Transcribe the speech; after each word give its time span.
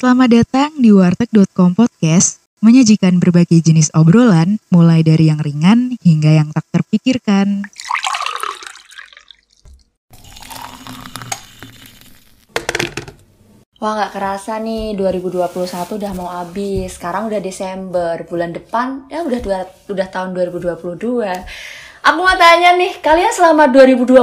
Selamat 0.00 0.32
datang 0.32 0.80
di 0.80 0.96
warteg.com 0.96 1.76
podcast, 1.76 2.40
menyajikan 2.64 3.20
berbagai 3.20 3.60
jenis 3.60 3.92
obrolan, 3.92 4.56
mulai 4.72 5.04
dari 5.04 5.28
yang 5.28 5.36
ringan 5.36 5.92
hingga 6.00 6.40
yang 6.40 6.48
tak 6.56 6.64
terpikirkan. 6.72 7.68
Wah 13.76 13.92
nggak 14.00 14.16
kerasa 14.16 14.56
nih 14.56 14.96
2021 14.96 15.68
udah 15.68 16.12
mau 16.16 16.32
habis. 16.32 16.96
Sekarang 16.96 17.28
udah 17.28 17.44
Desember, 17.44 18.24
bulan 18.24 18.56
depan 18.56 19.04
ya 19.12 19.20
udah 19.20 19.40
dua, 19.44 19.68
udah 19.68 20.08
tahun 20.08 20.32
2022. 20.32 21.28
Aku 22.00 22.16
mau 22.24 22.32
tanya 22.40 22.72
nih, 22.80 23.04
kalian 23.04 23.28
selama 23.36 23.68
2021 23.68 24.16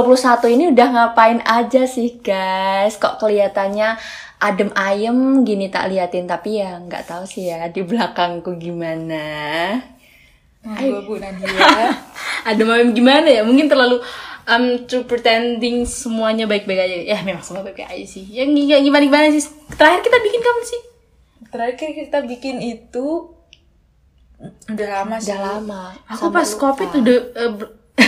ini 0.58 0.74
udah 0.74 0.88
ngapain 0.90 1.38
aja 1.46 1.86
sih 1.86 2.18
guys? 2.18 2.98
Kok 2.98 3.22
kelihatannya 3.22 3.94
adem 4.38 4.70
ayem 4.74 5.42
gini 5.42 5.66
tak 5.66 5.90
liatin 5.90 6.30
tapi 6.30 6.62
ya 6.62 6.78
nggak 6.78 7.10
tahu 7.10 7.26
sih 7.26 7.50
ya 7.50 7.66
di 7.70 7.82
belakangku 7.82 8.54
gimana. 8.56 9.22
Gue 10.62 11.00
Bu 11.06 11.18
Nadia. 11.18 11.94
adem 12.50 12.68
ayem 12.70 12.90
gimana 12.94 13.26
ya? 13.26 13.42
Mungkin 13.42 13.66
terlalu 13.66 13.98
um, 14.46 14.64
to 14.86 15.02
pretending 15.04 15.82
semuanya 15.84 16.46
baik-baik 16.46 16.80
aja. 16.82 16.96
Ya 17.02 17.18
memang 17.22 17.42
semua 17.42 17.62
baik-baik 17.62 17.88
aja 17.88 18.06
sih. 18.06 18.26
Ya 18.30 18.46
gi- 18.46 18.84
gimana 18.84 19.04
gimana 19.06 19.26
sih? 19.34 19.46
Terakhir 19.74 20.00
kita 20.06 20.18
bikin 20.22 20.40
kapan 20.40 20.64
sih? 20.64 20.80
Terakhir 21.48 21.90
kita 21.96 22.18
bikin 22.22 22.56
itu 22.60 23.06
udah 24.70 24.88
lama 25.02 25.16
sih. 25.18 25.34
Udah 25.34 25.40
lama. 25.40 25.82
Aku 26.06 26.30
sampai 26.30 26.36
pas 26.36 26.50
lupa. 26.52 26.60
covid 26.62 26.90
udah 27.00 27.18
uh, 27.34 27.52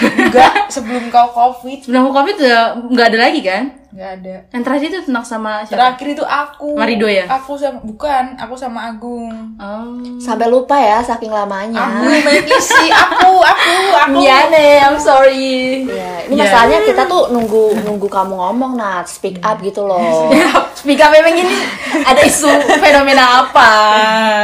Enggak, 0.01 0.73
sebelum 0.73 1.09
kau 1.09 1.29
covid 1.31 1.79
sebelum 1.85 2.11
covid 2.11 2.37
udah 2.39 2.61
nggak 2.89 3.07
ada 3.13 3.19
lagi 3.19 3.41
kan? 3.43 3.65
nggak 3.91 4.11
ada. 4.23 4.37
Yang 4.55 4.63
terakhir 4.63 4.87
itu 4.87 5.01
tentang 5.11 5.27
sama 5.27 5.67
siapa? 5.67 5.75
Terakhir 5.75 6.07
itu 6.15 6.23
aku. 6.23 6.79
Marido 6.79 7.11
ya? 7.11 7.27
Aku 7.27 7.59
sama 7.59 7.83
bukan, 7.83 8.39
aku 8.39 8.55
sama 8.55 8.87
Agung. 8.87 9.35
Oh. 9.59 9.99
Sampai 10.23 10.47
lupa 10.47 10.79
ya 10.79 11.03
saking 11.03 11.35
lamanya. 11.35 11.99
Aku 11.99 12.07
yang 12.07 12.23
banyak 12.23 12.47
isi, 12.55 12.87
aku, 12.87 13.43
aku, 13.43 13.75
aku. 13.99 14.19
Iya 14.23 14.47
nih, 14.47 14.73
I'm 14.87 14.95
sorry. 14.95 15.91
Ya, 15.91 16.23
ini 16.23 16.39
Ya. 16.39 16.47
masalahnya 16.47 16.87
kita 16.87 17.03
tuh 17.11 17.35
nunggu 17.35 17.83
nunggu 17.83 18.07
kamu 18.07 18.39
ngomong 18.39 18.79
Nat, 18.79 19.11
speak 19.11 19.43
up 19.43 19.59
gitu 19.59 19.83
loh. 19.83 20.31
Speak 20.81 20.97
up 20.97 21.13
memang 21.13 21.37
ini 21.37 21.53
ada 21.93 22.25
isu 22.25 22.49
fenomena 22.81 23.45
apa? 23.45 23.69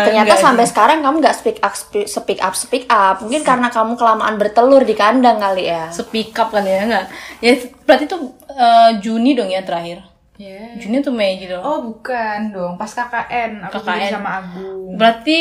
Ternyata 0.04 0.36
Enggak 0.36 0.44
sampai 0.44 0.64
sih. 0.68 0.70
sekarang 0.76 0.98
kamu 1.00 1.24
nggak 1.24 1.32
speak 1.32 1.58
up 1.64 1.72
speak 2.04 2.40
up 2.44 2.52
speak 2.52 2.84
up. 2.92 3.24
Mungkin 3.24 3.40
karena 3.40 3.72
kamu 3.72 3.96
kelamaan 3.96 4.36
bertelur 4.36 4.84
di 4.84 4.92
kandang 4.92 5.40
kali 5.46 5.62
ya. 5.70 5.86
speak 5.90 6.34
up 6.34 6.50
kan 6.50 6.62
ya 6.62 6.82
enggak? 6.82 7.06
Ya 7.38 7.52
berarti 7.82 8.04
tuh 8.04 8.20
eh, 8.48 8.90
Juni 8.98 9.32
dong 9.32 9.46
ya 9.46 9.62
terakhir. 9.62 10.02
Iya. 10.36 10.76
Juni 10.76 11.00
tuh 11.00 11.14
Mei 11.14 11.40
gitu. 11.40 11.56
Oh 11.56 11.80
bukan 11.80 12.52
dong, 12.52 12.76
pas 12.76 12.88
KKN 12.88 13.64
aku 13.64 13.80
KKN. 13.80 14.10
sama 14.12 14.30
Agung. 14.42 14.92
Berarti 14.94 15.40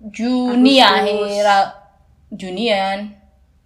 Juni 0.00 0.80
Agustus. 0.80 0.96
akhir 0.96 1.56
Junian. 2.30 2.98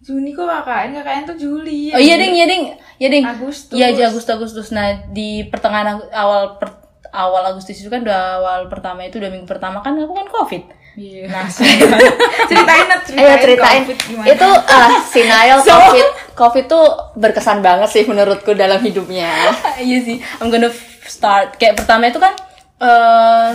Juni 0.04 0.36
kok 0.36 0.44
KKN, 0.44 0.90
KKN 1.00 1.22
tuh 1.24 1.36
Juli. 1.38 1.94
Oh 1.94 2.00
iya 2.02 2.18
ding, 2.18 2.34
iya 2.34 2.44
ding, 2.44 2.62
iya 2.98 3.08
ding. 3.08 3.24
Agustus. 3.24 3.72
Iya 3.72 3.94
aja 3.94 4.02
Agustus 4.10 4.34
Agustus. 4.34 4.68
Nah 4.74 5.06
di 5.08 5.46
pertengahan 5.48 5.96
awal 6.12 6.58
per- 6.58 6.82
awal 7.14 7.46
Agustus 7.46 7.78
itu 7.78 7.88
kan 7.88 8.02
udah 8.02 8.42
awal 8.42 8.60
pertama 8.66 9.06
itu 9.06 9.22
udah 9.22 9.30
minggu 9.30 9.46
pertama 9.46 9.80
kan 9.80 9.94
aku 9.94 10.12
kan 10.12 10.28
covid. 10.28 10.62
Iya. 10.94 11.26
Nah, 11.26 11.46
ceritain 12.48 12.86
ceritain, 13.10 13.18
Ayo 13.18 13.34
ceritain. 13.42 13.82
COVID 13.82 13.98
gimana. 14.06 14.26
Itu 14.30 14.48
ah 14.78 14.90
Sinail 15.02 15.58
COVID 15.58 16.08
COVID 16.34 16.64
tuh 16.70 16.84
berkesan 17.18 17.62
banget 17.62 17.88
sih 17.90 18.04
menurutku 18.06 18.54
dalam 18.54 18.78
hidupnya. 18.82 19.30
iya 19.86 19.98
sih, 20.02 20.22
I'm 20.38 20.50
gonna 20.50 20.70
start. 21.06 21.58
Kayak 21.58 21.82
pertama 21.82 22.10
itu 22.10 22.18
kan, 22.22 22.34
eh 22.82 23.50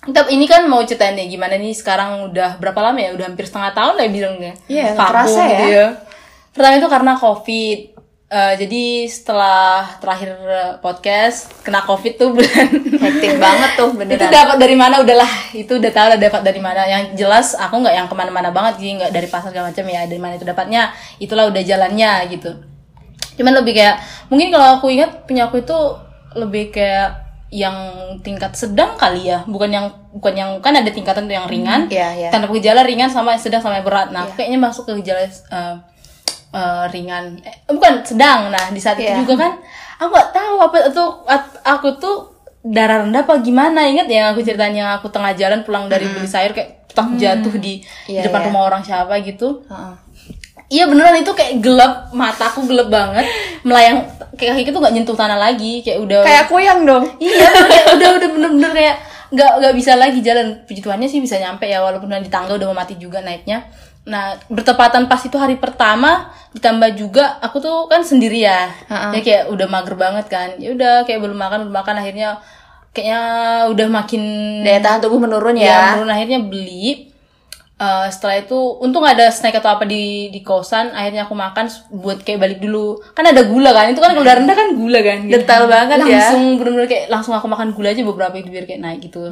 kita 0.00 0.32
ini 0.32 0.48
kan 0.48 0.64
mau 0.64 0.80
ceritain 0.82 1.12
deh 1.12 1.28
gimana 1.28 1.60
nih 1.60 1.76
sekarang 1.76 2.30
udah 2.30 2.58
berapa 2.58 2.78
lama 2.82 2.98
ya? 2.98 3.10
Udah 3.14 3.26
hampir 3.30 3.46
setengah 3.46 3.70
tahun 3.74 3.94
lah 3.98 4.06
bilangnya. 4.10 4.54
Iya, 4.66 4.96
Vakum 4.98 5.06
kerasa 5.12 5.42
ya. 5.44 5.58
gitu 5.62 5.86
Pertama 6.50 6.74
itu 6.82 6.88
karena 6.90 7.12
covid. 7.14 7.78
Eh, 8.30 8.54
jadi 8.62 9.10
setelah 9.10 9.98
terakhir 9.98 10.38
eh, 10.38 10.72
podcast 10.78 11.50
kena 11.66 11.82
covid 11.82 12.14
tuh 12.14 12.30
bulan. 12.38 12.66
Hektik 13.02 13.42
banget 13.42 13.70
tuh 13.74 13.90
itu 13.90 13.98
beneran. 13.98 14.30
dapat 14.30 14.56
dari 14.62 14.76
mana? 14.78 15.02
Udahlah 15.02 15.50
itu 15.50 15.74
udah 15.74 15.90
tahu 15.90 16.06
lah 16.14 16.18
dapat 16.22 16.46
dari 16.46 16.62
mana. 16.62 16.86
Yang 16.86 17.18
jelas 17.18 17.58
aku 17.58 17.82
nggak 17.82 17.90
yang 17.90 18.06
ke 18.06 18.14
mana-mana 18.14 18.54
banget 18.54 18.78
sih 18.78 18.94
nggak 18.94 19.10
dari 19.10 19.26
pasar 19.26 19.50
segala 19.50 19.74
macam 19.74 19.82
ya 19.82 20.06
dari 20.06 20.22
mana 20.22 20.38
itu 20.38 20.46
dapatnya 20.46 20.94
itulah 21.18 21.50
udah 21.50 21.58
jalannya 21.58 22.30
gitu. 22.30 22.54
Cuman 23.34 23.50
lebih 23.50 23.74
kayak 23.74 23.98
mungkin 24.30 24.54
kalau 24.54 24.78
aku 24.78 24.94
ingat 24.94 25.26
punya 25.26 25.50
aku 25.50 25.66
itu 25.66 25.78
lebih 26.38 26.70
kayak 26.70 27.26
yang 27.50 27.74
tingkat 28.22 28.54
sedang 28.54 28.94
kali 28.94 29.26
ya. 29.26 29.42
Bukan 29.42 29.74
yang 29.74 29.90
bukan 30.14 30.38
yang 30.38 30.50
kan 30.62 30.70
ada 30.78 30.86
tingkatan 30.86 31.26
tuh 31.26 31.34
yang 31.34 31.50
ringan. 31.50 31.90
Iya, 31.90 32.14
iya. 32.14 32.28
tanpa 32.30 32.46
gejala 32.54 32.86
ringan 32.86 33.10
sama 33.10 33.34
yang 33.34 33.42
sedang 33.42 33.58
sama 33.58 33.82
yang 33.82 33.86
berat. 33.90 34.14
Nah 34.14 34.30
kayaknya 34.38 34.62
masuk 34.62 34.86
ke 34.86 35.02
gejala 35.02 35.26
eh, 35.26 35.74
eh, 36.50 36.84
ringan. 36.88 37.38
Eh, 37.40 37.54
bukan 37.68 38.02
sedang. 38.02 38.48
Nah 38.48 38.68
di 38.68 38.78
saat 38.78 38.96
Iya. 38.96 39.14
itu 39.14 39.24
juga 39.24 39.34
kan 39.40 39.52
aku 39.96 40.10
nggak 40.10 40.30
tahu 40.30 40.54
apa 40.60 40.76
itu 40.86 41.04
aku 41.62 41.88
tuh 41.96 42.16
darah 42.60 43.02
rendah 43.02 43.22
apa 43.22 43.38
gimana. 43.38 43.84
Ingat 43.84 44.06
ya 44.06 44.30
aku 44.30 44.40
ceritanya 44.40 44.94
aku 44.94 45.08
tengah 45.08 45.32
jalan 45.32 45.62
pulang 45.62 45.86
dari 45.86 46.04
beli 46.06 46.26
sayur 46.26 46.50
kayak 46.50 46.90
tak 46.90 47.06
jatuh 47.14 47.54
di, 47.54 47.78
di 47.80 48.12
Iya, 48.12 48.26
depan 48.26 48.42
iya. 48.42 48.46
rumah 48.50 48.62
orang 48.66 48.82
siapa 48.82 49.14
gitu. 49.20 49.62
Heeh. 49.64 49.94
Iya 50.70 50.86
beneran 50.86 51.18
itu 51.18 51.30
kayak 51.30 51.58
gelap 51.58 52.10
mataku 52.10 52.62
gelap 52.64 52.86
banget. 52.88 53.26
Melayang 53.62 54.06
kayak 54.34 54.54
kaki 54.56 54.70
itu 54.70 54.78
nggak 54.78 54.94
nyentuh 54.94 55.14
tanah 55.14 55.34
lagi 55.34 55.82
kayak 55.82 55.98
udah 56.00 56.22
Kayak 56.22 56.46
kuyang 56.46 56.80
dong. 56.82 57.04
iya 57.18 57.46
kayak 57.70 57.86
udah 57.94 58.08
udah 58.16 58.28
bener-bener 58.30 58.70
kayak 58.70 58.96
nggak 59.30 59.50
nggak 59.58 59.74
bisa 59.74 59.92
lagi 59.94 60.18
jalan. 60.20 60.62
Puji 60.62 60.78
Tuhannya 60.78 61.06
sih 61.06 61.18
bisa 61.18 61.38
nyampe 61.38 61.66
ya 61.66 61.82
walaupun 61.82 62.10
di 62.16 62.30
tangga 62.30 62.54
udah 62.54 62.66
mau 62.70 62.78
mati 62.78 62.94
juga 62.94 63.18
naiknya 63.18 63.66
nah 64.10 64.34
bertepatan 64.50 65.06
pas 65.06 65.22
itu 65.22 65.38
hari 65.38 65.54
pertama 65.54 66.34
ditambah 66.50 66.98
juga 66.98 67.38
aku 67.38 67.62
tuh 67.62 67.86
kan 67.86 68.02
sendiri 68.02 68.42
ya 68.42 68.66
ya 68.90 69.20
kayak 69.22 69.44
udah 69.54 69.66
mager 69.70 69.94
banget 69.94 70.26
kan. 70.26 70.58
Ya 70.58 70.74
udah 70.74 71.06
kayak 71.06 71.22
belum 71.22 71.38
makan 71.38 71.58
belum 71.70 71.76
makan 71.78 71.94
akhirnya 72.02 72.42
kayaknya 72.90 73.22
udah 73.70 73.86
makin 73.86 74.22
Daya 74.66 74.82
tahan 74.82 74.98
tubuh 74.98 75.22
menurun 75.22 75.54
ya, 75.54 75.70
ya. 75.70 75.82
menurun 75.94 76.10
akhirnya 76.10 76.38
beli. 76.42 77.06
Eh, 77.80 78.06
setelah 78.12 78.44
itu 78.44 78.58
untung 78.82 79.06
ada 79.06 79.32
snack 79.32 79.56
atau 79.56 79.72
apa 79.72 79.88
di 79.88 80.28
di 80.28 80.44
kosan 80.44 80.92
akhirnya 80.92 81.24
aku 81.24 81.32
makan 81.38 81.70
buat 81.94 82.20
kayak 82.26 82.42
balik 82.42 82.58
dulu. 82.58 82.98
Kan 83.14 83.30
ada 83.30 83.46
gula 83.46 83.70
kan 83.70 83.88
itu 83.94 84.02
kan 84.02 84.10
kalau 84.12 84.26
udah 84.26 84.36
rendah 84.42 84.56
kan 84.58 84.68
gula 84.74 85.00
kan. 85.00 85.18
Gitu. 85.24 85.32
Detail 85.38 85.64
banget 85.70 85.96
ya. 86.02 86.04
langsung 86.04 86.42
bener-bener 86.58 86.90
kayak 86.90 87.04
langsung 87.08 87.32
aku 87.32 87.46
makan 87.46 87.72
gula 87.72 87.94
aja 87.94 88.02
beberapa 88.02 88.34
itu 88.36 88.50
biar 88.50 88.66
kayak 88.66 88.82
naik 88.82 89.00
gitu 89.06 89.30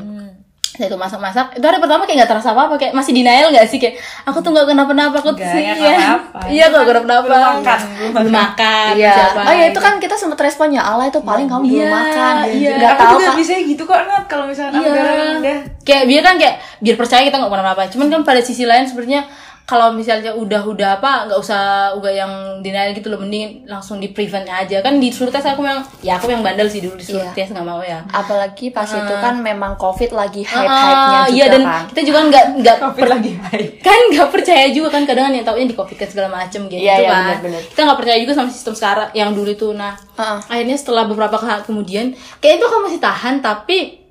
Setelah 0.78 0.88
itu 0.88 0.98
masak-masak 1.00 1.46
itu 1.52 1.64
hari 1.64 1.78
pertama 1.78 2.02
kayak 2.02 2.16
nggak 2.16 2.30
terasa 2.30 2.54
apa-apa 2.54 2.74
kayak 2.76 2.94
masih 2.94 3.10
denial 3.10 3.50
nggak 3.50 3.66
sih 3.66 3.76
kayak 3.76 3.98
aku 4.22 4.38
tuh 4.38 4.54
nggak 4.54 4.66
kenapa-napa 4.68 5.16
aku 5.16 5.30
tuh 5.30 5.42
Nggak, 5.42 5.50
sih 5.50 5.62
nggak 5.64 5.74
ya 5.74 5.90
kenapa-napa. 5.90 6.38
iya 6.46 6.64
kok 6.64 6.82
kenapa-napa 6.84 7.26
Belum 7.26 7.42
makan, 7.42 7.78
belum 8.14 8.30
makan 8.32 8.90
Iya. 8.94 9.10
siapa 9.12 9.40
Oh 9.42 9.52
ya 9.52 9.64
itu 9.66 9.80
kan 9.80 9.94
kita 9.96 10.14
sempat 10.14 10.38
respon 10.40 10.70
ya 10.70 10.82
Allah 10.84 11.06
itu 11.06 11.18
paling 11.20 11.44
kamu 11.44 11.62
belum 11.64 11.74
Iya, 11.74 11.90
makan. 11.90 12.34
iya. 12.48 12.74
Nggak 12.78 12.94
tahu 12.96 13.16
kan. 13.18 13.34
bisa 13.34 13.52
gitu 13.58 13.82
kok 13.82 13.98
Nat 14.00 14.24
kalau 14.24 14.44
misalnya 14.46 14.78
Iya. 14.78 15.54
Kayak 15.82 16.04
biar 16.06 16.22
kan 16.22 16.34
kayak 16.36 16.54
biar 16.78 16.94
percaya 16.94 17.22
kita 17.24 17.36
nggak 17.36 17.50
kenapa-napa. 17.50 17.82
Cuman 17.88 18.06
kan 18.08 18.20
pada 18.22 18.38
sisi 18.38 18.62
lain 18.62 18.86
sebenarnya 18.86 19.26
kalau 19.68 19.92
misalnya 19.92 20.32
udah-udah 20.32 20.96
apa 20.96 21.28
nggak 21.28 21.36
usah 21.36 21.60
udah 21.92 22.08
yang 22.08 22.32
denial 22.58 22.88
gitu 22.90 23.06
loh 23.06 23.20
mending 23.20 23.62
langsung 23.64 23.96
di 23.96 24.08
prevent 24.08 24.48
aja 24.48 24.80
kan 24.80 24.96
disuruh 24.96 25.28
tes 25.28 25.44
aku 25.44 25.60
memang 25.60 25.84
ya 26.00 26.16
aku 26.16 26.26
yang 26.26 26.40
bandel 26.40 26.64
sih 26.64 26.80
dulu 26.80 26.96
disuruh 26.96 27.20
Iya. 27.20 27.36
tes 27.36 27.48
nggak 27.48 27.62
mau 27.62 27.78
ya 27.78 28.00
Apalagi 28.08 28.70
pas 28.70 28.88
itu 28.88 29.14
kan 29.14 29.36
memang 29.38 29.76
COVID 29.76 30.10
lagi 30.10 30.40
Ah, 30.42 30.56
hype-hype-nya 30.56 31.20
juga 31.20 31.30
iya 31.30 31.44
dan 31.48 31.62
kan. 31.62 31.82
kita 31.86 32.00
juga 32.02 32.18
nggak 32.24 32.44
nggak 32.56 32.76
Covid 32.82 33.06
lagi 33.06 33.30
baik. 33.38 33.68
kan 33.78 33.98
nggak 34.08 34.28
percaya 34.30 34.64
juga 34.70 34.88
kan 34.88 35.02
kadang 35.04 35.24
kan 35.26 35.34
yang 35.34 35.44
taunya 35.44 35.66
di 35.66 35.76
covid 35.76 35.96
kan 35.96 36.08
segala 36.08 36.28
macem 36.32 36.64
gitu 36.64 36.80
Iya, 36.80 36.94
iya, 36.96 37.08
kan 37.10 37.22
benar-benar. 37.36 37.62
kita 37.68 37.80
nggak 37.84 37.98
percaya 37.98 38.18
juga 38.18 38.32
sama 38.32 38.48
sistem 38.48 38.72
sekarang 38.72 39.08
yang 39.12 39.30
dulu 39.30 39.50
itu 39.50 39.68
nah 39.70 39.92
Heeh. 40.16 40.38
akhirnya 40.48 40.76
setelah 40.76 41.04
beberapa 41.04 41.36
saat 41.36 41.62
kemudian 41.62 42.12
kayak 42.38 42.56
itu 42.56 42.64
aku 42.64 42.78
masih 42.82 42.98
tahan 42.98 43.38
tapi 43.38 44.07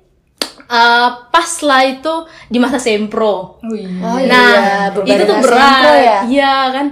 eh, 0.68 1.08
pas 1.28 1.52
lah 1.62 1.82
itu 1.82 2.14
di 2.46 2.58
masa 2.58 2.76
sempro 2.76 3.56
Oh 3.58 3.74
iya. 3.74 3.88
Oh 4.00 4.18
iya, 4.20 4.28
nah 4.28 4.52
baru 4.92 5.04
itu 5.06 5.22
tuh 5.24 5.36
berat 5.40 5.70
intro 5.72 5.92
ya. 5.96 6.18
iya 6.26 6.54
kan 6.70 6.86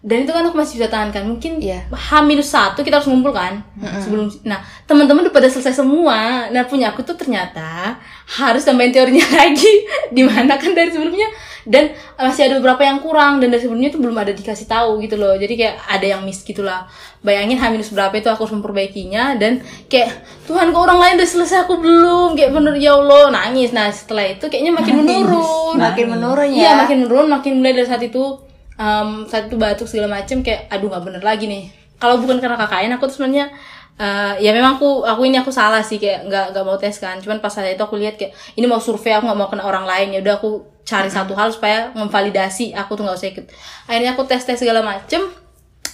dan 0.00 0.24
itu 0.24 0.32
kan 0.32 0.40
aku 0.40 0.56
masih 0.56 0.80
bisa 0.80 0.88
tahan 0.88 1.12
kan 1.12 1.28
mungkin 1.28 1.60
Iya. 1.60 1.84
H 1.92 2.24
minus 2.24 2.48
satu 2.48 2.80
kita 2.80 2.96
harus 2.96 3.08
ngumpul 3.12 3.36
kan? 3.36 3.60
Sebelum 4.00 4.32
nah 4.48 4.56
teman-teman 4.88 5.28
udah 5.28 5.34
pada 5.34 5.44
selesai 5.44 5.76
semua. 5.76 6.48
Nah 6.48 6.64
punya 6.64 6.88
aku 6.88 7.04
tuh 7.04 7.20
ternyata 7.20 8.00
harus 8.24 8.64
tambahin 8.64 8.96
teorinya 8.96 9.28
lagi. 9.44 9.84
Di 10.08 10.24
mana 10.24 10.56
kan 10.56 10.72
dari 10.72 10.88
sebelumnya? 10.88 11.28
Dan 11.68 11.92
masih 12.16 12.48
ada 12.48 12.56
beberapa 12.56 12.80
yang 12.80 13.04
kurang. 13.04 13.44
Dan 13.44 13.52
dari 13.52 13.60
sebelumnya 13.60 13.92
tuh 13.92 14.00
belum 14.00 14.16
ada 14.16 14.32
dikasih 14.32 14.64
tahu 14.64 15.04
gitu 15.04 15.20
loh. 15.20 15.36
Jadi 15.36 15.52
kayak 15.52 15.76
ada 15.84 16.06
yang 16.16 16.24
miss 16.24 16.48
gitulah 16.48 16.88
bayangin 17.20 17.60
H 17.60 17.68
minus 17.68 17.92
berapa 17.92 18.16
itu 18.16 18.32
aku 18.32 18.48
harus 18.48 18.56
memperbaikinya. 18.56 19.36
Dan 19.36 19.60
kayak 19.84 20.16
Tuhan 20.48 20.72
kok 20.72 20.80
orang 20.80 20.96
lain 20.96 21.14
udah 21.20 21.28
selesai? 21.28 21.68
Aku 21.68 21.76
belum. 21.76 22.40
Kayak 22.40 22.56
bener 22.56 22.72
ya 22.80 22.96
Allah. 22.96 23.28
Nangis. 23.28 23.76
Nah 23.76 23.92
setelah 23.92 24.32
itu 24.32 24.48
kayaknya 24.48 24.72
makin 24.72 25.04
menurun. 25.04 25.76
Makin 25.76 26.06
menurun 26.08 26.48
ya. 26.48 26.56
Iya 26.56 26.70
makin 26.88 26.96
menurun, 27.04 27.28
makin 27.28 27.52
mulai 27.60 27.76
dari 27.76 27.84
saat 27.84 28.00
itu 28.00 28.48
em, 28.80 29.08
saat 29.28 29.52
itu 29.52 29.56
batuk 29.60 29.84
segala 29.84 30.08
macem 30.20 30.40
kayak 30.40 30.72
aduh 30.72 30.88
nggak 30.88 31.04
bener 31.04 31.22
lagi 31.22 31.44
nih. 31.44 31.68
Kalau 32.00 32.16
bukan 32.16 32.40
karena 32.40 32.56
KKN 32.56 32.96
aku 32.96 33.04
tuh 33.12 33.20
sebenarnya 33.20 33.52
eh, 34.00 34.34
ya 34.40 34.50
memang 34.56 34.80
aku 34.80 35.04
aku 35.04 35.28
ini 35.28 35.36
aku 35.36 35.52
salah 35.52 35.84
sih 35.84 36.00
kayak 36.00 36.24
nggak 36.24 36.44
nggak 36.56 36.64
mau 36.64 36.80
tes 36.80 36.96
kan. 36.96 37.20
Cuman 37.20 37.44
pas 37.44 37.52
saat 37.52 37.76
itu 37.76 37.82
aku 37.84 38.00
lihat 38.00 38.16
kayak 38.16 38.32
ini 38.56 38.64
mau 38.64 38.80
survei 38.80 39.12
aku 39.12 39.28
nggak 39.28 39.38
mau 39.38 39.48
kena 39.52 39.64
orang 39.68 39.84
lain. 39.84 40.16
Ya 40.16 40.20
udah 40.24 40.40
aku 40.40 40.64
cari 40.88 41.12
satu 41.12 41.36
hal 41.36 41.52
supaya 41.52 41.92
memvalidasi 41.92 42.72
aku 42.72 42.96
tuh 42.96 43.04
nggak 43.04 43.18
usah 43.20 43.28
ikut. 43.28 43.46
Akhirnya 43.84 44.16
aku 44.16 44.24
tes 44.24 44.40
tes 44.48 44.56
segala 44.56 44.80
macem 44.80 45.28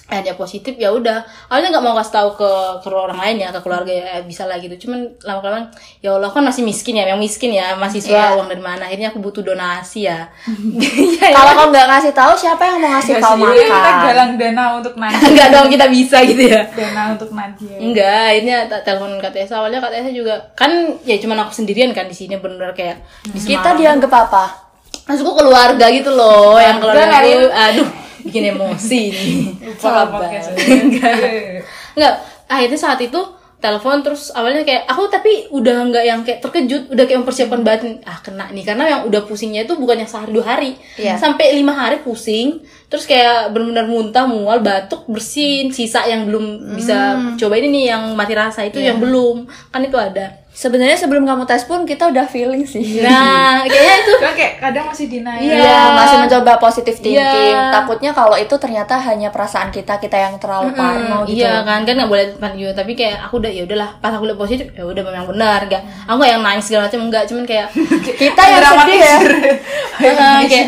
akhirnya 0.07 0.35
positif 0.35 0.79
ya 0.79 0.89
udah. 0.89 1.19
Awalnya 1.51 1.75
nggak 1.75 1.83
mau 1.83 1.99
kasih 1.99 2.15
tahu 2.15 2.29
ke 2.35 2.51
ke 2.79 2.89
orang 2.89 3.19
lain 3.19 3.37
ya 3.43 3.51
ke 3.51 3.59
keluarga 3.59 3.91
ya 3.91 4.23
bisa 4.23 4.47
lah 4.47 4.55
gitu. 4.57 4.87
Cuman 4.87 5.03
lama 5.21 5.43
kelamaan 5.43 5.67
ya 5.99 6.15
Allah 6.15 6.31
kan 6.31 6.41
masih 6.41 6.63
miskin 6.63 6.95
ya 6.95 7.11
yang 7.11 7.19
miskin 7.19 7.51
ya 7.51 7.75
mahasiswa 7.75 8.15
Iya. 8.15 8.39
uang 8.39 8.47
dari 8.47 8.63
mana? 8.63 8.87
Akhirnya 8.87 9.11
aku 9.11 9.19
butuh 9.19 9.43
donasi 9.43 10.07
ya. 10.07 10.31
Kalau 11.37 11.53
kau 11.53 11.67
nggak 11.69 11.87
ngasih 11.91 12.13
tahu, 12.13 12.33
siapa 12.33 12.63
yang 12.63 12.79
mau 12.79 12.91
ngasih 12.95 13.13
Nggak 13.19 13.25
kau 13.27 13.35
sih, 13.35 13.43
kita 13.59 13.75
makan? 13.75 14.05
galang 14.07 14.31
dana 14.39 14.65
untuk 14.79 14.95
Nadia 15.01 15.19
enggak 15.27 15.49
dong 15.51 15.69
kita 15.69 15.87
bisa 15.91 16.17
gitu 16.23 16.43
ya. 16.47 16.63
Dana 16.71 17.03
untuk 17.13 17.31
Nadia 17.35 17.75
enggak 17.77 18.23
akhirnya 18.31 18.57
tak 18.71 18.81
telepon 18.87 19.11
Kak 19.19 19.33
Tessa. 19.35 19.55
Awalnya 19.59 19.83
Kak 19.83 19.91
Tessa 19.91 20.11
juga 20.15 20.35
kan 20.55 20.71
ya 21.03 21.19
cuman 21.19 21.43
aku 21.43 21.53
sendirian 21.53 21.91
kan 21.91 22.07
di 22.07 22.15
sini 22.15 22.39
benar 22.39 22.71
kayak 22.73 23.03
di 23.27 23.43
Kita 23.43 23.75
dianggap 23.75 24.13
apa? 24.13 24.45
Maksudku 25.07 25.35
keluarga 25.35 25.87
gitu 25.91 26.11
loh 26.11 26.59
yang 26.59 26.79
keluarga 26.79 27.11
aduh 27.51 28.06
bikin 28.27 28.53
emosi 28.53 29.01
nih 29.15 29.35
Salah 29.79 30.11
podcast 30.11 30.53
enggak. 30.59 31.15
Enggak. 31.95 32.15
Akhirnya 32.47 32.79
saat 32.79 33.01
itu 33.03 33.19
telepon 33.57 34.05
terus 34.05 34.29
awalnya 34.37 34.63
kayak 34.69 34.85
aku 34.85 35.09
tapi 35.09 35.49
udah 35.49 35.89
nggak 35.89 36.05
yang 36.05 36.21
kayak 36.23 36.45
terkejut 36.45 36.93
udah 36.93 37.05
kayak 37.09 37.25
mempersiapkan 37.25 37.63
batin 37.65 37.99
ah 38.05 38.19
kena 38.21 38.53
nih. 38.53 38.65
Karena 38.67 38.85
yang 38.87 39.01
udah 39.09 39.25
pusingnya 39.25 39.65
itu 39.65 39.75
bukan 39.75 40.05
yang 40.05 40.11
sehari 40.11 40.31
dua 40.31 40.45
hari. 40.45 40.77
Iya. 41.01 41.17
sampai 41.17 41.57
lima 41.57 41.73
hari 41.73 42.05
pusing 42.05 42.61
terus 42.87 43.03
kayak 43.09 43.51
benar-benar 43.51 43.91
muntah 43.91 44.31
mual 44.31 44.63
batuk 44.63 45.11
bersin 45.11 45.75
sisa 45.75 46.07
yang 46.07 46.31
belum 46.31 46.79
bisa 46.79 47.19
coba 47.35 47.59
ini 47.59 47.69
nih 47.75 47.85
yang 47.97 48.03
mati 48.15 48.35
rasa 48.37 48.63
itu 48.63 48.79
yang 48.79 49.01
belum. 49.03 49.49
Kan 49.73 49.83
itu 49.83 49.99
ada 49.99 50.46
Sebenarnya 50.57 50.97
sebelum 50.97 51.23
kamu 51.23 51.45
tes 51.45 51.63
pun 51.63 51.85
kita 51.85 52.09
udah 52.09 52.25
feeling 52.25 52.65
sih. 52.65 53.05
nah 53.05 53.61
kayaknya 53.69 53.95
itu 54.01 54.13
Cuma 54.17 54.33
kayak 54.33 54.55
kadang 54.57 54.89
masih 54.89 55.05
denial 55.07 55.37
Iya. 55.37 55.53
Iya, 55.55 55.81
masih 55.93 56.17
mencoba 56.19 56.53
positive 56.57 56.97
thinking. 56.97 57.21
Iya. 57.53 57.69
Takutnya 57.71 58.11
kalau 58.11 58.33
itu 58.35 58.57
ternyata 58.57 58.97
hanya 58.99 59.29
perasaan 59.29 59.69
kita, 59.69 60.01
kita 60.01 60.17
yang 60.17 60.35
terlalu 60.37 60.73
parno 60.73 61.29
gitu. 61.29 61.45
Iya 61.45 61.61
kan 61.61 61.85
kan 61.85 61.93
nggak 61.95 62.09
boleh 62.09 62.25
depan 62.33 62.57
juga 62.57 62.73
tapi 62.75 62.93
kayak 62.93 63.21
aku 63.23 63.37
udah 63.37 63.53
ya 63.53 63.63
udahlah 63.63 63.91
pas 63.99 64.11
aku 64.11 64.25
lihat 64.25 64.39
positif 64.39 64.67
ya 64.71 64.83
udah 64.83 65.03
memang 65.03 65.29
benar 65.29 65.61
enggak 65.63 65.83
aku 66.03 66.17
nggak 66.17 66.31
yang 66.31 66.43
nangis 66.43 66.65
segala 66.65 66.83
macam 66.89 67.01
enggak 67.05 67.23
cuman 67.27 67.45
kayak 67.45 67.67
Kita 68.25 68.43
yang 68.43 68.63
sedih 68.65 68.99
ya. 68.99 69.17
Heeh, 70.03 70.37
kayak 70.47 70.67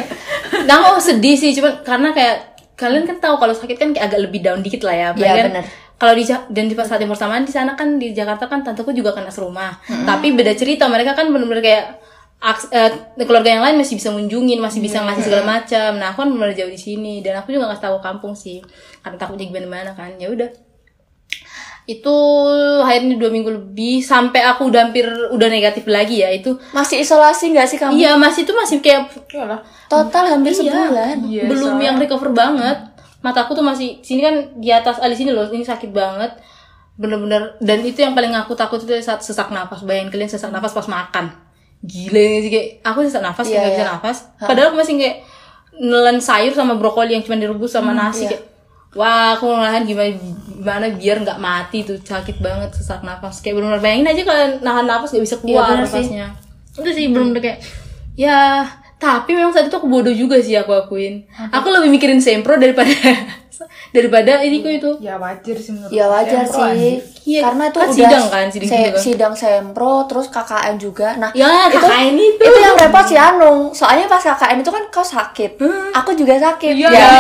nah 0.65 0.75
aku 0.83 1.01
sedih 1.01 1.33
sih 1.33 1.51
cuman 1.53 1.81
karena 1.81 2.09
kayak 2.13 2.37
kalian 2.75 3.05
kan 3.05 3.17
tahu 3.19 3.35
kalau 3.37 3.51
sakit 3.53 3.75
kan 3.75 3.89
kayak 3.91 4.07
agak 4.07 4.21
lebih 4.23 4.39
down 4.39 4.61
dikit 4.61 4.85
lah 4.85 4.93
ya 4.93 5.09
Iya, 5.11 5.33
kan 5.35 5.47
bener. 5.51 5.65
Kalau 5.99 6.15
di 6.15 6.23
dan 6.25 6.65
di 6.65 6.75
saat 6.75 6.97
yang 6.97 7.09
bersamaan 7.09 7.43
di 7.43 7.51
sana 7.51 7.75
kan 7.75 7.99
di 7.99 8.11
Jakarta 8.11 8.47
kan 8.47 8.63
tanteku 8.63 8.91
juga 8.91 9.11
kena 9.11 9.29
serumah 9.29 9.77
tapi 10.05 10.31
beda 10.31 10.55
cerita 10.55 10.87
mereka 10.87 11.13
kan 11.13 11.27
benar-benar 11.27 11.59
kayak 11.59 11.85
aks- 12.39 12.71
eh, 12.71 12.91
keluarga 13.19 13.51
yang 13.51 13.61
lain 13.61 13.77
masih 13.77 13.95
bisa 13.95 14.09
mengunjungin 14.09 14.59
masih 14.59 14.79
bisa 14.79 15.03
ngasih 15.03 15.25
segala 15.25 15.45
macam 15.45 15.91
nah 15.95 16.09
aku 16.09 16.23
kan 16.23 16.31
benar 16.31 16.51
jauh 16.53 16.69
di 16.69 16.79
sini 16.79 17.19
dan 17.19 17.35
aku 17.37 17.51
juga 17.51 17.67
nggak 17.69 17.83
tahu 17.83 17.99
kampung 17.99 18.33
sih 18.33 18.63
karena 18.99 19.17
takutnya 19.17 19.47
gimana-mana 19.47 19.91
kan 19.93 20.15
ya 20.15 20.29
udah 20.29 20.47
itu 21.89 22.17
akhirnya 22.79 23.17
dua 23.17 23.33
minggu 23.33 23.49
lebih 23.51 24.05
sampai 24.05 24.45
aku 24.45 24.69
udah 24.69 24.81
hampir 24.85 25.09
udah 25.09 25.49
negatif 25.49 25.89
lagi 25.89 26.21
ya 26.21 26.29
itu 26.29 26.53
Masih 26.71 27.01
isolasi 27.01 27.49
nggak 27.49 27.65
sih 27.67 27.79
kamu? 27.81 27.97
iya 27.97 28.13
masih 28.15 28.45
itu 28.45 28.53
masih 28.53 28.79
kayak. 28.79 29.09
Total 29.89 30.25
hampir 30.29 30.53
Iya. 30.53 30.61
sebulan. 30.61 31.17
Iya, 31.25 31.43
belum 31.49 31.65
soalnya- 31.73 31.85
yang 31.87 31.97
recover 31.97 32.29
banget 32.31 32.77
mataku 33.19 33.55
tuh 33.59 33.67
masih 33.67 33.99
sini 34.01 34.23
kan 34.23 34.35
di 34.59 34.71
atas 34.71 35.03
ah, 35.03 35.11
di 35.11 35.17
sini 35.19 35.35
loh 35.35 35.47
ini 35.51 35.67
sakit 35.67 35.91
banget. 35.91 36.39
Bener-bener 36.99 37.55
dan 37.63 37.79
itu 37.87 38.03
yang 38.03 38.15
paling 38.15 38.35
aku 38.35 38.59
takut 38.59 38.83
itu 38.83 38.91
saat 39.03 39.23
sesak 39.23 39.51
nafas. 39.51 39.83
Bayangin 39.87 40.11
kalian 40.11 40.31
sesak 40.31 40.51
nafas 40.51 40.75
pas 40.75 40.87
makan. 40.87 41.31
Gila 41.83 42.19
ini 42.19 42.39
sih 42.43 42.51
kayak 42.51 42.69
aku 42.83 43.07
sesak 43.07 43.23
nafas 43.23 43.47
Iya, 43.47 43.55
kayak 43.55 43.63
nggak 43.63 43.75
bisa 43.75 43.85
iya. 43.85 43.93
nafas. 43.95 44.17
Padahal 44.39 44.67
aku 44.75 44.77
masih 44.83 44.95
kayak 44.99 45.17
nelen 45.79 46.19
sayur 46.19 46.53
sama 46.55 46.75
brokoli 46.75 47.15
yang 47.15 47.23
cuma 47.23 47.39
direbus 47.39 47.71
sama 47.71 47.95
nasi 47.95 48.27
iya. 48.27 48.35
kayak 48.35 48.45
wah 48.99 49.39
aku 49.39 49.47
ngelahan 49.47 49.87
gimana 49.87 50.11
gimana 50.59 50.87
biar 50.91 51.23
nggak 51.23 51.39
mati 51.39 51.87
tuh 51.87 52.03
sakit 52.03 52.43
banget 52.43 52.75
sesak 52.75 53.07
nafas. 53.07 53.43
Kayak 53.43 53.63
bener-bener 53.63 53.83
bayangin 53.83 54.11
aja 54.11 54.23
kalau 54.27 54.43
nahan 54.63 54.87
nafas 54.87 55.11
nggak 55.15 55.25
bisa 55.27 55.37
keluar 55.39 55.71
bener 55.75 55.87
sih. 55.87 56.07
nafasnya. 56.07 56.27
Itu 56.75 56.91
sih 56.95 57.05
bener-bener 57.11 57.43
kayak 57.43 57.59
ya 58.19 58.67
tapi 58.99 59.31
memang 59.33 59.51
saat 59.51 59.67
itu 59.67 59.75
aku 59.75 59.87
bodoh 59.87 60.11
juga 60.11 60.37
sih 60.39 60.53
aku 60.53 60.75
akuin 60.75 61.23
aku 61.49 61.67
lebih 61.71 61.89
mikirin 61.89 62.19
sempro 62.19 62.55
daripada 62.55 62.91
daripada 63.91 64.39
ini 64.39 64.61
kok 64.61 64.73
itu 64.73 64.91
ya 65.01 65.17
wajar 65.17 65.57
sih 65.57 65.73
menurut 65.73 65.91
Ya 65.91 66.05
wajar 66.07 66.45
Sempro, 66.45 66.63
sih. 66.71 66.95
Iya, 67.27 67.41
Karena 67.45 67.65
itu 67.67 67.77
kan 67.77 67.85
udah 67.85 67.97
sidang 67.99 68.25
kan, 68.27 68.47
sidang 68.49 68.65
se- 68.65 68.73
juga 68.73 68.89
kan. 68.89 69.03
sidang 69.03 69.35
sempro 69.35 69.93
terus 70.07 70.27
KKN 70.31 70.75
juga. 70.79 71.09
Nah, 71.19 71.29
ya 71.35 71.69
itu 71.69 71.77
KKN 71.77 72.15
itu 72.15 72.41
itu 72.41 72.59
yang 72.59 72.77
repot 72.79 73.05
si 73.05 73.17
Anung. 73.19 73.69
Soalnya 73.71 74.07
pas 74.07 74.23
KKN 74.23 74.63
itu 74.63 74.71
kan 74.71 74.83
kau 74.89 75.03
sakit. 75.03 75.61
Aku 75.93 76.11
juga 76.15 76.39
sakit. 76.39 76.73
Iya. 76.73 76.89
Ya. 76.89 77.13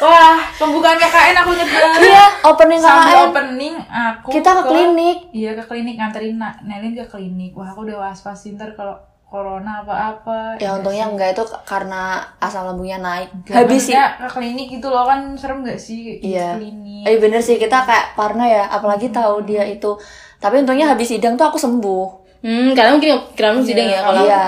Wah, 0.00 0.40
pembukaan 0.56 0.96
KKN 0.96 1.36
aku 1.36 1.50
banget. 1.52 1.98
Iya, 2.00 2.24
opening 2.46 2.80
Sambil 2.80 3.04
KKN. 3.04 3.26
opening 3.26 3.74
aku 3.84 4.28
Kita 4.32 4.50
ke 4.54 4.62
klinik. 4.64 5.18
Iya 5.30 5.50
ke 5.52 5.64
klinik 5.66 5.94
nganterin 5.98 6.36
Nelin 6.62 6.92
ke 6.94 7.04
klinik. 7.04 7.52
Wah 7.52 7.68
aku 7.68 7.84
udah 7.84 8.00
was-was 8.00 8.48
ntar 8.48 8.72
kalau 8.72 8.96
corona 9.30 9.80
apa-apa. 9.80 10.58
Ya 10.58 10.74
untungnya 10.74 11.06
enggak 11.06 11.32
itu 11.32 11.42
karena 11.62 12.02
asam 12.36 12.66
lambungnya 12.66 12.98
naik. 12.98 13.30
Gak 13.44 13.62
Habis 13.62 13.86
sih. 13.86 13.94
ke 13.94 14.26
klinik 14.28 14.66
gitu 14.68 14.90
loh 14.90 15.06
kan 15.06 15.32
serem 15.34 15.62
gak 15.62 15.78
sih 15.78 16.18
Iya. 16.18 16.58
klinik. 16.58 17.06
Eh 17.06 17.16
bener 17.16 17.38
sih 17.38 17.54
kita 17.54 17.78
kayak 17.80 18.12
parno 18.12 18.42
ya, 18.42 18.66
apalagi 18.66 19.08
tahu 19.08 19.46
dia 19.46 19.62
itu. 19.62 19.94
Tapi 20.36 20.58
untungnya 20.58 20.88
habis 20.88 21.06
sidang 21.08 21.34
tuh 21.34 21.46
aku 21.46 21.56
sembuh. 21.56 22.18
hmm 22.40 22.72
karena 22.72 22.96
mungkin 22.96 23.20
kira 23.30 23.52
lu 23.52 23.60
sidang 23.60 23.84
ya 23.84 23.92
Iya, 23.92 24.00
kalau 24.00 24.22
iya, 24.24 24.40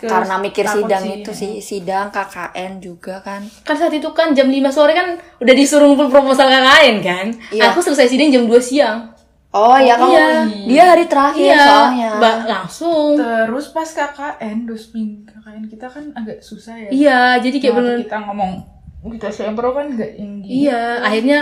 karena 0.00 0.34
mikir 0.38 0.62
sidang 0.64 1.02
sih. 1.02 1.14
itu 1.18 1.30
sih, 1.34 1.52
sidang 1.58 2.06
KKN 2.08 2.78
juga 2.78 3.18
kan. 3.18 3.42
kan 3.60 3.74
saat 3.74 3.90
itu 3.90 4.06
kan 4.12 4.30
jam 4.30 4.46
5 4.46 4.62
sore 4.70 4.94
kan 4.94 5.12
udah 5.36 5.50
disuruh 5.50 5.90
ngumpul 5.90 6.06
proposal 6.08 6.46
KKN 6.46 6.96
kan 7.02 7.26
Iya. 7.50 7.68
aku 7.68 7.82
selesai 7.82 8.06
sidang 8.06 8.30
jam 8.30 8.46
2 8.46 8.54
siang 8.56 9.10
Oh 9.52 9.76
iya 9.76 10.00
kamu 10.00 10.12
iya. 10.12 10.28
dia 10.64 10.84
hari 10.88 11.04
terakhir 11.04 11.52
soalnya. 11.52 12.10
Ba- 12.16 12.44
langsung 12.48 13.20
Terus 13.20 13.68
pas 13.68 13.84
KKN, 13.84 14.64
dos 14.64 14.88
minggu 14.90 15.28
KKN 15.28 15.64
kita 15.68 15.86
kan 15.86 16.04
agak 16.16 16.40
susah 16.40 16.74
ya. 16.74 16.88
iya 16.88 17.20
jadi 17.36 17.56
kayak 17.60 17.72
Waktu 17.72 17.84
bener 17.84 17.96
kita 18.02 18.18
ngomong 18.24 18.52
kita 19.12 19.28
sempro 19.28 19.76
kan 19.76 19.92
gak 19.92 20.14
yang 20.14 20.40
gitu. 20.40 20.70
Iya, 20.70 21.02
akhirnya 21.02 21.38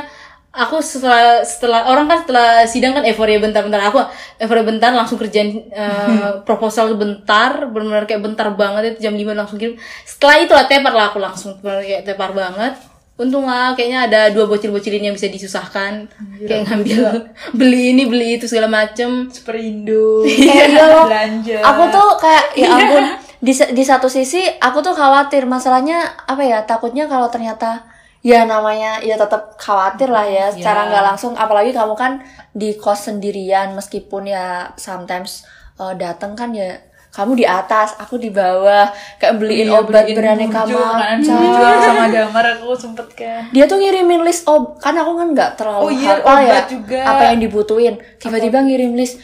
aku 0.51 0.83
setelah 0.83 1.47
setelah 1.47 1.87
orang 1.87 2.11
kan 2.11 2.19
setelah 2.27 2.67
sidang 2.67 2.91
kan 2.91 3.07
euforia 3.07 3.39
bentar-bentar 3.39 3.79
aku 3.87 4.03
euforia 4.37 4.67
bentar 4.67 4.91
langsung 4.91 5.15
kerjain 5.15 5.71
eh, 5.71 6.31
proposal 6.49 6.99
bentar 6.99 7.71
benar-benar 7.71 8.11
kayak 8.11 8.19
bentar 8.19 8.51
banget 8.59 8.99
itu 8.99 9.07
jam 9.07 9.15
5 9.15 9.31
langsung 9.39 9.63
kirim 9.63 9.79
setelah 10.03 10.43
itu 10.43 10.51
lah 10.51 10.67
tepar 10.67 10.91
lah 10.91 11.07
aku 11.15 11.23
langsung 11.23 11.55
kayak 11.63 12.03
tepar 12.03 12.35
banget 12.35 12.75
untung 13.21 13.45
lah 13.45 13.77
kayaknya 13.77 14.09
ada 14.09 14.21
dua 14.33 14.49
bocil-bocilin 14.49 15.13
yang 15.13 15.15
bisa 15.15 15.29
disusahkan 15.29 16.09
kayak 16.41 16.65
ngambil 16.73 17.29
beli 17.61 17.93
ini 17.93 18.09
beli 18.09 18.41
itu 18.41 18.49
segala 18.49 18.73
macem 18.73 19.29
Superindo. 19.29 20.25
Iya 20.25 20.65
loh. 20.73 21.05
Belanja. 21.13 21.61
Aku 21.61 21.83
tuh 21.93 22.09
kayak 22.17 22.45
ya 22.57 22.69
ampun 22.73 23.05
di 23.41 23.53
di 23.53 23.85
satu 23.85 24.09
sisi 24.09 24.41
aku 24.61 24.81
tuh 24.81 24.97
khawatir 24.97 25.45
masalahnya 25.45 26.05
apa 26.25 26.45
ya 26.45 26.59
takutnya 26.65 27.09
kalau 27.09 27.29
ternyata 27.29 27.85
ya 28.21 28.45
namanya 28.45 29.01
ya 29.01 29.17
tetap 29.17 29.57
khawatir 29.57 30.13
lah 30.13 30.29
ya 30.29 30.53
secara 30.53 30.93
nggak 30.93 31.05
langsung 31.13 31.33
apalagi 31.41 31.73
kamu 31.73 31.97
kan 31.97 32.21
di 32.53 32.77
kos 32.77 33.09
sendirian 33.09 33.73
meskipun 33.73 34.29
ya 34.29 34.77
sometimes 34.77 35.49
eh, 35.81 35.97
datang 35.97 36.37
kan 36.37 36.53
ya 36.53 36.77
kamu 37.11 37.33
di 37.35 37.45
atas 37.45 37.99
aku 37.99 38.17
di 38.17 38.31
bawah. 38.31 38.87
Kayak 39.19 39.35
beliin 39.43 39.67
Iya, 39.67 39.83
obat 39.83 40.07
beliin 40.07 40.17
beraneka 40.17 40.61
macam 40.63 41.21
burjo 41.21 41.67
sama 41.83 42.05
damar 42.07 42.45
aku 42.55 42.71
sempet 42.79 43.07
kan. 43.13 43.43
dia 43.51 43.65
tuh 43.67 43.83
ngirimin 43.83 44.23
list 44.23 44.47
ob 44.47 44.79
kan 44.79 44.95
aku 44.95 45.19
kan 45.19 45.29
nggak 45.35 45.51
terlalu 45.59 45.83
Oh 45.83 45.91
iya, 45.91 46.23
hafal 46.23 46.39
ya 46.41 46.61
juga. 46.71 47.01
apa 47.03 47.23
yang 47.35 47.39
dibutuhin. 47.43 47.95
Tiba-tiba 48.17 48.63
ngirim 48.63 48.95
list. 48.95 49.19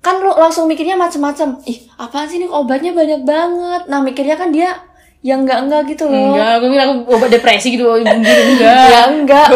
Kan 0.00 0.20
lu 0.20 0.32
langsung 0.32 0.64
mikirnya 0.64 0.96
macem-macem. 0.96 1.60
Ih 1.64 1.88
apaan 1.96 2.24
sih 2.24 2.40
nih 2.40 2.48
obatnya 2.48 2.92
banyak 2.92 3.24
banget. 3.24 3.82
Nah 3.88 4.00
mikirnya 4.00 4.36
kan 4.36 4.48
dia 4.48 4.76
yang 5.20 5.44
enggak 5.44 5.64
enggak 5.64 5.82
gitu 5.88 6.08
loh. 6.08 6.32
Enggak 6.32 6.50
aku 6.56 6.64
kira 6.68 6.82
aku 6.88 6.94
obat 7.08 7.28
depresi 7.28 7.68
gitu 7.76 7.84
gitu 8.00 8.08
enggak 8.08 8.84
ya 8.88 9.02
enggak 9.12 9.48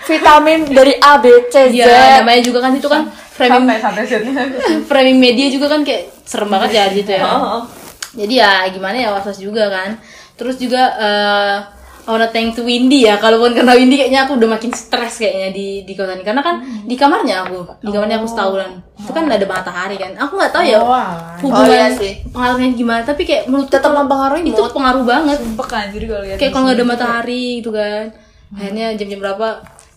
vitamin 0.00 0.64
dari 0.64 0.96
A 0.96 1.20
B 1.20 1.28
C 1.52 1.68
Z. 1.68 1.76
Iya, 1.76 2.24
namanya 2.24 2.40
juga 2.40 2.64
kan 2.64 2.72
itu 2.72 2.88
kan 2.88 3.04
framing 3.40 3.80
Santai 3.80 4.04
santai 4.04 4.44
framing 4.90 5.16
media 5.16 5.48
juga 5.48 5.72
kan 5.72 5.80
kayak 5.80 6.12
serem 6.28 6.52
banget 6.52 6.70
ya 6.76 6.84
gitu 6.92 7.10
ya. 7.10 7.24
Oh, 7.24 7.40
oh. 7.40 7.62
Jadi 8.12 8.34
ya 8.36 8.68
gimana 8.68 8.96
ya 8.96 9.08
was-was 9.10 9.40
juga 9.40 9.72
kan. 9.72 9.96
Terus 10.36 10.60
juga 10.60 10.82
eh 11.00 11.56
I 12.00 12.16
wanna 12.16 12.26
thank 12.28 12.56
to 12.56 12.64
Windy 12.64 13.06
ya. 13.06 13.16
Kalaupun 13.16 13.54
karena 13.54 13.76
Windy 13.76 13.94
kayaknya 13.94 14.26
aku 14.26 14.34
udah 14.34 14.48
makin 14.50 14.72
stres 14.72 15.20
kayaknya 15.20 15.48
di 15.50 15.84
di 15.84 15.92
kota 15.94 16.12
ini. 16.12 16.24
Karena 16.24 16.42
kan 16.42 16.58
di 16.84 16.96
kamarnya 16.98 17.46
aku, 17.46 17.80
di 17.80 17.90
kamarnya 17.92 18.18
aku 18.18 18.26
setahunan. 18.26 18.70
Itu 18.98 19.12
kan 19.12 19.24
ada 19.30 19.46
matahari 19.46 19.94
kan. 19.94 20.12
Aku 20.18 20.34
nggak 20.34 20.50
tahu 20.50 20.64
ya 20.64 20.80
Oh, 20.80 20.90
hubungan 21.40 21.70
Oh, 21.70 21.70
iya 21.70 21.88
sih. 21.94 22.12
pengaruhnya 22.28 22.68
gimana. 22.74 23.00
Tapi 23.04 23.22
kayak 23.22 23.46
menurut 23.46 23.68
tetap 23.68 23.92
mempengaruhi 23.94 24.42
itu 24.42 24.58
mood 24.58 24.74
pengaruh 24.74 25.04
banget 25.06 25.38
Sumpah 25.38 25.68
kan 25.68 25.86
jadi 25.92 26.04
kalau 26.08 26.22
kayak 26.34 26.50
kalau 26.50 26.64
nggak 26.66 26.76
ada 26.76 26.86
matahari 26.88 27.44
gitu 27.62 27.70
kan 27.70 28.04
akhirnya 28.50 28.86
jam-jam 28.98 29.20
berapa 29.22 29.48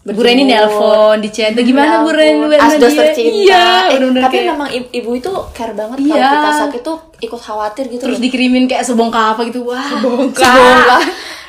Bu 0.06 0.20
Reni 0.20 0.44
nelpon 0.44 1.16
di 1.18 1.30
chat 1.30 1.52
"Tuh, 1.52 1.64
gimana 1.64 2.04
Bu 2.04 2.12
Reni 2.12 2.36
lu 2.38 2.52
Ya 2.52 2.60
As 2.60 2.76
sama 2.76 2.84
doster 2.84 3.06
dia?" 3.06 3.16
cinta. 3.16 3.32
iya 3.34 3.64
Eh, 3.88 3.96
bener-bener 3.96 4.22
tapi 4.22 4.36
kayak- 4.36 4.50
memang 4.52 4.70
ibu 4.92 5.10
itu 5.14 5.32
care 5.52 5.72
banget 5.72 5.98
Iya. 5.98 6.12
kalau 6.12 6.28
kita 6.30 6.52
sakit 6.60 6.82
tuh 6.82 6.98
ikut 7.22 7.40
khawatir 7.40 7.86
gitu 7.88 8.02
terus 8.02 8.18
loh. 8.18 8.24
dikirimin 8.24 8.68
kayak 8.68 8.84
sebongkah 8.84 9.32
apa 9.32 9.42
gitu. 9.46 9.64
Wah 9.64 9.80
sebongkah. 9.80 11.00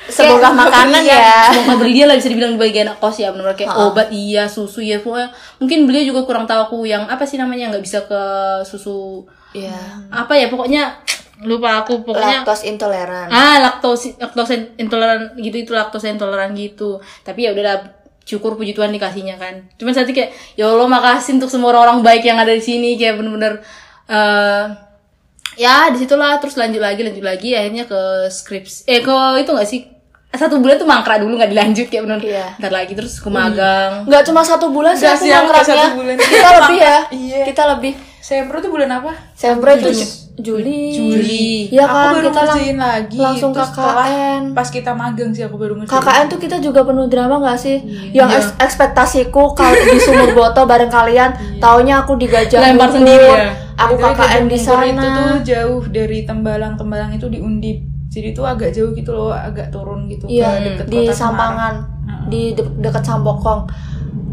Sebongkah. 0.06 0.52
Makanan 0.54 1.02
ya. 1.02 1.50
Sebongkah 1.50 1.76
berlian 1.76 2.06
lah 2.06 2.14
bisa 2.14 2.28
dibilang 2.28 2.54
di 2.54 2.60
bagian 2.60 2.94
kos 2.94 3.16
ya 3.16 3.32
benar 3.32 3.50
kayak 3.52 3.74
obat 3.74 4.06
iya 4.08 4.46
susu 4.46 4.78
ya 4.78 5.00
pokoknya. 5.00 5.32
Mungkin 5.58 5.78
beliau 5.84 6.04
juga 6.06 6.20
kurang 6.22 6.44
tahu 6.44 6.60
aku 6.62 6.78
yang 6.84 7.02
apa 7.04 7.24
sih 7.24 7.34
namanya 7.34 7.72
nggak 7.72 7.82
bisa 7.82 8.06
ke 8.06 8.22
susu. 8.62 9.26
Iya. 9.50 9.74
apa 10.10 10.34
ya 10.34 10.46
pokoknya 10.46 10.94
lupa 11.42 11.80
aku 11.80 12.02
pokoknya. 12.02 12.42
Laktos 12.42 12.62
intoleran. 12.62 13.26
ah 13.28 13.58
laktose 13.60 14.14
laktose 14.14 14.54
intoleran 14.76 15.34
gitu 15.36 15.56
itu 15.56 15.72
laktose 15.72 16.06
intoleran 16.08 16.54
gitu. 16.54 17.02
Tapi 17.22 17.46
ya 17.46 17.50
udahlah 17.50 17.82
syukur 18.24 18.56
puji 18.56 18.72
Tuhan 18.72 18.90
dikasihnya 18.90 19.36
kan 19.36 19.68
cuman 19.76 19.92
saat 19.92 20.08
itu 20.08 20.16
kayak 20.16 20.32
ya 20.56 20.68
Allah 20.68 20.88
makasih 20.88 21.36
untuk 21.36 21.52
semua 21.52 21.76
orang-orang 21.76 22.00
baik 22.00 22.24
yang 22.24 22.40
ada 22.40 22.52
di 22.52 22.64
sini 22.64 22.96
kayak 22.96 23.20
bener-bener 23.20 23.60
eh 24.08 24.64
ya 25.54 25.86
di 25.92 26.02
situlah 26.02 26.42
terus 26.42 26.58
lanjut 26.58 26.82
lagi 26.82 27.06
lanjut 27.06 27.22
lagi 27.22 27.54
akhirnya 27.54 27.86
ke 27.86 28.26
skrips 28.26 28.82
eh 28.90 29.00
ke 29.04 29.14
itu 29.38 29.50
gak 29.54 29.68
sih 29.68 29.80
satu 30.34 30.58
bulan 30.58 30.74
tuh 30.74 30.88
mangkrak 30.90 31.22
dulu 31.22 31.38
nggak 31.38 31.50
dilanjut 31.54 31.86
kayak 31.86 32.02
bener 32.10 32.18
Iya. 32.18 32.46
ntar 32.58 32.74
lagi 32.74 32.92
terus 32.98 33.22
ke 33.22 33.30
magang 33.30 34.02
Nggak 34.02 34.22
cuma 34.26 34.42
satu 34.42 34.66
bulan 34.74 34.98
sih 34.98 35.06
aku 35.06 35.30
mangkraknya. 35.30 35.94
Kita 36.18 36.48
lebih 36.58 36.78
ya. 36.82 36.98
Iya. 37.14 37.42
Kita 37.46 37.62
lebih. 37.70 37.92
Sempro 38.18 38.58
tuh 38.58 38.74
bulan 38.74 38.90
apa? 38.98 39.14
Sempro 39.38 39.70
itu 39.78 39.94
Juli. 40.34 40.90
Juli. 40.90 41.70
Ya 41.70 41.84
aku 41.84 41.94
kan 41.94 42.10
baru 42.12 42.26
kita 42.26 42.42
lang- 42.42 42.74
lagi. 42.76 43.18
langsung 43.18 43.50
Terus 43.50 43.70
KKN. 43.70 44.42
Pas 44.50 44.68
kita 44.68 44.90
magang 44.92 45.30
sih 45.30 45.42
aku 45.42 45.54
baru 45.54 45.72
ngerjain. 45.76 45.94
KKN 45.94 46.24
tuh 46.26 46.38
kita 46.38 46.56
juga 46.58 46.80
penuh 46.82 47.06
drama 47.06 47.38
gak 47.40 47.54
sih? 47.56 47.78
Iya. 47.78 48.18
Yang 48.18 48.30
eks- 48.36 48.54
ekspektasiku 48.60 49.54
kalau 49.54 49.78
di 49.78 49.94
Sumur 49.96 50.34
Boto 50.36 50.62
bareng 50.64 50.90
kalian, 50.90 51.30
taunya 51.56 52.02
aku 52.02 52.14
di 52.14 52.26
Gajah 52.26 52.58
Lempar 52.60 52.90
sendiri 52.90 53.22
ya? 53.24 53.54
Aku 53.76 53.94
Itu 53.94 54.04
KKN 54.04 54.44
di 54.44 54.58
sana. 54.58 54.82
itu 54.84 55.06
tuh 55.06 55.34
jauh 55.44 55.82
dari 55.88 56.18
Tembalang. 56.22 56.74
Tembalang 56.74 57.10
itu 57.10 57.26
di 57.26 57.38
Undip. 57.38 57.78
Jadi 58.08 58.30
itu 58.30 58.42
agak 58.42 58.70
jauh 58.70 58.90
gitu 58.90 59.10
loh, 59.10 59.30
agak 59.30 59.70
turun 59.70 60.06
gitu 60.06 60.26
Iya, 60.26 60.50
ke 60.52 60.58
deket 60.64 60.86
di 60.88 61.00
Sampangan, 61.08 61.74
Semarang. 61.82 62.26
di 62.28 62.42
de- 62.52 62.74
deket 62.80 63.02
Sambokong. 63.02 63.66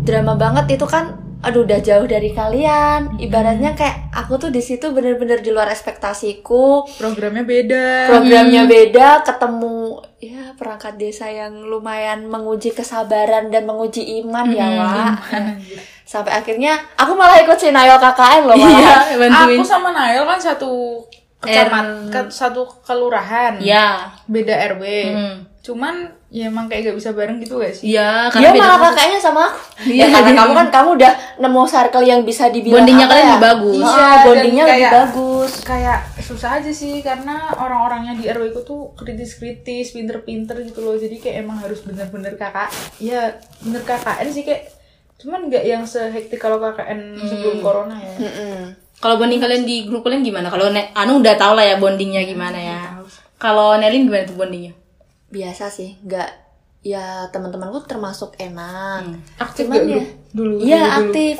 Drama 0.01 0.33
banget 0.33 0.65
itu 0.71 0.85
kan. 0.85 1.20
Aduh, 1.41 1.63
udah 1.63 1.79
jauh 1.79 2.05
dari 2.05 2.31
kalian. 2.31 3.17
Ibaratnya 3.17 3.73
kayak 3.73 4.13
aku 4.13 4.37
tuh 4.37 4.49
di 4.49 4.59
situ 4.59 4.89
bener-bener 4.89 5.39
di 5.39 5.49
luar 5.49 5.67
ekspektasiku. 5.67 6.85
Programnya 6.95 7.41
beda. 7.41 7.85
Programnya 8.07 8.63
beda, 8.65 9.07
ketemu 9.21 9.79
ya 10.17 10.53
perangkat 10.53 10.95
desa 10.95 11.25
yang 11.25 11.65
lumayan 11.65 12.25
menguji 12.25 12.69
kesabaran 12.71 13.49
dan 13.49 13.65
menguji 13.65 14.21
iman 14.21 14.45
ya, 14.47 14.67
Wak. 14.71 15.13
Sampai 16.03 16.35
akhirnya 16.35 16.77
aku 16.93 17.15
malah 17.15 17.39
ikut 17.39 17.57
Sinayo 17.57 17.97
KKN 17.97 18.41
loh, 18.43 18.53
malah. 18.53 19.07
iya 19.09 19.17
bantuin 19.17 19.57
Aku 19.57 19.63
sama 19.63 19.89
Nail 19.89 20.21
kan 20.21 20.37
satu 20.37 21.01
kecamat, 21.39 21.85
ke- 22.11 22.29
satu 22.29 22.69
kelurahan. 22.83 23.57
ya 23.57 24.13
Beda 24.25 24.53
RW. 24.69 24.83
Hmm. 25.09 25.35
Cuman 25.61 26.20
ya 26.31 26.47
emang 26.47 26.65
kayak 26.65 26.81
gak 26.85 26.97
bisa 26.97 27.11
bareng 27.11 27.37
gitu 27.37 27.59
gak 27.59 27.75
sih? 27.75 27.91
iya 27.91 28.25
Dia 28.25 28.31
karena 28.31 28.49
beda 28.53 28.63
malah 28.63 28.79
kakaknya 28.87 29.19
sama 29.19 29.41
aku. 29.45 29.59
Iya, 29.91 29.99
ya 29.99 30.05
karena 30.07 30.23
dia- 30.25 30.39
kamu 30.39 30.51
kan 30.53 30.67
kamu 30.69 30.89
udah 30.95 31.11
nemu 31.37 31.61
circle 31.67 32.05
yang 32.05 32.21
bisa 32.21 32.43
dibilang 32.47 32.75
Bondingnya 32.79 33.05
kalian 33.05 33.19
ya? 33.19 33.27
lebih 33.27 33.43
bagus. 33.43 33.75
Iya, 33.77 33.91
Iya, 33.91 34.07
dan 34.07 34.23
bondingnya 34.25 34.63
lebih 34.63 34.73
kayak- 34.73 34.93
bagus. 34.95 35.51
kayak 35.61 35.99
susah 36.21 36.49
aja 36.53 36.71
sih 36.71 36.93
karena 37.01 37.35
orang-orangnya 37.53 38.13
di 38.15 38.25
RW 38.25 38.43
ku 38.49 38.61
tuh 38.61 38.81
kritis-kritis, 38.95 39.91
pinter-pinter 39.91 40.55
gitu 40.61 40.79
loh. 40.79 40.95
Jadi 40.95 41.15
kayak 41.17 41.43
emang 41.43 41.59
harus 41.59 41.83
bener-bener 41.83 42.33
kakak. 42.33 42.71
Ya 42.97 43.35
bener 43.59 43.83
KKN 43.83 44.27
sih 44.29 44.41
kayak 44.41 44.71
cuman 45.17 45.45
nggak 45.45 45.63
yang 45.63 45.83
sehektik 45.83 46.39
kalau 46.39 46.57
KKN 46.57 46.99
sebelum 47.19 47.59
corona 47.59 47.93
ya. 47.93 48.15
Mm-mm. 48.17 48.71
Kalau 48.97 49.17
bonding 49.17 49.37
kalian 49.37 49.63
di 49.63 49.83
grup 49.83 50.01
kalian 50.01 50.21
gimana? 50.21 50.47
Kalau 50.47 50.65
Anu 50.71 51.19
udah 51.19 51.35
tau 51.35 51.53
lah 51.53 51.65
ya 51.65 51.75
bondingnya 51.75 52.23
gimana 52.23 52.55
ya. 52.55 52.79
Kalau 53.35 53.75
Nelin 53.75 54.05
gimana 54.05 54.23
tuh 54.23 54.37
bondingnya? 54.37 54.77
Biasa 55.31 55.71
sih, 55.71 55.95
nggak 56.03 56.29
ya 56.81 57.29
teman-temanku 57.29 57.85
termasuk 57.85 58.35
enak. 58.35 59.05
Aktif 59.37 59.69
Cuman 59.69 59.85
gak 59.85 59.95
ya, 59.95 60.05
dulu? 60.33 60.53
Iya 60.59 60.81
aktif. 60.99 61.35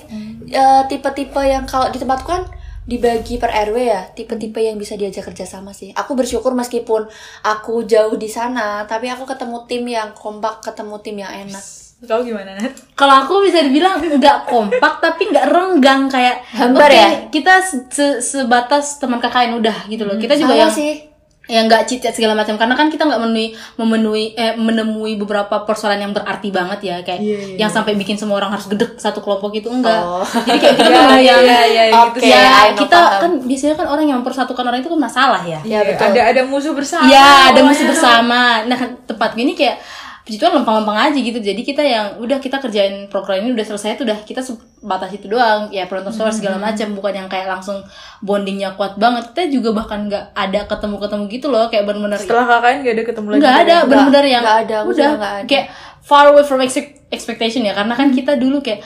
Eh, 0.48 0.82
tipe-tipe 0.88 1.42
yang 1.42 1.66
kalau 1.66 1.90
di 1.90 1.98
tempatku 1.98 2.26
kan 2.26 2.46
dibagi 2.82 3.38
per 3.38 3.50
RW 3.50 3.78
ya, 3.78 4.02
tipe-tipe 4.12 4.58
yang 4.58 4.78
bisa 4.78 4.98
diajak 4.98 5.28
kerja 5.28 5.46
sama 5.46 5.70
sih. 5.70 5.94
Aku 5.94 6.14
bersyukur 6.14 6.54
meskipun 6.54 7.06
aku 7.42 7.86
jauh 7.86 8.18
di 8.18 8.26
sana, 8.26 8.86
tapi 8.86 9.06
aku 9.06 9.26
ketemu 9.26 9.58
tim 9.66 9.84
yang 9.86 10.10
kompak, 10.14 10.62
ketemu 10.62 10.96
tim 11.02 11.18
yang 11.22 11.34
enak. 11.46 11.66
Kau 12.02 12.26
gimana 12.26 12.58
Nat? 12.58 12.74
Kalau 12.98 13.26
aku 13.26 13.46
bisa 13.46 13.62
dibilang 13.62 14.02
nggak 14.02 14.50
kompak 14.50 14.98
tapi 14.98 15.30
nggak 15.30 15.46
renggang 15.54 16.10
kayak 16.10 16.42
Hambar 16.50 16.90
oke, 16.90 16.98
ya? 16.98 17.10
Kita 17.30 17.62
se- 17.62 17.86
se- 17.94 18.22
sebatas 18.26 18.98
teman 18.98 19.22
KKN 19.22 19.62
udah 19.62 19.86
gitu 19.86 20.10
loh. 20.10 20.18
Kita 20.18 20.34
juga 20.34 20.58
Sama 20.58 20.62
yang 20.66 20.74
sih. 20.74 21.11
Yang 21.50 21.66
nggak 21.66 21.90
chat 21.90 22.14
segala 22.14 22.38
macam 22.38 22.54
karena 22.54 22.78
kan 22.78 22.88
kita 22.88 23.02
nggak 23.02 23.18
memenuhi 23.18 23.58
memenuhi 23.76 24.26
eh, 24.38 24.54
menemui 24.54 25.18
beberapa 25.18 25.66
persoalan 25.66 25.98
yang 25.98 26.14
berarti 26.14 26.54
banget 26.54 26.80
ya 26.86 26.96
kayak 27.02 27.18
Iya, 27.18 27.38
iya, 27.58 27.58
yang 27.66 27.72
sampai 27.74 27.98
bikin 27.98 28.14
semua 28.14 28.38
orang 28.38 28.54
harus 28.54 28.70
gedek 28.70 29.02
satu 29.02 29.26
kelompok 29.26 29.50
itu 29.58 29.66
enggak. 29.68 30.06
Oh. 30.06 30.22
Jadi 30.22 30.58
kayak 30.62 30.76
kita 30.78 30.90
Iya, 30.94 31.18
yang 31.20 31.42
iya, 31.42 31.62
iya, 31.66 31.84
Oke, 32.06 32.22
gitu. 32.22 32.30
I 32.30 32.38
ya 32.38 32.42
know, 32.46 32.86
kita 32.86 33.00
paham. 33.02 33.20
kan 33.20 33.32
biasanya 33.50 33.76
kan 33.76 33.88
orang 33.90 34.06
yang 34.06 34.18
mempersatukan 34.22 34.64
orang 34.64 34.80
itu 34.86 34.90
kan 34.94 35.02
masalah 35.02 35.42
ya. 35.44 35.60
Iya, 35.66 35.80
betul. 35.82 36.06
Ada 36.14 36.22
ada 36.30 36.42
musuh 36.46 36.74
bersama. 36.78 37.10
Iya, 37.10 37.30
ada 37.52 37.60
musuh 37.66 37.86
bersama. 37.90 38.42
Nah, 38.70 38.80
tempat 39.10 39.30
gini 39.34 39.58
kayak 39.58 39.82
puji 40.22 40.38
Tuhan 40.38 40.54
lempeng-lempeng 40.62 40.98
aja 41.10 41.20
gitu. 41.20 41.40
Jadi 41.42 41.62
kita 41.66 41.82
yang 41.82 42.06
udah 42.22 42.38
kita 42.38 42.62
kerjain 42.62 43.10
program 43.10 43.42
ini 43.42 43.58
udah 43.58 43.66
selesai 43.66 43.98
tuh 43.98 44.06
udah 44.06 44.22
kita 44.24 44.46
sebatas 44.82 45.14
itu 45.14 45.30
doang. 45.30 45.70
Ya 45.70 45.86
penonton 45.86 46.10
story 46.12 46.34
segala 46.34 46.58
macam, 46.58 46.92
bukan 46.92 47.14
yang 47.16 47.30
kayak 47.30 47.46
langsung 47.48 47.86
bondingnya 48.20 48.74
kuat 48.74 48.98
banget. 48.98 49.30
Kita 49.32 49.44
juga 49.48 49.70
bahkan 49.78 50.10
nggak 50.10 50.34
ada 50.34 50.60
ketemu-ketemu 50.66 51.24
gitu 51.30 51.48
loh, 51.48 51.70
kayak 51.70 51.86
benar-benar 51.86 52.18
Setelah 52.18 52.46
KKN 52.50 52.78
gak 52.82 52.94
ada 52.94 53.04
ketemu 53.06 53.28
lagi. 53.28 53.40
nggak 53.40 53.56
ada 53.56 53.62
Nggak, 53.64 53.88
benar-benar 53.88 54.26
yang 54.26 54.44
nggak 54.44 54.60
ada, 54.60 54.78
udah 54.84 55.10
nggak 55.16 55.36
ada. 55.38 55.48
kayak 55.48 55.66
far 56.02 56.26
away 56.28 56.42
from 56.42 56.60
expect- 56.60 56.98
expectation 57.08 57.62
ya 57.62 57.72
karena 57.72 57.94
kan 57.94 58.10
kita 58.10 58.34
dulu 58.34 58.58
kayak 58.60 58.82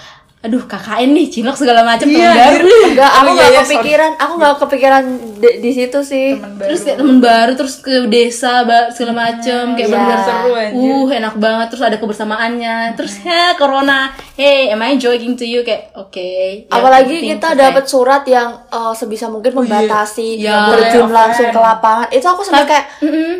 aduh 0.46 0.64
KKN 0.64 1.10
nih 1.12 1.28
cilok 1.28 1.56
segala 1.56 1.82
macam 1.82 2.06
Iya, 2.06 2.30
teman 2.30 2.38
baru 2.38 2.68
Enggak, 2.86 3.12
aku 3.12 3.18
Oh, 3.18 3.26
iya, 3.26 3.34
nggak 3.36 3.50
iya, 3.50 3.62
kepikiran, 3.64 4.12
aku 4.16 4.34
nggak 4.36 4.54
kepikiran 4.58 5.04
di, 5.36 5.50
di 5.60 5.72
situ 5.72 6.00
sih. 6.02 6.28
Teman 6.36 6.54
baru. 6.54 6.68
terus 6.68 6.82
kayak 6.82 6.98
temen 6.98 7.18
baru 7.20 7.52
terus 7.56 7.76
ke 7.78 7.94
desa 8.06 8.52
segala 8.90 9.14
macem 9.16 9.64
kayak 9.74 9.84
Iya. 9.84 9.96
bener 9.96 10.20
seru 10.22 10.52
anjir. 10.54 10.78
uh 10.78 11.08
enak 11.12 11.36
banget 11.36 11.68
terus 11.68 11.84
ada 11.84 11.98
kebersamaannya 11.98 12.76
terus 12.94 13.14
ya 13.20 13.56
corona 13.56 14.00
hey 14.34 14.70
am 14.70 14.82
I 14.82 14.96
joking 14.96 15.34
to 15.34 15.44
you 15.44 15.62
kayak 15.62 15.90
oke 15.94 16.14
ya, 16.16 16.70
Apalagi 16.70 17.26
kita 17.26 17.52
dapat 17.54 17.86
surat 17.86 18.22
yang 18.26 18.54
uh, 18.70 18.92
sebisa 18.92 19.26
mungkin 19.26 19.52
membatasi 19.56 20.38
Iya. 20.38 20.70
terjun 20.70 21.08
Boleh 21.08 21.16
langsung 21.18 21.48
offline. 21.48 21.56
ke 21.56 21.68
lapangan. 21.68 22.08
Itu 22.12 22.28
aku 22.28 22.42
sampai 22.42 22.66
kayak 22.66 22.86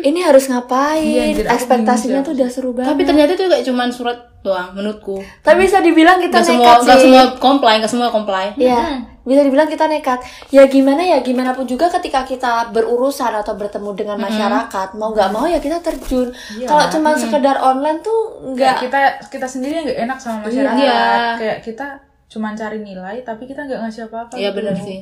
ini 0.02 0.20
harus 0.20 0.44
ngapain? 0.46 1.32
Iya, 1.32 1.46
Ekspektasinya 1.46 2.20
tuh 2.20 2.32
udah 2.32 2.48
seru 2.48 2.70
banget. 2.70 2.88
tapi 2.88 3.02
ternyata 3.04 3.30
itu 3.32 3.44
kayak 3.44 3.64
cuman 3.64 3.88
surat 3.88 4.18
doang 4.46 4.70
menurutku 4.70 5.18
Tapi 5.42 5.66
bisa 5.66 5.82
dibilang 5.82 6.22
kita 6.22 6.38
nggak 6.38 6.46
semua 6.46 6.66
nekat 6.70 6.78
nggak 6.86 6.98
sih. 6.98 7.04
semua 7.10 7.22
comply 7.42 7.74
nggak 7.82 7.92
semua 7.92 8.08
comply 8.14 8.46
Iya, 8.54 9.02
bisa 9.26 9.42
dibilang 9.42 9.66
kita 9.66 9.90
nekat. 9.90 10.22
Ya 10.54 10.70
gimana 10.70 11.02
ya, 11.02 11.18
gimana 11.18 11.50
pun 11.50 11.66
juga 11.66 11.90
ketika 11.90 12.22
kita 12.22 12.70
berurusan 12.70 13.34
atau 13.34 13.58
bertemu 13.58 13.90
dengan 13.98 14.16
masyarakat, 14.22 14.94
mau 14.94 15.10
nggak 15.10 15.30
mau 15.34 15.44
ya 15.50 15.58
kita 15.58 15.82
terjun. 15.82 16.30
Iya. 16.54 16.70
Kalau 16.70 16.86
cuma 16.94 17.10
sekedar 17.18 17.58
online 17.58 17.98
tuh 18.06 18.38
nggak. 18.54 18.86
kita 18.86 18.98
kita 19.26 19.46
sendiri 19.50 19.82
nggak 19.82 19.98
enak 20.06 20.18
sama 20.22 20.46
masyarakat. 20.46 20.78
Iya. 20.78 21.02
Kayak 21.42 21.58
kita 21.66 21.86
cuman 22.30 22.54
cari 22.54 22.78
nilai 22.82 23.16
tapi 23.26 23.50
kita 23.50 23.66
nggak 23.66 23.80
ngasih 23.82 24.06
apa-apa. 24.06 24.34
Iya 24.38 24.54
gitu. 24.54 24.58
benar 24.62 24.76
sih 24.78 25.00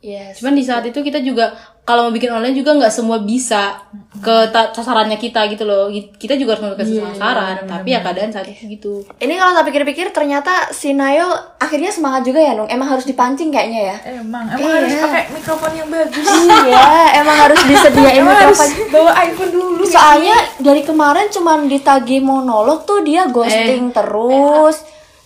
Yes. 0.00 0.40
Cuman 0.40 0.56
di 0.56 0.64
saat 0.64 0.80
itu 0.82 0.96
kita 0.96 1.20
juga 1.20 1.52
kalau 1.84 2.08
mau 2.08 2.14
bikin 2.14 2.32
online 2.32 2.56
juga 2.56 2.72
nggak 2.72 2.88
semua 2.88 3.20
bisa 3.20 3.84
ke 4.16 4.48
sasarannya 4.48 5.20
kita 5.20 5.44
gitu 5.52 5.68
loh. 5.68 5.92
Kita 5.92 6.40
juga 6.40 6.56
harus 6.56 6.72
Iya, 6.72 7.04
ke 7.04 7.12
sasaran, 7.12 7.54
tapi 7.68 7.88
ya 7.92 8.00
keadaan 8.00 8.32
saat 8.32 8.48
itu 8.48 8.64
gitu. 8.70 8.92
Ini 9.18 9.34
kalau 9.36 9.52
tak 9.52 9.68
pikir-pikir 9.68 10.08
ternyata 10.08 10.72
si 10.72 10.96
Nayo 10.96 11.28
akhirnya 11.58 11.92
semangat 11.92 12.24
juga 12.24 12.40
ya, 12.40 12.56
Nung. 12.56 12.72
Emang 12.72 12.88
harus 12.88 13.04
dipancing 13.04 13.52
kayaknya 13.52 13.92
ya. 13.92 13.96
Emang 14.16 14.48
emang 14.48 14.56
Iya. 14.56 14.72
harus 14.78 14.94
pakai 14.96 15.22
mikrofon 15.36 15.72
yang 15.76 15.88
bagus. 15.92 16.24
iya, 16.64 16.86
emang 17.20 17.36
harus 17.36 17.60
disediain 17.60 18.20
emang 18.24 18.36
harus 18.40 18.56
mikrofon. 18.56 18.92
bawa 18.96 19.12
iPhone 19.20 19.52
dulu. 19.52 19.82
Soalnya 19.84 20.36
dari 20.56 20.80
kemarin 20.80 21.28
cuman 21.28 21.68
ditagi 21.68 22.24
monolog 22.24 22.88
tuh 22.88 23.04
dia 23.04 23.28
ghosting 23.28 23.92
terus. 23.92 24.80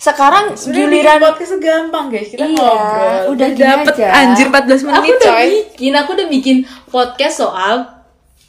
Sekarang 0.04 0.44
Sebenarnya 0.52 0.84
giliran 0.86 1.18
podcast 1.22 1.50
tuh 1.50 1.60
gampang 1.60 2.04
guys. 2.06 2.28
Kita 2.28 2.44
Iya, 2.44 2.52
ngobrol. 2.52 3.20
udah 3.32 3.48
dapet 3.56 3.94
aja. 3.96 4.08
anjir 4.12 4.46
14 4.46 4.60
Aku 4.76 4.88
menit 4.92 5.12
udah 5.16 5.32
coy. 5.32 5.48
bikin, 5.72 5.92
aku 5.94 6.10
udah 6.12 6.26
bikin 6.28 6.56
podcast 6.86 7.36
soal 7.38 7.74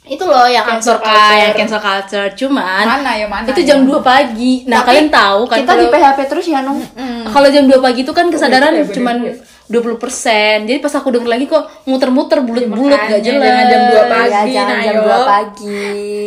itu 0.06 0.22
loh 0.22 0.46
yang 0.46 0.62
Cancel 0.62 1.00
culture. 1.00 1.34
yang 1.34 1.50
cancel 1.52 1.80
culture. 1.80 2.28
Cuman 2.36 2.84
Mana 2.84 3.10
ya 3.16 3.26
mana? 3.26 3.48
itu 3.48 3.58
ya? 3.58 3.72
jam 3.72 3.82
2 3.82 3.98
pagi. 4.00 4.62
Nah, 4.62 4.78
Tapi 4.78 4.88
kalian 4.92 5.08
tahu 5.10 5.40
kan 5.44 5.56
kita 5.58 5.72
di 5.72 5.78
kalau- 5.82 5.92
PHP 6.12 6.18
terus 6.28 6.46
ya, 6.46 6.60
Nung. 6.60 6.78
kalau 7.26 7.48
jam 7.48 7.64
2 7.64 7.80
pagi 7.80 8.00
itu 8.04 8.12
kan 8.12 8.26
kesadaran 8.28 8.70
beda 8.70 8.78
ya, 8.78 8.84
beda 8.84 8.94
cuman 8.94 9.16
ya. 9.18 9.32
20%. 9.66 9.98
Jadi 10.62 10.78
pas 10.78 10.92
aku 10.92 11.08
denger 11.10 11.26
lagi 11.28 11.44
kok 11.44 11.58
muter-muter 11.84 12.38
bulut-bulut 12.38 12.92
gak 12.92 13.02
makanya, 13.08 13.20
jelas. 13.20 13.42
jangan 13.42 13.64
jam 13.66 13.80
2 13.82 13.90
Iya, 13.90 14.04
pagi, 14.06 14.52
jangan 14.52 14.76
jam 14.78 14.94
Nayo. 14.94 15.02
2 15.02 15.26
pagi. 15.26 15.84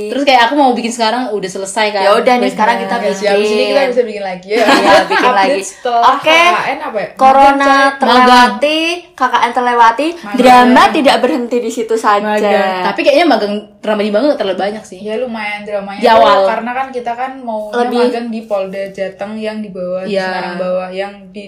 Terus 0.10 0.24
kayak 0.24 0.42
aku 0.44 0.54
mau 0.54 0.72
bikin 0.72 0.90
sekarang 0.90 1.24
udah 1.30 1.50
selesai 1.50 1.86
kan. 1.92 2.02
Ya 2.02 2.12
udah 2.14 2.34
nih 2.36 2.50
sekarang 2.50 2.76
kita 2.78 2.92
Nah, 2.92 3.04
bikin. 3.06 3.28
Habis 3.30 3.50
ini 3.50 3.64
kita 3.68 3.82
bisa 3.88 4.02
bikin 4.04 4.24
lagi 4.24 4.48
ya. 4.50 4.58
Iya, 4.80 4.94
bikin 5.06 5.18
Update 5.22 5.40
lagi. 5.40 5.62
Setelah 5.62 6.04
Oke. 6.12 6.30
KKN 6.34 6.80
apa 6.82 6.98
ya? 6.98 7.10
Corona 7.16 7.56
Magang, 7.56 7.92
terlewati, 8.00 8.80
KKN 9.14 9.52
terlewati, 9.52 10.08
drama 10.34 10.84
tidak 10.90 11.16
berhenti 11.20 11.58
di 11.60 11.70
situ 11.70 11.96
saja. 11.96 12.26
Magang. 12.26 12.84
Tapi 12.86 13.00
kayaknya 13.02 13.28
magang 13.28 13.54
drama 13.80 14.02
di 14.02 14.10
banget 14.10 14.28
gak 14.30 14.40
terlalu 14.40 14.58
banyak 14.60 14.84
sih. 14.84 15.00
Ya 15.00 15.16
lumayan 15.16 15.64
dramanya 15.64 16.00
Di 16.00 16.08
awal. 16.08 16.44
karena 16.46 16.72
kan 16.74 16.88
kita 16.90 17.12
kan 17.14 17.32
mau 17.40 17.70
Lebih- 17.70 18.10
magang 18.10 18.28
di 18.28 18.42
Polda 18.42 18.84
Jateng 18.90 19.34
yang 19.36 19.60
di 19.60 19.70
bawah 19.70 20.04
di 20.04 20.12
Iya. 20.12 20.26
Semarang 20.26 20.56
bawah 20.58 20.90
yang 20.90 21.14
di 21.30 21.46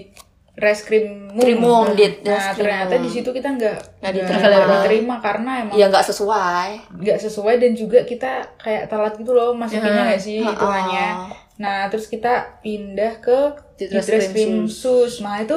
Reskrim 0.53 1.31
Trimum, 1.33 1.95
di 1.95 2.05
Nah, 2.21 2.35
Reskrimum. 2.35 2.57
ternyata 2.59 2.95
di 2.97 3.09
situ 3.09 3.29
kita 3.29 3.49
nggak 3.51 3.77
Nggak 3.99 4.13
diterima. 4.13 4.67
diterima 4.75 5.15
karena 5.17 5.51
emang 5.61 5.73
Ya 5.73 5.85
nggak 5.87 6.05
sesuai. 6.05 6.69
nggak 6.93 7.19
sesuai 7.19 7.55
dan 7.57 7.71
juga 7.71 7.99
kita 8.03 8.31
kayak 8.57 8.83
telat 8.85 9.15
gitu 9.15 9.31
loh 9.31 9.51
masukinnya 9.51 10.03
nggak 10.07 10.19
sih 10.19 10.39
hitungannya. 10.39 11.07
Nah, 11.55 11.87
terus 11.87 12.05
kita 12.05 12.59
pindah 12.59 13.17
ke 13.17 13.37
Ditreskrim 13.75 14.19
Ditreskrim 14.19 14.53
Sus. 14.67 15.19
Nah, 15.19 15.39
itu 15.39 15.55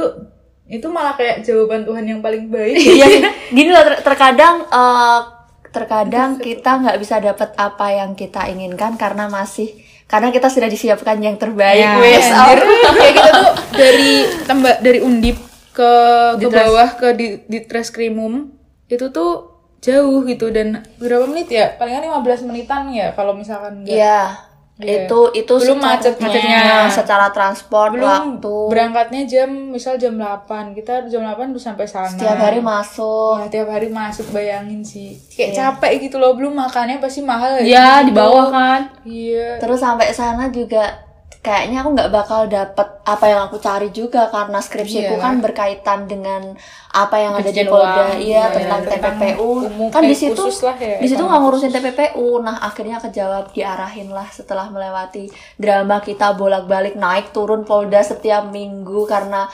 itu 0.64 0.86
malah 0.86 1.12
kayak 1.12 1.42
jawaban 1.42 1.82
Tuhan 1.82 2.04
yang 2.06 2.20
paling 2.20 2.48
baik. 2.48 2.76
Iya. 2.96 3.28
Gini 3.52 3.68
loh 3.68 3.84
ter- 3.84 4.00
terkadang 4.00 4.64
eh, 4.64 5.20
terkadang 5.68 6.38
kita 6.38 6.70
nggak 6.78 6.98
bisa 6.98 7.18
dapat 7.18 7.50
apa 7.52 7.86
yang 7.90 8.14
kita 8.14 8.46
inginkan 8.46 8.94
karena 8.94 9.26
masih 9.26 9.74
karena 10.04 10.28
kita 10.30 10.48
sudah 10.52 10.68
disiapkan 10.68 11.16
yang 11.18 11.36
terbaik. 11.40 11.80
Ya, 11.80 11.98
wes. 11.98 12.26
Anjir, 12.28 12.60
kayak 12.64 13.14
kita 13.18 13.30
tuh 13.32 13.52
dari 13.74 14.12
tembak 14.44 14.76
dari 14.84 15.00
undip 15.00 15.36
ke 15.74 15.92
ke 16.38 16.48
bawah 16.48 16.88
ke 16.94 17.08
di, 17.18 17.26
di 17.50 17.58
Treskrimum 17.66 18.54
itu 18.86 19.10
tuh 19.10 19.58
jauh 19.82 20.24
gitu 20.24 20.48
dan 20.48 20.86
berapa 20.96 21.28
menit 21.28 21.50
ya? 21.50 21.74
Palingan 21.76 22.08
15 22.08 22.48
menitan 22.48 22.88
ya 22.94 23.12
kalau 23.12 23.36
misalkan 23.36 23.84
Iya. 23.84 24.53
Iya. 24.74 25.06
Itu 25.06 25.30
itu 25.32 25.54
Belum 25.54 25.78
secara- 25.78 25.94
macetnya. 26.02 26.90
secara 26.90 27.26
transport 27.30 27.94
belum 27.94 28.02
waktu 28.02 28.56
berangkatnya 28.66 29.22
jam 29.22 29.46
misal 29.70 29.94
jam 29.94 30.14
8 30.14 30.46
kita 30.72 31.06
jam 31.06 31.22
8 31.22 31.46
udah 31.48 31.62
sampai 31.62 31.86
sana 31.86 32.10
setiap 32.10 32.34
hari 32.36 32.58
masuk. 32.58 33.38
Wah, 33.38 33.46
tiap 33.46 33.68
hari 33.68 33.86
masuk 33.86 34.26
bayangin 34.28 34.82
sih 34.82 35.14
kayak 35.30 35.54
capek 35.54 36.02
gitu 36.02 36.18
loh 36.18 36.34
belum 36.34 36.50
makannya 36.52 36.98
pasti 36.98 37.22
mahal 37.22 37.54
Ya 37.60 38.02
gitu. 38.02 38.08
di 38.08 38.12
bawah 38.14 38.46
kan. 38.48 38.80
iya 39.04 39.58
Terus 39.58 39.78
sampai 39.78 40.10
sana 40.10 40.50
juga 40.50 41.03
kayaknya 41.44 41.84
aku 41.84 41.92
nggak 41.92 42.08
bakal 42.08 42.48
dapet 42.48 42.88
apa 43.04 43.24
yang 43.28 43.40
aku 43.44 43.60
cari 43.60 43.92
juga 43.92 44.32
karena 44.32 44.58
skripsiku 44.58 45.14
Iya. 45.14 45.20
kan 45.20 45.34
berkaitan 45.38 46.08
dengan 46.08 46.56
apa 46.88 47.16
yang 47.20 47.36
ada 47.36 47.52
di 47.52 47.62
Polda, 47.62 48.16
iya 48.16 48.16
Iya, 48.16 48.42
tentang 48.48 48.80
tentang 48.82 49.14
TPPU. 49.20 49.48
umum- 49.62 49.92
kan 49.92 50.00
di 50.00 50.10
eh, 50.10 50.16
situ 50.16 50.40
ya, 50.40 50.96
di 50.96 51.04
situ 51.04 51.20
nggak 51.20 51.36
ngurusin 51.38 51.68
TPPU. 51.68 52.40
Nah 52.40 52.56
akhirnya 52.58 52.96
kejawab 52.96 53.52
diarahin 53.52 54.08
lah 54.08 54.24
setelah 54.28 54.66
melewati 54.66 55.28
drama 55.60 56.00
kita 56.00 56.32
bolak-balik 56.32 56.96
naik 56.96 57.28
turun 57.30 57.62
Polda 57.62 58.00
setiap 58.00 58.48
minggu 58.48 59.04
karena 59.04 59.44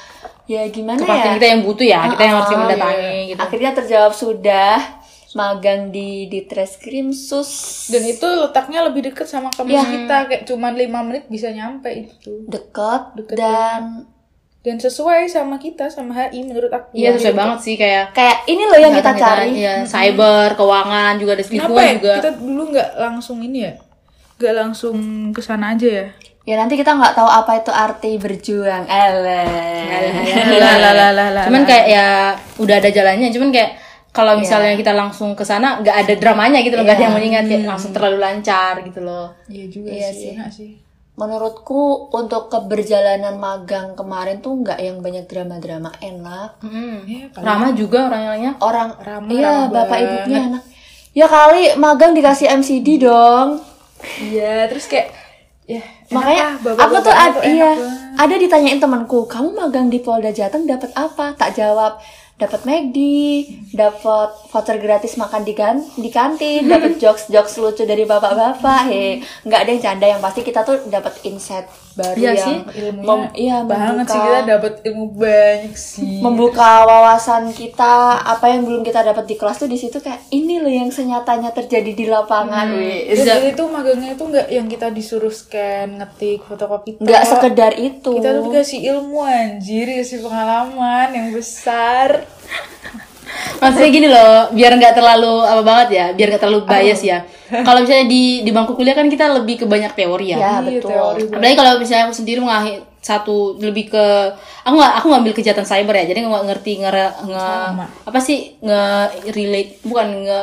ya 0.47 0.63
gimana 0.69 0.99
Kepastian 0.99 1.27
ya? 1.27 1.37
kita 1.37 1.47
yang 1.49 1.63
butuh 1.65 1.87
ya, 1.87 2.01
kita 2.09 2.23
yang 2.23 2.35
harus 2.37 2.49
Ah, 2.49 2.59
mendatangi 2.61 3.19
gitu. 3.27 3.41
Akhirnya 3.41 3.71
terjawab 3.73 4.13
sudah 4.13 4.77
magang 5.31 5.95
di 5.95 6.27
di 6.27 6.43
Treskrim 6.43 7.15
Sus 7.15 7.87
dan 7.89 8.03
itu 8.03 8.27
letaknya 8.27 8.83
lebih 8.83 9.11
deket 9.11 9.31
sama 9.31 9.55
kampus 9.55 9.79
Iya. 9.79 9.87
kita 9.87 10.17
kayak 10.27 10.43
cuman 10.51 10.73
lima 10.75 11.01
menit 11.07 11.31
bisa 11.31 11.55
nyampe 11.55 11.87
itu. 12.11 12.47
Dekat 12.51 13.15
Deket 13.15 13.39
dan 13.39 14.11
dan 14.61 14.77
sesuai 14.77 15.25
sama 15.31 15.57
kita 15.57 15.89
sama 15.89 16.13
HI 16.13 16.45
menurut 16.45 16.69
aku. 16.69 16.93
Iya 16.93 17.17
sesuai 17.17 17.33
banget 17.33 17.59
sih 17.65 17.75
kayak 17.81 18.13
kayak 18.13 18.45
ini 18.45 18.63
loh 18.69 18.79
yang 18.83 18.93
kita 18.93 19.13
cari. 19.17 19.51
Iya, 19.57 19.75
cyber, 19.89 20.53
keuangan 20.53 21.17
juga 21.17 21.33
ada 21.39 21.45
kenapa 21.47 21.81
ya? 21.81 21.93
juga. 21.97 22.15
kita 22.21 22.31
dulu 22.37 22.63
nggak 22.75 22.89
langsung 23.01 23.39
ini 23.41 23.59
ya? 23.65 23.73
Nggak 24.37 24.55
langsung 24.57 24.97
ke 25.33 25.41
sana 25.41 25.73
aja 25.73 25.89
ya? 25.89 26.07
Ya 26.45 26.55
nanti 26.59 26.75
kita 26.75 26.93
nggak 26.93 27.15
tahu 27.15 27.29
apa 27.29 27.63
itu 27.63 27.73
arti 27.73 28.19
berjuang. 28.19 28.85
Ele. 28.85 29.45
lah 30.59 30.77
lah 30.77 30.93
lah 30.93 31.11
lah 31.15 31.29
lah 31.33 31.45
Cuman 31.47 31.63
kayak 31.65 31.87
ya 31.87 32.07
udah 32.61 32.77
ada 32.83 32.91
jalannya, 32.93 33.31
cuman 33.33 33.49
kayak 33.55 33.90
kalau 34.11 34.35
misalnya 34.35 34.75
kita 34.75 34.91
langsung 34.91 35.33
ke 35.33 35.43
sana 35.43 35.79
nggak 35.79 35.97
ada 35.97 36.15
dramanya 36.15 36.59
gitu 36.61 36.75
loh, 36.75 36.83
nggak 36.83 36.97
ada 36.97 37.05
yang 37.05 37.15
mengingat 37.15 37.45
kayak 37.45 37.63
langsung 37.65 37.91
terlalu 37.91 38.19
lancar 38.19 38.83
gitu 38.83 39.01
loh. 39.01 39.31
iya 39.47 39.65
juga 39.67 39.89
Iya 39.89 40.09
sih, 40.11 40.19
sih. 40.21 40.31
enak 40.33 40.51
sih 40.51 40.73
Menurutku 41.15 41.83
untuk 42.11 42.49
keberjalanan 42.49 43.37
magang 43.37 43.93
kemarin 43.93 44.41
tuh 44.41 44.57
nggak 44.57 44.79
yang 44.79 44.99
banyak 44.99 45.27
drama-drama 45.27 45.93
enak. 46.01 46.57
Hmm. 46.59 47.05
Iya, 47.05 47.29
paling- 47.29 47.45
Ramah 47.45 47.71
juga 47.71 47.99
orang-orangnya. 48.09 48.53
Orang 48.57 48.91
Ramah, 48.97 49.29
iya 49.29 49.53
bapak 49.69 49.85
banget. 49.93 50.17
ibunya 50.17 50.41
enak. 50.49 50.63
Ya 51.13 51.27
kali 51.27 51.63
magang 51.77 52.13
dikasih 52.13 52.49
MCD 52.51 52.89
dong. 53.01 53.61
iya 54.19 54.65
terus 54.65 54.89
kayak 54.89 55.13
ya 55.63 55.85
Makanya 56.09 56.57
bapak-bapaknya 56.59 56.89
aku 56.89 56.97
tuh 57.01 57.15
ad, 57.15 57.35
iya 57.45 57.71
ada 58.17 58.35
ditanyain 58.35 58.81
temanku, 58.81 59.21
kamu 59.25 59.49
magang 59.53 59.87
di 59.87 60.01
Polda 60.01 60.31
Jateng 60.31 60.65
dapat 60.65 60.89
apa? 60.97 61.37
Tak 61.37 61.53
jawab 61.53 62.01
dapat 62.41 62.65
McD, 62.65 62.99
dapat 63.77 64.33
voucher 64.49 64.81
gratis 64.81 65.21
makan 65.21 65.45
di 65.45 65.53
kan 65.53 65.77
di 66.01 66.09
kantin, 66.09 66.65
dapat 66.73 66.97
jokes 66.97 67.29
jokes 67.35 67.61
lucu 67.61 67.85
dari 67.85 68.09
bapak-bapak. 68.09 68.89
He, 68.89 69.21
nggak 69.45 69.61
ada 69.61 69.71
yang 69.71 69.83
canda 69.85 70.07
yang 70.09 70.23
pasti 70.25 70.41
kita 70.41 70.65
tuh 70.65 70.89
dapat 70.89 71.21
insight 71.29 71.69
baru 71.93 72.17
Iya 72.17 72.31
yang 72.31 72.39
sih, 72.41 72.57
ilmunya 72.79 73.03
mem- 73.05 73.33
iya, 73.35 73.57
banget 73.63 73.93
membuka- 73.99 74.13
sih 74.13 74.21
kita 74.21 74.41
dapat 74.47 74.73
ilmu 74.83 75.07
banyak 75.11 75.75
sih 75.75 76.17
membuka 76.21 76.71
wawasan 76.83 77.43
kita 77.51 77.95
apa 78.17 78.47
yang 78.47 78.63
belum 78.63 78.83
kita 78.83 79.01
dapat 79.03 79.25
di 79.25 79.35
kelas 79.35 79.57
tuh 79.57 79.67
di 79.67 79.75
situ 79.75 79.99
kayak 79.99 80.23
ini 80.31 80.59
loh 80.59 80.71
yang 80.71 80.89
senyatanya 80.89 81.51
terjadi 81.51 81.91
di 81.91 82.07
lapangan. 82.07 82.71
Wih. 82.73 83.11
Terus 83.13 83.51
itu 83.51 83.63
magangnya 83.67 84.11
itu 84.13 84.23
nggak 84.23 84.49
yang 84.49 84.67
kita 84.67 84.87
disuruh 84.89 85.31
scan, 85.31 85.99
ngetik, 85.99 86.43
fotokopi. 86.43 86.97
Nggak 86.97 87.23
sekedar 87.27 87.73
itu. 87.75 88.11
Kita 88.13 88.31
tuh 88.33 88.43
dikasih 88.47 88.81
ilmu 88.89 89.19
anjir, 89.21 89.85
dikasih 89.85 90.19
pengalaman 90.21 91.09
yang 91.11 91.29
besar. 91.31 92.23
Maksudnya 93.57 93.91
gini 93.91 94.07
loh, 94.07 94.49
biar 94.51 94.73
nggak 94.73 94.95
terlalu 94.95 95.35
apa 95.43 95.63
banget 95.63 95.89
ya, 95.91 96.07
biar 96.11 96.29
nggak 96.29 96.41
terlalu 96.41 96.61
bias 96.65 97.01
ya. 97.03 97.19
Kalau 97.51 97.79
misalnya 97.79 98.07
di 98.07 98.23
di 98.41 98.51
bangku 98.51 98.73
kuliah 98.73 98.93
kan 98.93 99.07
kita 99.07 99.29
lebih 99.33 99.61
ke 99.61 99.67
banyak 99.67 99.93
teori 99.93 100.27
ya. 100.29 100.39
Ya, 100.39 100.51
Iya, 100.61 100.81
betul. 100.81 100.91
teori. 100.91 101.21
Apalagi 101.29 101.57
kalau 101.57 101.73
misalnya 101.77 102.05
aku 102.07 102.17
sendiri 102.17 102.39
mengakhir 102.39 102.77
satu 103.01 103.37
lebih 103.57 103.89
ke 103.89 104.07
aku 104.61 104.75
nggak 104.75 104.93
aku 104.95 105.07
ngambil 105.09 105.33
kejahatan 105.35 105.65
cyber 105.65 105.95
ya, 105.95 106.05
jadi 106.07 106.19
nggak 106.23 106.45
ngerti 106.47 106.73
nge, 106.79 106.91
nge 107.27 107.45
Sama. 107.67 107.85
apa 108.03 108.19
sih 108.19 108.39
nge 108.59 108.83
relate 109.31 109.73
bukan 109.83 110.07
nge 110.23 110.41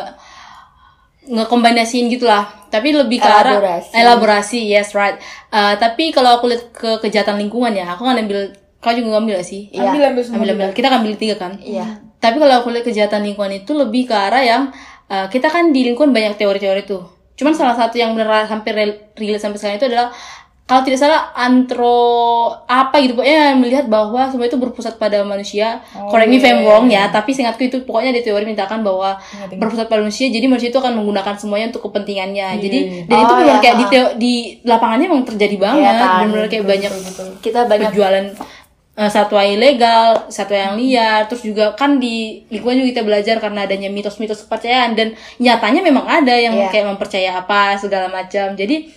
ngekombinasiin 1.27 2.07
gitulah 2.07 2.47
tapi 2.67 2.91
lebih 2.93 3.19
ke 3.19 3.27
arah 3.27 3.59
Elaborasi. 3.59 3.89
elaborasi 3.93 4.59
yes 4.65 4.91
right 4.93 5.19
Eh, 5.47 5.75
tapi 5.75 6.11
kalau 6.11 6.35
aku 6.35 6.47
lihat 6.47 6.71
ke 6.71 6.99
kejahatan 6.99 7.35
lingkungan 7.37 7.71
ya 7.71 7.87
aku 7.89 8.03
nggak 8.03 8.19
ambil 8.21 8.41
kau 8.77 8.91
juga 8.91 9.15
ngambil 9.15 9.39
gak 9.39 9.47
sih 9.47 9.67
Iya. 9.69 9.89
Ambil 9.89 10.03
ambil 10.05 10.23
semua. 10.23 10.35
ambil 10.37 10.49
ambil 10.53 10.67
kita 10.71 10.87
ambil 10.89 11.13
tiga 11.15 11.35
kan 11.35 11.53
Iya. 11.57 11.87
Tapi 12.17 12.37
kalau 12.37 12.59
aku 12.59 12.69
lihat 12.69 12.85
kejahatan 12.85 13.21
lingkungan 13.23 13.53
itu 13.55 13.71
lebih 13.71 14.05
ke 14.05 14.15
arah 14.15 14.41
yang 14.41 14.63
uh, 15.05 15.27
kita 15.27 15.47
kan 15.47 15.69
di 15.69 15.85
lingkungan 15.85 16.09
banyak 16.09 16.35
teori-teori 16.35 16.83
tuh. 16.83 17.03
Cuman 17.33 17.53
salah 17.53 17.73
satu 17.73 17.95
yang 17.95 18.11
benar 18.11 18.45
hampir 18.45 18.73
relate 18.73 19.37
sampai 19.37 19.57
sekarang 19.57 19.77
itu 19.77 19.87
adalah 19.87 20.09
kalau 20.67 20.83
tidak 20.83 20.99
salah 20.99 21.31
antro 21.31 21.95
apa 22.67 22.99
gitu 22.99 23.15
pokoknya 23.15 23.55
melihat 23.55 23.87
bahwa 23.87 24.27
semua 24.27 24.51
itu 24.51 24.59
berpusat 24.59 24.99
pada 24.99 25.23
manusia. 25.23 25.79
Correct 26.11 26.27
me 26.27 26.35
if 26.35 26.43
I'm 26.43 26.67
wrong 26.67 26.91
ya, 26.91 27.07
tapi 27.07 27.31
seingatku 27.31 27.63
itu 27.63 27.77
pokoknya 27.87 28.11
di 28.11 28.19
teori 28.19 28.43
mintakan 28.43 28.83
bahwa 28.83 29.15
berpusat 29.53 29.87
pada 29.87 30.03
manusia. 30.03 30.27
Jadi 30.27 30.43
manusia 30.43 30.67
itu 30.67 30.75
akan 30.75 30.97
menggunakan 30.97 31.39
semuanya 31.39 31.71
untuk 31.71 31.87
kepentingannya. 31.87 32.59
Jadi 32.59 32.79
dan 33.07 33.15
itu 33.17 33.31
Oh, 33.31 33.37
benar 33.37 33.47
ya, 33.47 33.55
kayak 33.61 33.75
di, 33.77 33.85
teo- 33.87 34.13
di 34.17 34.33
lapangannya 34.65 35.05
emang 35.07 35.23
terjadi 35.23 35.55
banget. 35.55 35.83
kan, 35.95 36.09
Benar-benar 36.19 36.47
kayak 36.51 36.65
banyak 36.67 36.91
Kita 37.39 37.59
banyak 37.63 37.87
penjualan 37.87 38.25
eh, 38.97 39.07
satwa 39.07 39.45
ilegal, 39.45 40.25
satwa 40.27 40.57
yang 40.57 40.75
liar, 40.75 41.29
terus 41.29 41.45
juga 41.45 41.77
kan 41.77 42.01
di 42.01 42.41
lingkungan 42.49 42.81
juga 42.81 42.89
kita 42.97 43.03
belajar 43.05 43.35
karena 43.37 43.63
adanya 43.63 43.87
mitos-mitos 43.87 44.41
kepercayaan 44.43 44.97
dan 44.97 45.07
nyatanya 45.37 45.85
memang 45.85 46.03
ada 46.03 46.33
yang 46.33 46.57
Iya. 46.57 46.73
kayak 46.73 46.87
mempercaya 46.89 47.29
apa 47.37 47.77
segala 47.77 48.09
macam. 48.09 48.57
Jadi 48.57 48.89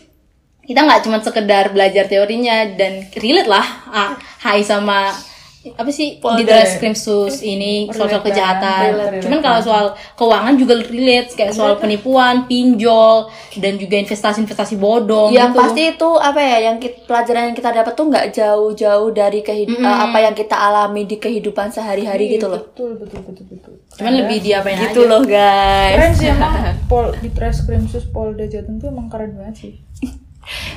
kita 0.65 0.81
nggak 0.81 1.03
cuma 1.05 1.19
sekedar 1.21 1.69
belajar 1.71 2.07
teorinya 2.07 2.65
dan 2.75 3.05
relate 3.13 3.51
lah 3.51 3.67
ah, 3.91 4.11
HI 4.41 4.63
sama 4.63 5.13
apa 5.61 5.91
sih 5.91 6.17
di 6.17 6.45
Krim 6.81 6.97
sus 6.97 7.45
ini 7.45 7.85
soal-soal 7.87 8.19
Relate 8.19 8.33
kejahatan. 8.33 8.89
banget, 8.91 9.21
Cuman 9.21 9.39
kalau 9.39 9.61
soal 9.61 9.85
keuangan 10.17 10.57
juga 10.57 10.75
relate 10.81 11.37
kayak 11.37 11.53
soal 11.53 11.77
penipuan, 11.77 12.49
pinjol 12.49 13.29
dan 13.55 13.77
juga 13.77 14.01
investasi-investasi 14.01 14.75
bodong 14.75 15.29
yang 15.31 15.53
gitu. 15.53 15.61
pasti 15.61 15.83
itu 15.91 16.11
apa 16.17 16.41
ya 16.41 16.57
yang 16.65 16.77
kita, 16.77 17.05
pelajaran 17.05 17.53
yang 17.53 17.57
kita 17.57 17.71
dapat 17.75 17.93
tuh 17.93 18.07
nggak 18.09 18.27
jauh-jauh 18.33 19.09
dari 19.11 19.41
kehidupan 19.41 19.85
apa 19.85 20.19
yang 20.19 20.33
kita 20.33 20.57
alami 20.57 21.05
di 21.05 21.17
kehidupan 21.19 21.69
sehari-hari 21.69 22.33
gitu 22.33 22.49
loh 22.49 22.65
Betul, 22.67 22.97
betul, 22.97 23.21
betul, 23.23 23.45
betul. 23.47 23.73
Cuman 23.93 24.13
lebih 24.17 24.41
diapain 24.41 24.81
gitu 24.81 25.05
aja. 25.05 25.11
loh 25.11 25.23
guys 25.23 25.93
Keren 25.93 26.13
sih 26.15 26.29
emang 26.31 26.53
Pol 26.89 27.13
di 27.15 27.29
Treskrim 27.29 27.85
Sus 27.85 28.09
Polda 28.09 28.49
Jateng 28.49 28.81
tuh 28.81 28.89
emang 28.89 29.13
keren 29.13 29.37
banget 29.37 29.57
sih. 29.59 29.73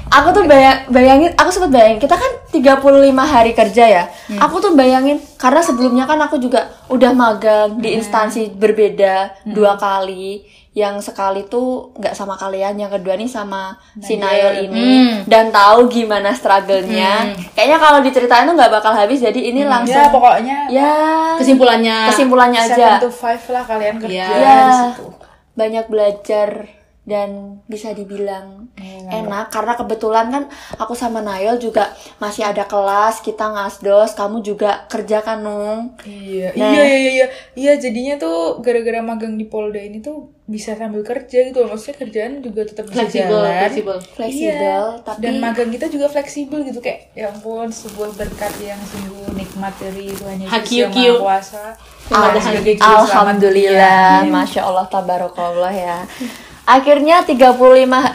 Aku 0.08 0.30
tuh 0.32 0.44
bayang, 0.44 0.86
bayangin 0.88 1.32
aku 1.34 1.50
sempat 1.50 1.72
bayangin 1.72 1.98
kita 1.98 2.14
kan 2.14 2.32
35 2.50 2.86
hari 3.24 3.52
kerja 3.52 3.86
ya 3.86 4.04
Hmm. 4.24 4.40
aku 4.40 4.56
tuh 4.60 4.72
bayangin 4.72 5.18
karena 5.36 5.60
sebelumnya 5.60 6.04
kan 6.04 6.16
aku 6.20 6.38
juga 6.38 6.62
udah 6.88 7.12
magang 7.12 7.78
di 7.78 7.94
instansi 7.94 8.50
berbeda 8.50 9.42
Hmm. 9.42 9.52
dua 9.52 9.74
kali 9.76 10.42
yang 10.72 10.98
sekali 10.98 11.46
tuh 11.46 11.94
nggak 11.94 12.12
sama 12.12 12.34
kalian 12.34 12.74
yang 12.76 12.90
kedua 12.90 13.14
nih 13.14 13.28
sama 13.28 13.78
si 13.96 14.16
Nadia. 14.16 14.26
Nail 14.50 14.50
ini 14.64 14.90
Hmm. 14.90 15.18
dan 15.24 15.50
tahu 15.50 15.86
gimana 15.88 16.34
struggle-nya 16.34 17.30
kayaknya 17.54 17.78
kalau 17.78 18.00
diceritain 18.00 18.44
tuh 18.44 18.54
nggak 18.54 18.72
bakal 18.72 18.90
habis 18.92 19.20
jadi 19.20 19.38
ini 19.38 19.62
langsung 19.64 19.94
ya 19.96 20.10
pokoknya 20.10 20.58
ya 20.68 20.94
Kesimpulannya. 21.38 21.98
kesimpulannya 22.10 22.60
aja 22.64 22.88
7 22.98 23.02
to 23.02 23.12
5 23.12 23.50
lah 23.50 23.64
kalian 23.64 23.96
kerja 24.00 24.26
Iya. 24.26 24.30
ya 24.36 24.62
banyak 25.54 25.86
belajar 25.86 26.50
dan 27.04 27.30
bisa 27.66 27.92
dibilang 27.92 28.72
enak 29.10 29.52
karena 29.52 29.76
kebetulan 29.76 30.26
kan 30.26 30.44
aku 30.74 30.94
sama 30.94 31.20
Nail 31.20 31.58
juga 31.58 31.92
masih 32.18 32.44
ada 32.44 32.64
kelas 32.64 33.20
kita 33.20 33.44
ngasdos 33.46 34.14
kamu 34.14 34.40
juga 34.40 34.88
kerja 34.88 35.20
kan 35.20 35.44
Nung 35.44 36.00
Iya, 36.02 36.56
Nah. 36.56 36.72
iya, 36.72 36.84
iya, 36.88 37.10
iya, 37.10 37.26
iya. 37.54 37.74
Jadinya 37.76 38.16
tuh 38.16 38.36
gara-gara 38.58 39.00
magang 39.00 39.36
di 39.36 39.44
Polda 39.44 39.78
ini 39.78 40.00
tuh 40.00 40.32
bisa 40.44 40.74
sambil 40.74 41.04
kerja 41.04 41.44
gitu. 41.44 41.60
loh. 41.60 41.72
Maksudnya 41.72 41.98
kerjaan 41.98 42.32
juga 42.40 42.62
tetap 42.64 42.88
bisa 42.88 43.04
fleksibel, 43.04 43.36
jalan. 43.38 43.60
fleksibel. 43.62 43.98
fleksibel 44.16 44.84
Iya. 44.90 45.04
tapi 45.04 45.20
Dan 45.20 45.34
magang 45.40 45.70
kita 45.70 45.86
juga 45.88 46.08
fleksibel 46.08 46.60
gitu 46.64 46.80
kayak 46.80 47.12
ya 47.12 47.28
ampun 47.30 47.68
sebuah 47.68 48.10
berkat 48.14 48.54
yang 48.62 48.80
sungguh 48.82 49.28
nikmat 49.34 49.76
dari 49.78 50.08
Tuhan 50.10 50.38
Yesus 50.40 50.52
yang. 50.54 50.88
Maha 51.12 51.20
Kuasa. 51.20 51.64
Alhamdulillah 53.04 54.22
dunia. 54.22 54.32
Masya 54.32 54.62
Allah 54.62 54.86
Tabarakallah 54.86 55.74
ya 55.74 55.98
Akhirnya 56.64 57.28
35 57.28 57.60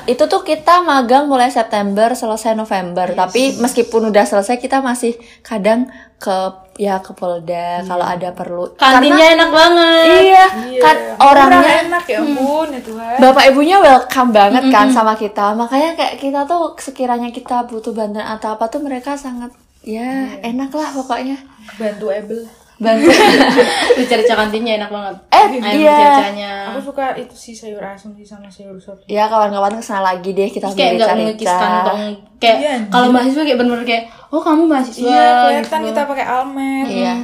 itu 0.09 0.25
tuh 0.25 0.41
kita 0.41 0.81
magang 0.81 1.29
mulai 1.29 1.53
September 1.53 2.17
selesai 2.17 2.57
November 2.57 3.13
tapi 3.13 3.53
meskipun 3.55 4.09
udah 4.09 4.25
selesai 4.25 4.57
kita 4.57 4.81
masih 4.81 5.13
kadang 5.45 5.85
ke 6.17 6.37
ya 6.75 6.97
ke 6.99 7.13
Polda 7.13 7.85
kalau 7.85 8.03
ada 8.03 8.33
perlu 8.33 8.73
Kantinnya 8.73 9.37
enak 9.37 9.51
banget. 9.53 10.05
iya, 10.25 10.47
Iya. 10.65 10.81
kan 10.81 10.97
orangnya 11.21 11.73
enak 11.85 12.05
ya 12.09 12.19
ampun 12.19 12.69
ya 12.73 12.81
Tuhan. 12.81 13.17
Bapak 13.21 13.45
ibunya 13.53 13.77
welcome 13.79 14.31
banget 14.33 14.65
kan 14.73 14.89
sama 14.89 15.13
kita. 15.13 15.53
Makanya 15.53 15.93
kayak 15.93 16.15
kita 16.17 16.41
tuh 16.43 16.73
sekiranya 16.81 17.29
kita 17.29 17.69
butuh 17.69 17.93
bantuan 17.93 18.25
atau 18.25 18.57
apa 18.57 18.65
tuh 18.67 18.81
mereka 18.81 19.13
sangat 19.13 19.53
ya 19.85 20.41
enak 20.41 20.73
lah 20.73 20.89
pokoknya. 20.97 21.37
Bantu 21.77 22.09
Ebel. 22.09 22.49
Bantu. 22.79 23.11
Rica-rica 23.99 24.35
kantinnya 24.35 24.79
enak 24.79 24.87
banget. 24.89 25.15
Eh, 25.29 25.37
Ayam 25.37 25.51
iya. 25.75 25.99
rica-ricanya. 25.99 26.53
Aku 26.71 26.81
suka 26.81 27.05
itu 27.15 27.35
sih 27.35 27.51
sayur 27.51 27.83
asam 27.83 28.15
sih 28.15 28.23
sama 28.23 28.47
sayur 28.47 28.79
sop. 28.79 29.03
ya 29.05 29.27
kawan-kawan 29.27 29.75
ke 29.75 29.83
sana 29.83 30.15
lagi 30.15 30.31
deh 30.31 30.47
kita 30.47 30.71
Terus 30.71 30.79
kayak 30.79 30.93
nggak 30.97 31.11
mengikis 31.13 31.51
kantong 31.51 32.01
kayak 32.39 32.57
Iya, 32.59 32.75
kalau 32.87 33.11
mahasiswa 33.11 33.43
kayak 33.43 33.59
bener-bener 33.59 33.83
kayak 33.85 34.05
oh 34.31 34.39
kamu 34.39 34.63
mahasiswa 34.65 35.03
Iya, 35.03 35.27
kelihatan 35.43 35.79
gitu. 35.81 35.89
kita 35.89 36.01
pakai 36.07 36.25
almet. 36.25 36.87
Iya. 36.87 37.15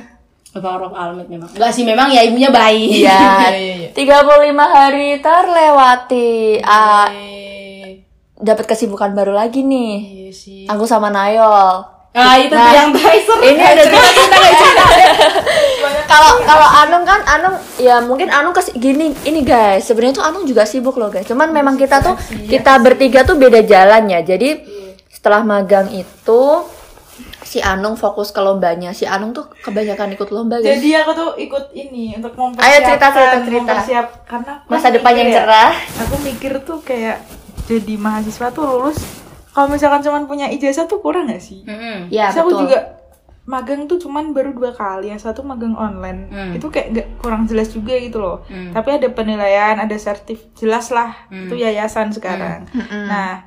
Power 0.54 0.86
of 0.86 0.94
Almet 0.94 1.26
memang 1.26 1.50
enggak 1.50 1.74
sih 1.74 1.82
memang 1.82 2.06
ya 2.08 2.22
ibunya 2.22 2.46
baik 2.46 2.86
Iya. 3.02 3.22
Iya, 3.50 3.58
iya, 3.58 3.74
iya. 3.74 3.88
35 3.90 4.54
hari 4.54 5.18
terlewati. 5.18 6.62
Ah, 6.62 7.10
dapat 8.36 8.64
kesibukan 8.64 9.10
baru 9.12 9.34
lagi 9.34 9.62
nih. 9.62 9.94
Iya 9.98 10.30
sih. 10.30 10.62
Aku 10.66 10.82
sama 10.84 11.10
Nayol. 11.10 11.93
Ah 12.14 12.38
itu 12.38 12.55
Nah, 12.55 12.70
yang 12.70 12.90
Tracer 12.94 13.38
Ini 13.42 13.62
ada 13.74 13.83
cerita 13.90 14.11
cerita 14.14 14.85
Kalau 16.11 16.33
kalau 16.46 16.68
Anung 16.87 17.03
kan 17.03 17.20
Anung 17.27 17.59
ya 17.74 17.98
mungkin 17.98 18.31
Anung 18.31 18.55
kes 18.55 18.70
gini 18.79 19.11
ini 19.27 19.42
guys 19.42 19.83
sebenarnya 19.90 20.22
tuh 20.22 20.24
Anung 20.24 20.44
juga 20.46 20.62
sibuk 20.62 20.94
loh 20.94 21.11
guys. 21.11 21.27
Cuman 21.27 21.50
memang 21.50 21.74
kita 21.74 21.98
tuh 21.98 22.14
kita 22.46 22.79
bertiga 22.79 23.27
tuh 23.27 23.35
beda 23.35 23.66
jalan 23.66 24.07
ya. 24.07 24.22
Jadi 24.22 24.62
setelah 25.11 25.42
magang 25.42 25.90
itu 25.90 26.42
si 27.42 27.59
Anung 27.59 27.98
fokus 27.98 28.31
ke 28.31 28.38
lombanya. 28.38 28.94
Si 28.94 29.09
Anung 29.09 29.35
tuh 29.35 29.50
kebanyakan 29.64 30.14
ikut 30.14 30.29
lomba 30.31 30.62
guys. 30.62 30.79
Jadi 30.79 30.94
aku 31.03 31.11
tuh 31.18 31.31
ikut 31.35 31.64
ini 31.74 32.14
untuk 32.14 32.37
mempersiapkan 32.38 32.70
Ayo 32.70 32.79
cerita, 32.87 33.07
cerita, 33.11 33.37
cerita. 33.42 33.61
mempersiap 33.64 34.07
karena 34.29 34.53
Masa 34.70 34.87
depan 34.94 35.12
yang 35.18 35.29
ya, 35.33 35.37
cerah. 35.42 35.72
Aku 36.07 36.14
mikir 36.22 36.53
tuh 36.62 36.79
kayak 36.85 37.27
jadi 37.64 37.96
mahasiswa 37.96 38.53
tuh 38.53 38.62
lulus 38.62 39.23
kalau 39.54 39.70
misalkan 39.70 40.02
cuman 40.02 40.26
punya 40.26 40.50
ijazah 40.50 40.90
tuh 40.90 40.98
kurang 40.98 41.30
gak 41.30 41.38
sih? 41.38 41.62
Mm-mm. 41.62 42.10
Ya 42.10 42.28
Terus 42.34 42.42
aku 42.42 42.50
betul. 42.50 42.62
juga 42.66 42.78
magang 43.44 43.84
tuh 43.84 44.00
cuman 44.00 44.32
baru 44.32 44.56
dua 44.56 44.72
kali, 44.72 45.12
yang 45.12 45.20
satu 45.20 45.44
magang 45.44 45.76
online. 45.76 46.32
Hmm. 46.32 46.52
Itu 46.56 46.72
kayak 46.72 46.88
nggak 46.96 47.08
kurang 47.20 47.44
jelas 47.44 47.70
juga 47.70 47.92
gitu 48.00 48.18
loh. 48.18 48.40
Hmm. 48.48 48.72
Tapi 48.72 48.96
ada 48.96 49.08
penilaian, 49.12 49.76
ada 49.76 49.96
sertif, 50.00 50.48
jelas 50.56 50.88
lah. 50.88 51.12
Hmm. 51.28 51.46
Itu 51.46 51.60
yayasan 51.60 52.10
sekarang. 52.10 52.64
Mm-mm. 52.72 53.04
Nah, 53.04 53.44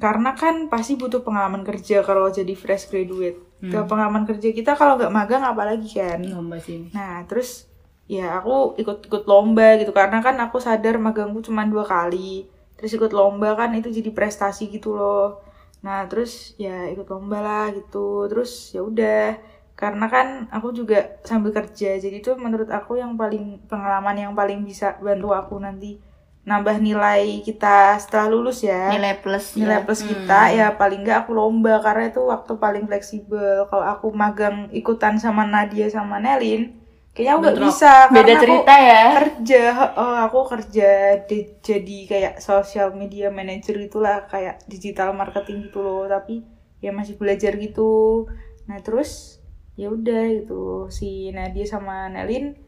karena 0.00 0.32
kan 0.34 0.66
pasti 0.72 0.96
butuh 0.96 1.20
pengalaman 1.22 1.62
kerja 1.62 2.00
kalau 2.02 2.32
jadi 2.32 2.56
fresh 2.56 2.88
graduate. 2.90 3.38
Ke 3.64 3.80
pengalaman 3.88 4.28
kerja 4.28 4.52
kita 4.52 4.76
kalau 4.76 5.00
nggak 5.00 5.12
magang 5.12 5.40
apalagi 5.40 5.88
kan. 5.88 6.20
lomba 6.20 6.60
sih 6.60 6.92
Nah, 6.92 7.24
terus 7.24 7.64
ya 8.04 8.36
aku 8.36 8.76
ikut-ikut 8.76 9.24
lomba 9.24 9.80
gitu 9.80 9.88
karena 9.96 10.20
kan 10.20 10.36
aku 10.36 10.60
sadar 10.60 11.00
magangku 11.00 11.40
cuma 11.44 11.64
dua 11.64 11.84
kali. 11.84 12.44
Terus 12.76 12.96
ikut 12.96 13.12
lomba 13.16 13.56
kan 13.56 13.72
itu 13.76 13.88
jadi 13.88 14.12
prestasi 14.12 14.68
gitu 14.68 14.96
loh. 14.96 15.43
Nah, 15.84 16.08
terus 16.10 16.56
ya 16.56 16.88
ikut 16.88 17.06
lomba 17.12 17.38
lah 17.44 17.64
gitu. 17.76 18.24
Terus 18.30 18.72
ya 18.72 18.80
udah 18.80 19.36
karena 19.76 20.06
kan 20.08 20.26
aku 20.48 20.72
juga 20.72 21.20
sambil 21.28 21.50
kerja. 21.52 22.00
Jadi 22.00 22.16
itu 22.22 22.32
menurut 22.40 22.70
aku 22.72 22.96
yang 22.96 23.12
paling 23.20 23.60
pengalaman 23.70 24.16
yang 24.16 24.32
paling 24.32 24.64
bisa 24.64 24.96
bantu 24.98 25.36
aku 25.36 25.60
nanti 25.60 26.00
nambah 26.44 26.76
nilai 26.76 27.40
kita 27.40 27.96
setelah 27.96 28.28
lulus 28.28 28.60
ya 28.60 28.92
Nilai 28.92 29.16
plus 29.24 29.56
nilai 29.56 29.80
ya. 29.80 29.84
plus 29.84 30.04
kita 30.04 30.40
ya 30.52 30.66
paling 30.76 31.00
nggak 31.00 31.24
aku 31.24 31.32
lomba 31.32 31.80
karena 31.80 32.12
itu 32.12 32.20
waktu 32.20 32.52
paling 32.60 32.84
fleksibel 32.84 33.64
kalau 33.72 33.80
aku 33.88 34.12
magang 34.12 34.68
ikutan 34.68 35.16
sama 35.16 35.48
Nadia 35.48 35.88
sama 35.88 36.20
Nelin 36.20 36.83
kayaknya 37.14 37.32
aku 37.32 37.40
nggak 37.40 37.60
bisa 37.62 37.92
Beda 38.04 38.10
karena 38.10 38.34
aku 38.34 38.42
cerita 38.42 38.74
ya. 38.76 39.02
kerja 39.14 39.62
oh, 39.94 40.16
aku 40.20 40.38
kerja 40.50 40.88
di- 41.24 41.54
jadi 41.62 41.98
kayak 42.04 42.34
social 42.38 42.90
media 42.92 43.30
manager 43.30 43.78
itulah 43.78 44.26
kayak 44.26 44.58
digital 44.66 45.14
marketing 45.14 45.64
gitu 45.64 45.78
loh 45.78 46.04
tapi 46.04 46.42
ya 46.78 46.90
masih 46.90 47.14
belajar 47.14 47.54
gitu 47.54 48.26
nah 48.66 48.82
terus 48.82 49.38
ya 49.74 49.88
udah 49.88 50.22
gitu 50.34 50.86
si 50.88 51.30
Nadia 51.30 51.64
sama 51.64 52.06
Nelin 52.08 52.58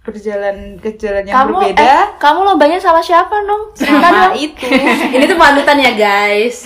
berjalan 0.00 0.78
ke 0.78 0.94
jalan 0.94 1.22
yang 1.22 1.36
Kamu 1.36 1.52
berbeda 1.58 1.82
eh, 1.82 2.06
kamu 2.16 2.40
lombanya 2.46 2.78
sama 2.78 3.02
siapa? 3.02 3.34
Cerita 3.74 3.98
sama 4.00 4.30
dong. 4.30 4.34
itu 4.38 4.64
ini 5.14 5.24
tuh 5.26 5.36
panutan 5.36 5.76
ya 5.76 5.92
guys 5.92 6.64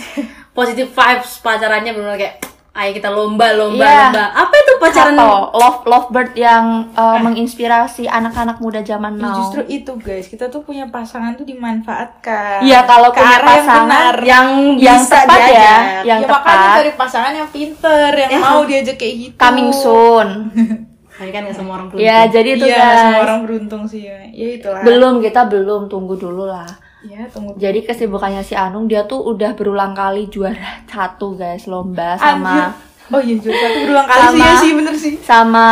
positive 0.53 0.87
vibes 0.87 1.41
pacarannya 1.41 1.91
benar 1.91 2.15
kayak 2.15 2.39
ayo 2.73 2.89
kita 2.91 3.05
lomba 3.07 3.53
lomba 3.53 3.79
Iya. 3.79 3.99
lomba 4.07 4.25
apa 4.35 4.55
itu 4.55 4.73
pacaran 4.75 5.13
Atau 5.13 5.33
love 5.53 5.79
lovebird 5.83 6.33
yang 6.33 6.65
uh, 6.91 7.17
menginspirasi 7.17 8.09
anak-anak 8.09 8.57
muda 8.57 8.81
zaman 8.81 9.13
Ya, 9.13 9.21
now. 9.23 9.35
justru 9.39 9.61
itu 9.67 9.91
guys, 9.95 10.25
kita 10.25 10.47
tuh 10.47 10.61
punya 10.61 10.89
pasangan 10.89 11.33
tuh 11.33 11.45
dimanfaatkan. 11.45 12.61
Iya, 12.61 12.81
kalau 12.83 13.09
Ke 13.09 13.21
punya 13.21 13.29
arah 13.31 13.45
yang 13.45 13.61
pasangan 13.61 13.85
benar. 13.87 14.15
yang 14.23 14.47
yang 14.75 14.99
bisa 14.99 15.17
tepat 15.19 15.39
ya, 15.39 15.45
diajak. 15.45 15.81
yang 16.03 16.19
ya 16.19 16.27
makanya 16.27 16.57
tepat. 16.57 16.75
cari 16.75 16.91
pasangan 16.95 17.33
yang 17.35 17.49
pinter, 17.49 18.09
yang 18.15 18.31
mau 18.43 18.61
diajak 18.63 18.95
kayak 18.95 19.15
gitu. 19.19 19.35
Coming 19.37 19.69
soon. 19.71 20.27
Tapi 21.13 21.29
kan 21.29 21.45
gak 21.45 21.53
semua 21.53 21.73
orang 21.77 21.87
beruntung. 21.87 22.09
ya, 22.09 22.19
jadi 22.25 22.49
itu 22.51 22.65
Iya, 22.65 22.73
nggak 22.75 22.89
semua 22.97 23.13
guys. 23.13 23.23
orang 23.23 23.39
beruntung 23.45 23.83
sih. 23.85 24.01
Ya, 24.03 24.17
ya 24.27 24.47
itulah. 24.51 24.81
Belum, 24.81 25.13
kita 25.21 25.41
belum, 25.45 25.81
tunggu 25.85 26.15
dulu 26.15 26.43
lah. 26.43 26.65
Ya, 27.03 27.27
tunggu. 27.27 27.51
Jadi 27.59 27.83
kesibukannya 27.83 28.41
si 28.41 28.55
Anung 28.55 28.87
dia 28.87 29.03
tuh 29.03 29.19
udah 29.19 29.53
berulang 29.53 29.91
kali 29.91 30.31
juara 30.31 30.81
satu 30.91 31.35
guys 31.35 31.67
lomba 31.67 32.15
sama 32.15 32.51
Anjir. 32.51 32.67
Oh 33.11 33.19
iya, 33.19 33.35
juara 33.37 33.59
satu 33.59 33.77
berulang 33.83 34.07
kali 34.07 34.19
sih 34.19 34.27
Sama- 34.31 34.47
ya 34.47 34.53
sih, 34.55 34.71
bener 34.71 34.95
sih. 34.95 35.13
sama 35.19 35.67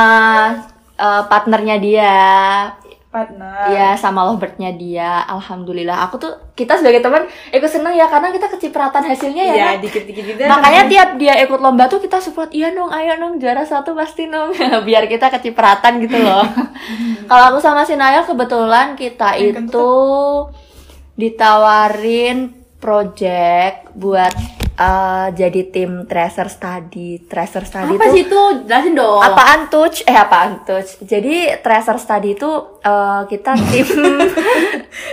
uh, 0.96 1.24
partnernya 1.26 1.76
dia. 1.80 2.16
Partner. 3.12 3.76
Ya 3.76 3.90
sama 4.00 4.24
lovebirdnya 4.24 4.72
dia, 4.72 5.20
alhamdulillah. 5.28 6.08
Aku 6.08 6.16
tuh 6.16 6.32
kita 6.56 6.80
sebagai 6.80 7.04
teman 7.04 7.28
ikut 7.52 7.68
seneng 7.68 7.92
ya 7.92 8.08
karena 8.08 8.32
kita 8.32 8.48
kecipratan 8.48 9.04
hasilnya 9.04 9.44
ya. 9.52 9.56
ya 9.56 9.66
Nak. 9.76 9.84
dikit-dikit 9.84 10.24
gitu 10.32 10.40
Makanya 10.48 10.88
tiap 10.88 11.10
dia 11.20 11.36
ikut 11.44 11.60
lomba 11.60 11.92
tuh 11.92 12.00
kita 12.00 12.24
support, 12.24 12.56
iya 12.56 12.72
nong, 12.72 12.88
ayo 12.88 13.20
nong 13.20 13.36
juara 13.36 13.68
satu 13.68 13.92
pasti 14.00 14.32
nong, 14.32 14.56
biar 14.88 15.12
kita 15.12 15.28
kecipratan 15.28 16.00
gitu 16.00 16.24
loh. 16.24 16.44
Kalau 17.32 17.44
aku 17.52 17.60
sama 17.60 17.84
si 17.84 18.00
Nayel 18.00 18.24
kebetulan 18.24 18.96
kita 18.96 19.36
itu 19.36 19.92
ditawarin 21.22 22.38
project 22.76 23.94
buat 23.94 24.34
eh, 24.74 25.28
jadi 25.32 25.62
tim 25.68 26.04
tracer 26.04 26.48
study, 26.48 27.22
tracer 27.24 27.62
study 27.62 27.94
apa 27.94 28.02
tuh 28.02 28.12
sih 28.12 28.24
itu 28.24 28.42
jelasin 28.66 28.94
dong 28.94 29.22
apaan 29.22 29.62
touch 29.68 30.02
eh 30.04 30.16
apaan 30.16 30.62
touch 30.62 30.98
jadi 31.00 31.62
tracer 31.62 31.96
study 31.96 32.34
itu 32.34 32.50
eh, 32.82 33.22
kita 33.28 33.54
tim 33.70 33.86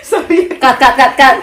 Sorry. 0.03 0.49
cut 0.55 0.77
cut 0.77 0.95
cut 0.95 1.13
cut 1.15 1.37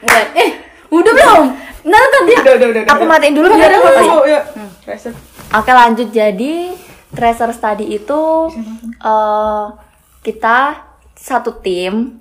Mulai. 0.00 0.24
eh 0.34 0.50
udah 0.90 1.12
belum 1.12 1.44
nah 1.82 2.02
tadi 2.04 2.32
Udah, 2.36 2.54
udah, 2.56 2.68
udah. 2.68 2.82
aku 2.84 2.98
udah. 3.00 3.10
matiin 3.12 3.32
dulu 3.32 3.46
Oh, 3.46 3.58
aku 3.58 4.16
ya. 4.24 4.40
Reset. 4.82 5.14
Oke 5.52 5.70
lanjut 5.70 6.08
jadi 6.10 6.74
tracer 7.10 7.50
study 7.52 7.86
itu 7.92 8.22
eh 8.98 9.64
kita 10.20 10.58
satu 11.12 11.54
tim 11.56 12.18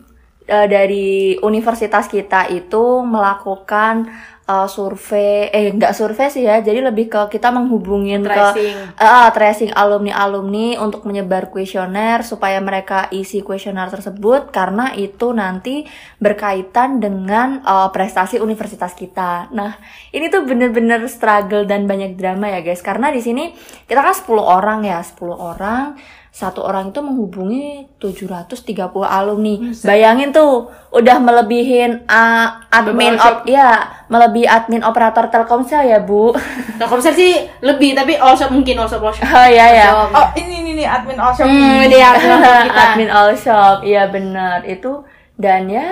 eh, 0.47 0.67
dari 0.67 1.37
universitas 1.41 2.09
kita 2.09 2.49
itu 2.49 3.05
melakukan 3.05 4.09
eh, 4.49 4.67
survei 4.67 5.47
eh 5.53 5.71
enggak 5.71 5.93
survei 5.93 6.27
sih 6.33 6.43
ya 6.45 6.59
jadi 6.59 6.81
lebih 6.81 7.07
ke 7.07 7.37
kita 7.37 7.53
menghubungin 7.53 8.25
Tracing. 8.25 8.75
ke 8.97 9.03
eh, 9.03 9.29
tracing 9.31 9.71
alumni 9.77 10.13
alumni 10.17 10.77
untuk 10.81 11.05
menyebar 11.05 11.53
kuesioner 11.53 12.25
supaya 12.25 12.57
mereka 12.59 13.07
isi 13.13 13.45
kuesioner 13.45 13.87
tersebut 13.87 14.49
karena 14.49 14.91
itu 14.97 15.31
nanti 15.31 15.85
berkaitan 16.17 16.99
dengan 16.99 17.61
eh, 17.61 17.89
prestasi 17.93 18.41
universitas 18.41 18.93
kita. 18.97 19.49
Nah 19.53 19.77
ini 20.11 20.27
tuh 20.27 20.43
bener-bener 20.43 21.05
struggle 21.07 21.63
dan 21.69 21.85
banyak 21.85 22.17
drama 22.17 22.49
ya 22.49 22.59
guys. 22.65 22.81
Karena 22.83 23.13
di 23.13 23.21
sini 23.21 23.53
kita 23.85 24.01
kan 24.01 24.15
10 24.15 24.27
orang 24.41 24.79
ya 24.83 24.99
10 25.05 25.21
orang 25.31 25.95
satu 26.31 26.63
orang 26.63 26.95
itu 26.95 27.03
menghubungi 27.03 27.91
730 27.99 28.87
alumni. 29.03 29.75
Bayangin 29.83 30.31
tuh, 30.31 30.71
udah 30.95 31.19
melebihin 31.19 32.07
uh, 32.07 32.47
admin 32.71 33.19
op, 33.19 33.43
ya, 33.43 33.83
melebihi 34.07 34.47
admin 34.47 34.79
operator 34.79 35.27
Telkomsel 35.27 35.91
ya, 35.91 35.99
Bu. 35.99 36.31
Telkomsel 36.79 37.11
sih 37.11 37.35
lebih 37.59 37.91
tapi 37.91 38.15
all 38.15 38.39
shop 38.39 38.47
mungkin 38.55 38.79
all 38.79 38.87
shop 38.87 39.03
all 39.03 39.11
shop. 39.11 39.27
Oh 39.27 39.47
iya 39.51 39.67
ya. 39.75 39.87
Oh 39.91 40.27
ini 40.39 40.63
ini 40.63 40.71
nih 40.79 40.87
admin 40.87 41.19
all 41.19 41.35
shop. 41.35 41.51
Hmm, 41.51 41.83
dia 41.91 42.15
kita. 42.15 42.35
admin 42.79 43.11
all 43.11 43.31
shop, 43.35 43.83
iya 43.83 44.07
benar. 44.07 44.63
Itu 44.63 45.03
dan 45.35 45.67
ya 45.67 45.83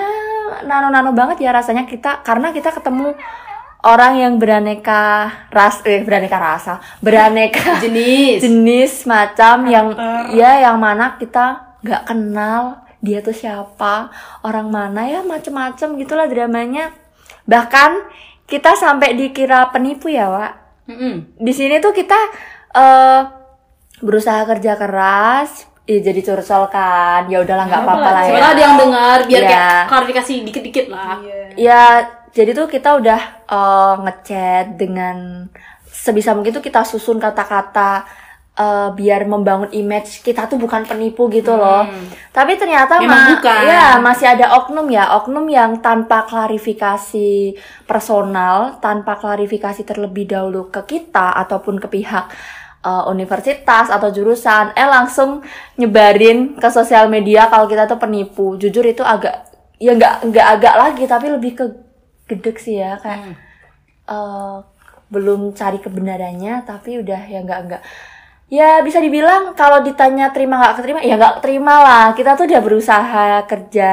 nano-nano 0.63 1.11
banget 1.11 1.43
ya 1.43 1.51
rasanya 1.51 1.83
kita 1.83 2.23
karena 2.23 2.55
kita 2.55 2.71
ketemu 2.73 3.13
orang 3.81 4.17
yang 4.17 4.33
beraneka 4.35 5.03
ras 5.47 5.79
eh 5.83 6.03
beraneka 6.03 6.35
rasa, 6.35 6.73
beraneka 6.99 7.77
jenis. 7.83 8.43
jenis 8.43 8.93
macam 9.05 9.63
yang 9.65 9.95
ya 10.29 10.59
yang 10.61 10.75
mana 10.75 11.15
kita 11.15 11.77
nggak 11.79 12.03
kenal 12.05 12.61
dia 12.99 13.19
tuh 13.19 13.31
siapa 13.31 14.11
orang 14.41 14.67
mana 14.67 15.07
ya 15.07 15.23
macem-macem 15.23 15.95
gitulah 15.95 16.27
dramanya 16.27 16.91
bahkan 17.45 18.03
kita 18.43 18.75
sampai 18.75 19.15
dikira 19.15 19.71
penipu 19.71 20.07
ya 20.07 20.27
Wak 20.27 20.53
Mm-mm. 20.85 21.39
di 21.39 21.53
sini 21.53 21.79
tuh 21.79 21.93
kita 21.93 22.19
eh 22.69 23.21
berusaha 23.99 24.43
kerja 24.45 24.75
keras 24.75 25.63
ya 25.83 25.97
jadi 25.99 26.19
curcol 26.19 26.67
kan 26.67 27.25
ya 27.25 27.39
udahlah 27.39 27.65
nggak 27.65 27.81
apa-apa 27.81 28.09
lah 28.09 28.21
ya 28.21 28.27
Siapa 28.27 28.39
tahu 28.39 28.51
ada 28.51 28.61
yang 28.61 28.75
dengar 28.77 29.17
biar 29.23 29.41
Iya. 29.41 29.49
kayak 29.49 29.81
klarifikasi 29.87 30.33
dikit-dikit 30.45 30.85
lah. 30.87 31.15
ya 31.55 31.83
jadi 32.35 32.51
tuh 32.57 32.67
kita 32.69 32.89
udah 32.99 33.21
eh, 33.49 33.93
ngechat 34.05 34.65
dengan 34.81 35.47
sebisa 35.89 36.31
mungkin 36.37 36.53
tuh 36.55 36.63
kita 36.63 36.81
susun 36.85 37.17
kata-kata 37.19 38.05
eh, 38.59 38.89
biar 38.97 39.21
membangun 39.27 39.71
image 39.73 40.21
kita 40.25 40.45
tuh 40.51 40.57
bukan 40.61 40.83
penipu 40.89 41.27
gitu 41.31 41.55
loh. 41.55 41.89
Tapi 42.31 42.51
ternyata 42.61 42.99
ma- 43.03 43.27
bukan. 43.35 43.61
ya 43.65 43.83
masih 43.99 44.27
ada 44.33 44.45
oknum 44.59 44.87
ya 44.91 45.15
oknum 45.17 45.45
yang 45.49 45.71
tanpa 45.81 46.23
klarifikasi 46.29 47.55
personal 47.89 48.77
tanpa 48.83 49.17
klarifikasi 49.19 49.81
terlebih 49.83 50.25
dahulu 50.29 50.69
ke 50.71 50.81
kita 50.85 51.33
ataupun 51.43 51.79
ke 51.83 51.87
pihak 51.89 52.25
eh, 52.85 53.03
universitas 53.11 53.89
atau 53.91 54.09
jurusan 54.11 54.71
eh 54.75 54.87
langsung 54.87 55.41
nyebarin 55.79 56.55
ke 56.59 56.69
sosial 56.71 57.07
media 57.11 57.47
kalau 57.51 57.65
kita 57.67 57.83
tuh 57.89 57.99
penipu. 57.99 58.55
Jujur 58.61 58.85
itu 58.85 59.03
agak 59.03 59.35
ya 59.79 59.95
nggak 59.95 60.15
nggak 60.31 60.47
agak 60.59 60.75
lagi 60.75 61.03
tapi 61.07 61.27
lebih 61.31 61.51
ke 61.55 61.65
gedek 62.29 62.61
sih 62.61 62.77
ya 62.77 63.01
kayak 63.01 63.33
eh, 64.05 64.57
belum 65.09 65.57
cari 65.57 65.81
kebenarannya 65.81 66.61
tapi 66.63 67.01
udah 67.01 67.21
ya 67.25 67.39
nggak 67.41 67.61
nggak. 67.65 67.83
Ya 68.49 68.81
bisa 68.81 68.97
dibilang 68.97 69.53
kalau 69.53 69.85
ditanya 69.85 70.33
terima 70.33 70.57
nggak 70.57 70.73
keterima 70.81 70.99
ya 71.01 71.15
nggak 71.17 71.35
terima 71.41 71.75
lah. 71.81 72.05
Kita 72.13 72.37
tuh 72.37 72.45
udah 72.45 72.61
berusaha 72.61 73.27
kerja 73.49 73.91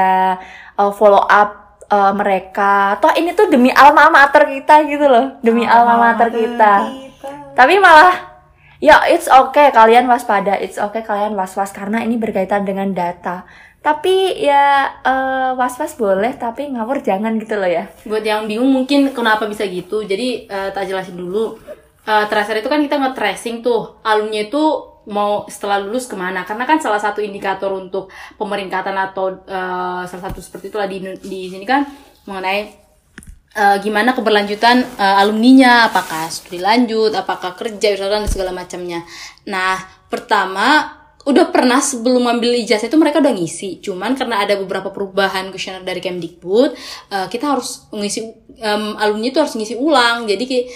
eh, 0.77 0.91
follow 0.93 1.25
up 1.25 1.81
eh, 1.89 2.13
mereka. 2.13 3.01
Toh 3.01 3.13
ini 3.17 3.33
tuh 3.33 3.49
demi 3.49 3.73
alma 3.73 4.09
mater 4.13 4.45
kita 4.45 4.85
gitu 4.85 5.05
loh 5.09 5.41
demi 5.41 5.65
alma 5.65 5.97
mater 5.97 6.29
kita. 6.29 6.73
Tapi 7.57 7.73
malah 7.81 8.13
ya 8.77 9.01
it's 9.09 9.25
okay. 9.25 9.73
Kalian 9.73 10.05
waspada 10.05 10.53
it's 10.61 10.77
okay 10.77 11.01
kalian 11.01 11.33
was-was 11.33 11.73
karena 11.73 12.05
ini 12.05 12.17
berkaitan 12.21 12.61
dengan 12.65 12.93
data 12.93 13.45
tapi 13.87 14.35
ya 14.35 14.99
eh, 14.99 15.51
was-was 15.55 15.95
boleh 15.95 16.35
tapi 16.35 16.67
ngawur 16.75 16.99
jangan 16.99 17.39
gitu 17.39 17.55
loh 17.55 17.71
ya. 17.71 17.87
Buat 18.03 18.27
yang 18.27 18.43
bingung 18.43 18.67
mungkin 18.67 19.15
kenapa 19.15 19.47
bisa 19.47 19.63
gitu. 19.63 20.03
Jadi 20.03 20.43
eh, 20.43 20.69
tak 20.75 20.91
jelasin 20.91 21.15
dulu. 21.15 21.55
Eh, 22.03 22.25
tracer 22.27 22.59
itu 22.59 22.67
kan 22.67 22.83
kita 22.83 22.99
nge-tracing 22.99 23.63
tuh. 23.63 23.95
Alumni 24.03 24.51
itu 24.51 24.63
mau 25.07 25.47
setelah 25.47 25.79
lulus 25.79 26.11
ke 26.11 26.19
mana? 26.19 26.43
Karena 26.43 26.67
kan 26.67 26.83
salah 26.83 26.99
satu 26.99 27.23
indikator 27.23 27.71
untuk 27.71 28.11
pemeringkatan 28.35 28.91
atau 28.91 29.39
eh, 29.47 30.03
salah 30.03 30.23
satu 30.27 30.43
seperti 30.43 30.67
itulah 30.67 30.91
di 30.91 30.99
di 31.23 31.47
sini 31.47 31.63
kan 31.63 31.87
mengenai 32.27 32.67
eh, 33.55 33.77
gimana 33.79 34.11
keberlanjutan 34.11 34.83
eh, 34.83 35.21
alumninya. 35.23 35.87
Apakah 35.87 36.27
studi 36.27 36.59
lanjut? 36.59 37.15
Apakah 37.15 37.55
kerja 37.55 37.95
dan 37.95 38.27
segala 38.27 38.51
macamnya. 38.51 39.07
Nah 39.47 39.79
pertama 40.11 40.91
udah 41.27 41.45
pernah 41.47 41.77
sebelum 41.77 42.23
ngambil 42.23 42.55
ijazah 42.57 42.87
itu 42.87 42.95
mereka 42.95 43.19
udah 43.19 43.29
ngisi. 43.29 43.77
Cuman 43.77 44.15
karena 44.15 44.39
ada 44.39 44.55
beberapa 44.55 44.89
perubahan 44.89 45.51
kuesioner 45.51 45.83
dari 45.83 45.99
Kemdikbud 45.99 46.71
eh, 47.09 47.27
kita 47.27 47.51
harus 47.51 47.91
ngisi 47.91 48.23
em, 48.55 48.95
alumni 48.95 49.27
itu 49.27 49.37
harus 49.37 49.53
ngisi 49.53 49.75
ulang. 49.75 50.23
Jadi 50.23 50.43
ki- 50.43 50.67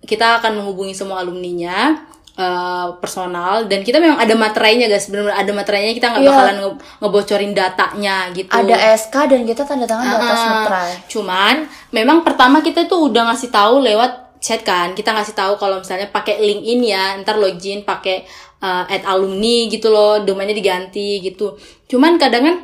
kita 0.00 0.38
akan 0.38 0.56
menghubungi 0.56 0.94
semua 0.94 1.20
alumninya 1.20 2.06
eh, 2.32 2.88
personal. 2.96 3.64
Dan 3.64 3.80
kita 3.80 3.96
memang 3.96 4.16
ada 4.16 4.32
materainya 4.32 4.86
guys. 4.86 5.08
Benar-benar 5.08 5.36
ada 5.36 5.52
materainya. 5.52 5.90
Kita 5.90 6.06
nggak 6.08 6.22
Iya. 6.22 6.30
bakalan 6.30 6.56
nge- 6.60 6.78
ngebocorin 6.98 7.52
datanya 7.52 8.16
gitu. 8.30 8.52
Ada 8.52 8.76
SK 8.94 9.14
dan 9.26 9.40
kita 9.42 9.62
tanda 9.64 9.84
tangan 9.84 10.04
di 10.04 10.14
atas 10.14 10.38
Ah, 10.38 10.48
materai 10.54 10.92
Cuman 11.06 11.54
memang 11.90 12.22
pertama 12.22 12.60
kita 12.60 12.84
tuh 12.84 13.08
udah 13.08 13.26
ngasih 13.26 13.48
tahu 13.48 13.80
lewat 13.80 14.12
chat 14.36 14.60
kan. 14.62 14.92
Kita 14.92 15.10
ngasih 15.10 15.32
tahu 15.32 15.56
kalau 15.56 15.80
misalnya 15.80 16.06
pakai 16.06 16.38
link 16.38 16.60
ini 16.62 16.92
ya, 16.92 17.16
ntar 17.18 17.34
login 17.34 17.82
pakai 17.82 18.28
uh, 18.62 18.84
add 18.88 19.04
alumni 19.04 19.68
gitu 19.68 19.88
loh, 19.92 20.22
domainnya 20.22 20.56
diganti 20.56 21.20
gitu. 21.20 21.56
Cuman 21.90 22.16
kadang 22.16 22.42
kan 22.44 22.56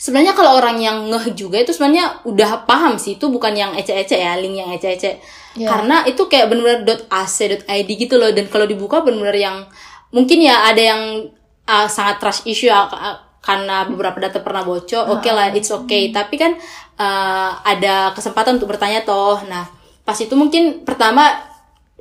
sebenarnya 0.00 0.32
kalau 0.32 0.56
orang 0.56 0.80
yang 0.80 1.12
ngeh 1.12 1.36
juga 1.36 1.60
itu 1.60 1.76
sebenarnya 1.76 2.24
udah 2.24 2.64
paham 2.64 2.96
sih 2.96 3.20
itu 3.20 3.28
bukan 3.28 3.52
yang 3.52 3.72
ece-ece 3.76 4.16
ya, 4.16 4.36
link 4.40 4.56
yang 4.56 4.72
ece-ece. 4.72 5.20
Iya. 5.58 5.68
Karena 5.68 6.06
itu 6.06 6.24
kayak 6.30 6.46
bener-bener 6.48 7.04
.ac.id 7.10 7.88
gitu 7.88 8.14
loh 8.16 8.30
dan 8.32 8.46
kalau 8.48 8.64
dibuka 8.64 9.04
bener-bener 9.04 9.36
yang 9.36 9.56
mungkin 10.14 10.40
ya 10.40 10.66
ada 10.66 10.82
yang 10.82 11.02
uh, 11.68 11.88
sangat 11.90 12.22
trust 12.22 12.46
issue 12.48 12.70
ya, 12.70 12.86
uh, 12.86 13.18
karena 13.40 13.88
beberapa 13.88 14.20
data 14.20 14.44
pernah 14.44 14.62
bocor, 14.62 15.16
oke 15.16 15.30
lah, 15.32 15.48
it's 15.52 15.72
okay. 15.72 16.12
Tapi 16.12 16.36
kan 16.36 16.52
uh, 17.00 17.50
ada 17.64 18.12
kesempatan 18.12 18.60
untuk 18.60 18.68
bertanya 18.68 19.00
toh. 19.00 19.40
Nah, 19.48 19.64
pas 20.04 20.16
itu 20.20 20.32
mungkin 20.36 20.84
pertama 20.84 21.49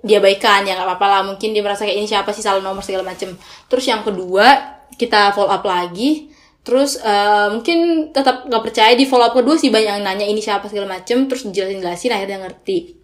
dia 0.04 0.24
baikan 0.24 0.64
ya 0.64 0.76
nggak 0.80 0.88
apa-apa 0.88 1.08
lah. 1.08 1.22
Mungkin 1.28 1.52
dia 1.52 1.64
merasa 1.64 1.84
kayak 1.84 1.98
ini 2.00 2.08
siapa 2.08 2.32
sih 2.32 2.44
salah 2.44 2.64
nomor 2.64 2.84
segala 2.84 3.04
macem. 3.04 3.36
Terus 3.68 3.86
yang 3.88 4.02
kedua 4.04 4.80
kita 4.96 5.32
follow 5.36 5.52
up 5.52 5.64
lagi. 5.64 6.32
Terus 6.64 7.00
uh, 7.02 7.56
mungkin 7.56 8.12
tetap 8.14 8.46
nggak 8.46 8.64
percaya 8.64 8.94
di 8.94 9.08
follow 9.08 9.32
up 9.32 9.36
kedua 9.36 9.56
sih 9.56 9.72
banyak 9.72 10.00
yang 10.00 10.06
nanya 10.06 10.28
ini 10.28 10.40
siapa 10.44 10.68
segala 10.68 11.00
macem. 11.00 11.28
Terus 11.28 11.48
dijelasin 11.48 11.80
jelasin 11.82 12.12
akhirnya 12.16 12.40
ngerti. 12.48 13.00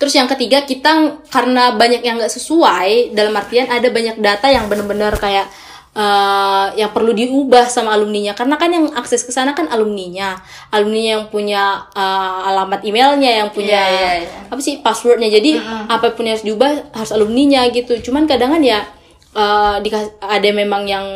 Terus 0.00 0.16
yang 0.16 0.28
ketiga 0.32 0.64
kita 0.64 1.22
karena 1.28 1.76
banyak 1.76 2.00
yang 2.00 2.16
nggak 2.16 2.32
sesuai 2.32 3.12
dalam 3.12 3.36
artian 3.36 3.68
ada 3.68 3.86
banyak 3.92 4.16
data 4.18 4.48
yang 4.48 4.66
bener-bener 4.66 5.12
kayak 5.20 5.46
eh, 5.96 6.66
yang 6.78 6.90
perlu 6.94 7.10
diubah 7.10 7.66
sama 7.66 7.94
alumninya 7.98 8.36
karena 8.38 8.54
kan 8.54 8.70
yang 8.70 8.86
akses 8.94 9.26
ke 9.26 9.32
sana 9.34 9.54
kan 9.58 9.66
alumninya, 9.66 10.38
alumni 10.70 11.18
yang 11.18 11.22
punya 11.32 11.82
eh, 11.94 12.48
alamat 12.50 12.86
emailnya, 12.86 13.46
yang 13.46 13.50
punya 13.50 13.80
Iya, 13.80 13.90
iya, 13.90 14.12
iya. 14.22 14.38
apa 14.50 14.60
sih 14.62 14.78
passwordnya 14.82 15.28
jadi 15.30 15.58
apa 15.90 16.14
pun 16.14 16.26
yang 16.26 16.38
harus 16.38 16.46
diubah 16.46 16.94
harus 16.94 17.10
alumninya 17.10 17.66
gitu. 17.74 17.98
Cuman 17.98 18.30
kadang 18.30 18.54
kan 18.54 18.62
ya 18.62 18.86
eh, 19.30 19.76
dikas- 19.84 20.18
ada 20.18 20.48
memang 20.50 20.82
yang 20.90 21.06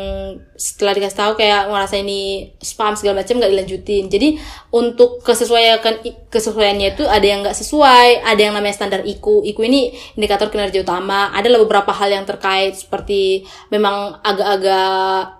setelah 0.55 0.95
dikasih 0.95 1.19
tahu 1.19 1.31
kayak 1.35 1.67
ngerasa 1.67 1.99
ini 1.99 2.47
spam 2.63 2.95
segala 2.95 3.21
macam 3.23 3.35
nggak 3.39 3.51
dilanjutin. 3.51 4.07
Jadi 4.07 4.39
untuk 4.71 5.19
kesesuaian 5.19 5.83
kesesuaiannya 6.31 6.95
itu 6.95 7.03
ada 7.03 7.25
yang 7.27 7.43
nggak 7.43 7.55
sesuai 7.59 8.23
ada 8.23 8.39
yang 8.39 8.55
namanya 8.55 8.75
standar 8.75 9.01
IKU 9.03 9.43
IKU 9.51 9.63
ini 9.67 9.91
indikator 10.15 10.47
kinerja 10.47 10.79
utama. 10.83 11.31
Ada 11.35 11.59
beberapa 11.59 11.91
hal 11.91 12.11
yang 12.11 12.23
terkait 12.23 12.75
seperti 12.79 13.43
memang 13.67 14.19
agak-agak 14.23 15.35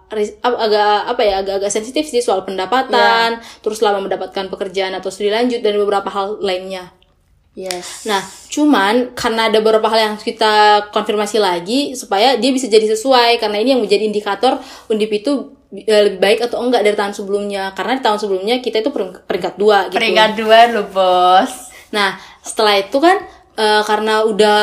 agak 0.45 1.11
apa 1.11 1.21
ya 1.25 1.35
agak-agak 1.43 1.71
sensitif 1.73 2.07
sih 2.07 2.23
soal 2.23 2.45
pendapatan 2.47 3.41
terus 3.59 3.83
lama 3.83 3.99
mendapatkan 3.99 4.47
pekerjaan 4.47 4.95
atau 4.95 5.11
studi 5.11 5.33
lanjut 5.33 5.59
dan 5.59 5.75
beberapa 5.75 6.07
hal 6.07 6.39
lainnya 6.39 6.94
yes. 7.55 8.05
Nah, 8.05 8.21
cuman 8.51 9.15
karena 9.17 9.49
ada 9.49 9.59
beberapa 9.63 9.87
hal 9.89 10.13
yang 10.13 10.15
kita 10.19 10.87
konfirmasi 10.91 11.39
lagi 11.41 11.95
supaya 11.95 12.35
dia 12.35 12.51
bisa 12.51 12.69
jadi 12.69 12.85
sesuai 12.91 13.41
karena 13.41 13.57
ini 13.63 13.73
yang 13.73 13.81
menjadi 13.81 14.03
indikator 14.05 14.59
Undip 14.91 15.09
itu 15.09 15.55
eh, 15.73 16.11
lebih 16.11 16.19
baik 16.19 16.39
atau 16.45 16.61
enggak 16.61 16.83
dari 16.83 16.93
tahun 16.93 17.15
sebelumnya. 17.15 17.71
Karena 17.73 17.97
di 17.97 18.03
tahun 18.03 18.19
sebelumnya 18.19 18.55
kita 18.59 18.83
itu 18.83 18.91
peringkat, 18.91 19.55
dua 19.55 19.89
gitu. 19.89 19.97
peringkat 19.97 20.29
dua 20.37 20.57
lo 20.69 20.83
bos. 20.91 21.73
Nah, 21.95 22.19
setelah 22.43 22.77
itu 22.77 22.97
kan 22.99 23.23
eh, 23.55 23.81
karena 23.87 24.27
udah 24.27 24.61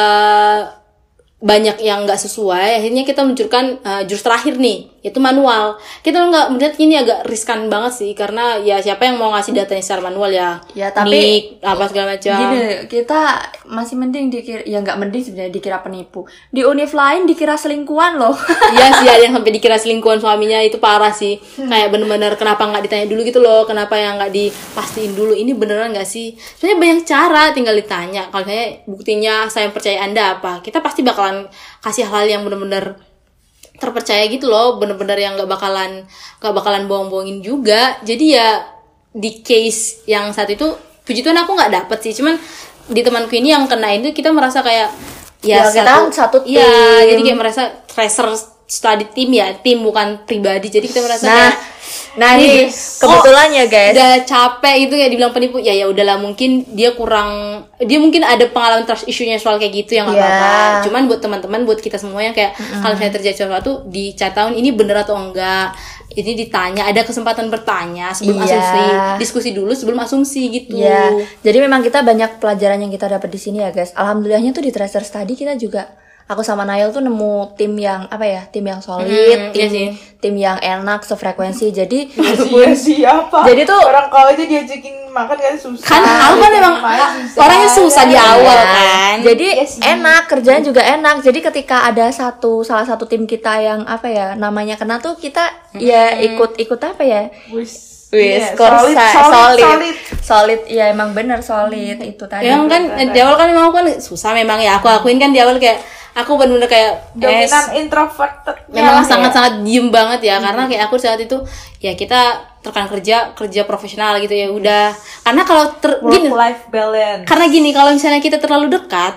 banyak 1.43 1.83
yang 1.83 2.07
nggak 2.07 2.23
sesuai 2.23 2.79
akhirnya 2.79 3.03
kita 3.03 3.27
meluncurkan 3.27 3.83
uh, 3.83 4.03
jurus 4.07 4.23
terakhir 4.23 4.63
nih 4.63 4.92
yaitu 5.03 5.19
manual. 5.19 5.77
Kita 6.01 6.19
nggak 6.23 6.47
melihat 6.49 6.75
ini 6.79 6.95
agak 6.97 7.27
riskan 7.27 7.67
banget 7.67 7.93
sih 7.93 8.11
karena 8.13 8.57
ya 8.57 8.79
siapa 8.79 9.03
yang 9.03 9.19
mau 9.19 9.31
ngasih 9.31 9.51
datanya 9.53 9.83
secara 9.83 10.03
manual 10.05 10.31
ya 10.31 10.63
Ya, 10.73 10.89
tapi- 10.89 11.11
Nick, 11.11 11.43
apa 11.61 11.85
segala 11.85 12.15
macam. 12.15 12.39
Gini, 12.41 12.63
kita 12.87 13.21
masih 13.65 13.95
mending 13.97 14.27
dikira 14.29 14.63
ya 14.63 14.79
nggak 14.79 14.97
mending 14.97 15.23
sebenarnya 15.23 15.53
dikira 15.53 15.79
penipu. 15.79 16.23
Di 16.49 16.63
univ 16.63 16.91
lain 16.91 17.27
dikira 17.27 17.55
selingkuhan 17.55 18.17
loh. 18.17 18.33
Iya 18.73 18.89
sih 18.97 19.07
ada 19.07 19.21
yang 19.21 19.35
sampai 19.35 19.53
dikira 19.53 19.77
selingkuhan 19.77 20.17
suaminya 20.17 20.59
itu 20.59 20.79
parah 20.79 21.11
sih. 21.11 21.37
Kayak 21.59 21.91
bener-bener 21.91 22.33
kenapa 22.35 22.65
nggak 22.65 22.83
ditanya 22.83 23.07
dulu 23.07 23.21
gitu 23.23 23.39
loh 23.39 23.63
kenapa 23.63 23.95
yang 23.95 24.17
nggak 24.17 24.31
dipastiin 24.31 25.13
dulu 25.13 25.35
ini 25.35 25.53
beneran 25.53 25.91
nggak 25.91 26.07
sih? 26.07 26.33
Sebenarnya 26.35 26.79
banyak 26.79 26.99
cara 27.03 27.43
tinggal 27.51 27.75
ditanya. 27.75 28.23
Kalau 28.29 28.45
saya 28.45 28.65
buktinya 28.87 29.35
saya 29.47 29.69
percaya 29.69 29.99
anda 30.01 30.39
apa 30.39 30.63
kita 30.63 30.79
pasti 30.79 31.03
bakalan 31.03 31.51
kasih 31.81 32.07
hal 32.07 32.25
yang 32.25 32.43
bener-bener 32.43 32.97
terpercaya 33.83 34.23
gitu 34.31 34.47
loh 34.47 34.79
bener-bener 34.79 35.19
yang 35.19 35.35
nggak 35.35 35.51
bakalan 35.51 36.07
nggak 36.39 36.55
bakalan 36.55 36.87
bohong-bohongin 36.87 37.43
juga. 37.43 37.99
Jadi 38.07 38.39
ya 38.39 38.63
di 39.11 39.43
case 39.43 40.07
yang 40.07 40.31
saat 40.31 40.49
itu 40.49 40.71
puji 41.03 41.27
Tuhan 41.27 41.35
aku 41.37 41.59
nggak 41.59 41.73
dapet 41.75 41.99
sih. 42.07 42.15
Cuman 42.15 42.39
di 42.87 43.03
temanku 43.03 43.35
ini 43.35 43.51
yang 43.51 43.67
kena 43.67 43.91
itu 43.91 44.15
kita 44.15 44.31
merasa 44.31 44.63
kayak 44.63 44.95
Ya, 45.43 45.67
kita 45.67 45.83
kan 45.83 46.07
satu 46.07 46.47
Iya, 46.47 46.63
tim. 46.63 47.11
jadi 47.11 47.21
kayak 47.27 47.39
merasa 47.43 47.63
tracer 47.91 48.31
study 48.63 49.11
tim 49.11 49.35
ya 49.35 49.51
tim 49.59 49.83
bukan 49.83 50.23
pribadi. 50.23 50.71
Jadi 50.71 50.87
kita 50.87 51.03
merasa 51.03 51.27
Nah, 51.27 51.51
kayak 51.51 51.59
nah 52.13 52.37
ini 52.37 52.69
kebetulan 52.69 53.49
ya 53.51 53.65
guys. 53.67 53.95
udah 53.95 54.13
capek 54.23 54.75
gitu 54.85 54.95
kayak 54.95 55.11
dibilang 55.11 55.33
penipu 55.33 55.57
ya 55.57 55.73
ya 55.73 55.89
udahlah 55.89 56.17
mungkin 56.17 56.65
dia 56.71 56.93
kurang 56.93 57.63
dia 57.79 57.97
mungkin 57.97 58.21
ada 58.21 58.45
pengalaman 58.47 58.85
trust 58.85 59.05
isunya 59.05 59.37
soal 59.37 59.57
kayak 59.57 59.73
gitu 59.73 59.97
yang 59.97 60.09
Iya. 60.09 60.21
apa-apa 60.21 60.53
cuman 60.85 61.03
buat 61.07 61.21
teman-teman 61.21 61.61
buat 61.65 61.79
kita 61.79 61.97
semua 61.97 62.21
yang 62.21 62.33
kayak 62.33 62.53
kalau 62.79 62.93
misalnya 62.93 63.17
terjadi 63.17 63.37
sesuatu 63.39 63.87
dicari 63.87 64.31
tahu 64.31 64.53
ini 64.53 64.71
bener 64.71 65.01
atau 65.01 65.17
enggak 65.17 65.73
ini 66.13 66.37
ditanya 66.37 66.85
ada 66.85 67.01
kesempatan 67.01 67.49
bertanya 67.49 68.13
sebelum 68.13 68.45
Iya. 68.45 68.61
asumsi 68.61 68.85
diskusi 69.17 69.51
dulu 69.51 69.73
sebelum 69.73 69.99
asumsi 69.99 70.43
gitu 70.49 70.77
Ya, 70.77 71.09
jadi 71.41 71.59
memang 71.61 71.81
kita 71.81 72.03
banyak 72.03 72.37
pelajaran 72.37 72.77
yang 72.79 72.91
kita 72.91 73.09
dapat 73.09 73.29
di 73.29 73.39
sini 73.39 73.61
ya 73.61 73.71
guys. 73.71 73.95
Alhamdulillahnya 73.95 74.53
tuh 74.53 74.61
di 74.61 74.69
tracer 74.69 75.01
study 75.01 75.33
kita 75.33 75.57
juga 75.57 75.89
aku 76.33 76.41
sama 76.41 76.63
Nail 76.63 76.89
tuh 76.89 76.99
nemu 76.99 77.33
tim 77.53 77.73
yang 77.75 78.05
apa 78.07 78.25
ya, 78.25 78.43
tim 78.47 78.63
yang 78.63 78.79
solid, 78.79 79.07
Hmm, 79.07 79.53
tim 79.53 79.61
iya 79.61 79.67
sih. 79.69 79.89
tim 80.19 80.35
yang 80.35 80.57
enak 80.57 81.01
sefrekuensi. 81.03 81.69
Jadi 81.71 82.09
Iya 82.49 82.73
siapa? 82.73 83.45
Jadi 83.45 83.63
tuh- 83.63 83.81
orang 83.81 84.09
kau 84.09 84.25
aja 84.25 84.41
diajakin 84.41 84.95
makan 85.09 85.37
kan 85.37 85.55
susah. 85.55 85.87
kan 85.87 86.01
aku 86.01 86.37
kan 86.39 86.51
emang 86.55 86.77
orangnya 87.35 87.69
susah 87.71 88.05
di 88.05 88.15
awal 88.15 88.59
kan 88.59 89.17
Jadi 89.21 89.47
enak 89.79 90.23
kerjanya 90.27 90.63
juga 90.63 90.83
enak. 90.83 91.21
Jadi 91.21 91.39
ketika 91.43 91.85
ada 91.85 92.09
satu 92.09 92.63
salah 92.63 92.85
satu 92.85 93.05
tim 93.05 93.23
kita 93.23 93.59
yang 93.59 93.81
apa 93.85 94.07
ya 94.07 94.27
namanya 94.35 94.75
kena 94.75 94.97
tuh 94.97 95.15
kita 95.15 95.47
ya 95.75 96.17
ikut 96.19 96.57
ikut 96.57 96.81
apa 96.81 97.03
ya? 97.03 97.23
Wis. 97.49 97.93
Wis, 98.09 98.45
Iya, 98.45 98.53
skor 98.53 98.69
solid, 98.69 98.93
solid, 98.93 99.09
solid, 99.09 99.57
solid. 99.59 99.97
solid, 100.21 100.61
ya 100.69 100.85
emang 100.87 101.17
bener 101.17 101.41
solid 101.41 101.97
itu 101.99 102.25
tadi. 102.27 102.45
yang 102.45 102.69
kan 102.69 102.85
di 103.03 103.17
awal 103.17 103.41
kan 103.41 103.49
memang 103.49 103.65
aku 103.67 103.75
kan 103.75 103.89
susah 103.97 104.33
memang 104.33 104.61
ya 104.61 104.77
aku 104.77 104.85
akuin 104.87 105.17
kan 105.17 105.33
di 105.33 105.41
awal 105.41 105.57
kayak 105.57 105.81
aku 106.13 106.37
bener-bener 106.37 106.67
kayak 106.67 106.93
eh, 106.93 106.99
Dominan 107.17 107.65
introverted. 107.75 108.57
memang 108.69 109.01
sangat-sangat 109.01 109.61
diem 109.61 109.89
banget 109.89 110.21
ya 110.23 110.37
karena 110.39 110.65
kayak 110.67 110.83
aku 110.87 110.97
saat 110.97 111.17
itu 111.17 111.41
ya 111.79 111.93
kita 111.93 112.21
tekan 112.61 112.87
kerja 112.87 113.33
kerja 113.33 113.63
profesional 113.65 114.17
gitu 114.19 114.33
ya 114.33 114.49
udah. 114.49 114.93
Karena 115.23 115.43
kalau 115.43 115.73
ter, 115.77 115.99
gini 116.01 116.29
work 116.29 116.39
life 116.39 116.63
balance. 116.69 117.25
karena 117.25 117.45
gini 117.47 117.71
kalau 117.71 117.91
misalnya 117.91 118.19
kita 118.19 118.37
terlalu 118.37 118.71
dekat 118.71 119.15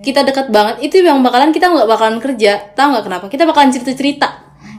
kita 0.00 0.24
dekat 0.24 0.48
banget 0.48 0.80
itu 0.80 0.98
yang 0.98 1.20
bakalan 1.20 1.52
kita 1.52 1.68
nggak 1.68 1.84
bakalan 1.86 2.16
kerja. 2.18 2.72
Tahu 2.72 2.86
nggak 2.90 3.04
kenapa? 3.04 3.24
Kita 3.28 3.44
bakalan 3.44 3.68
cerita 3.70 3.92
cerita 3.92 4.28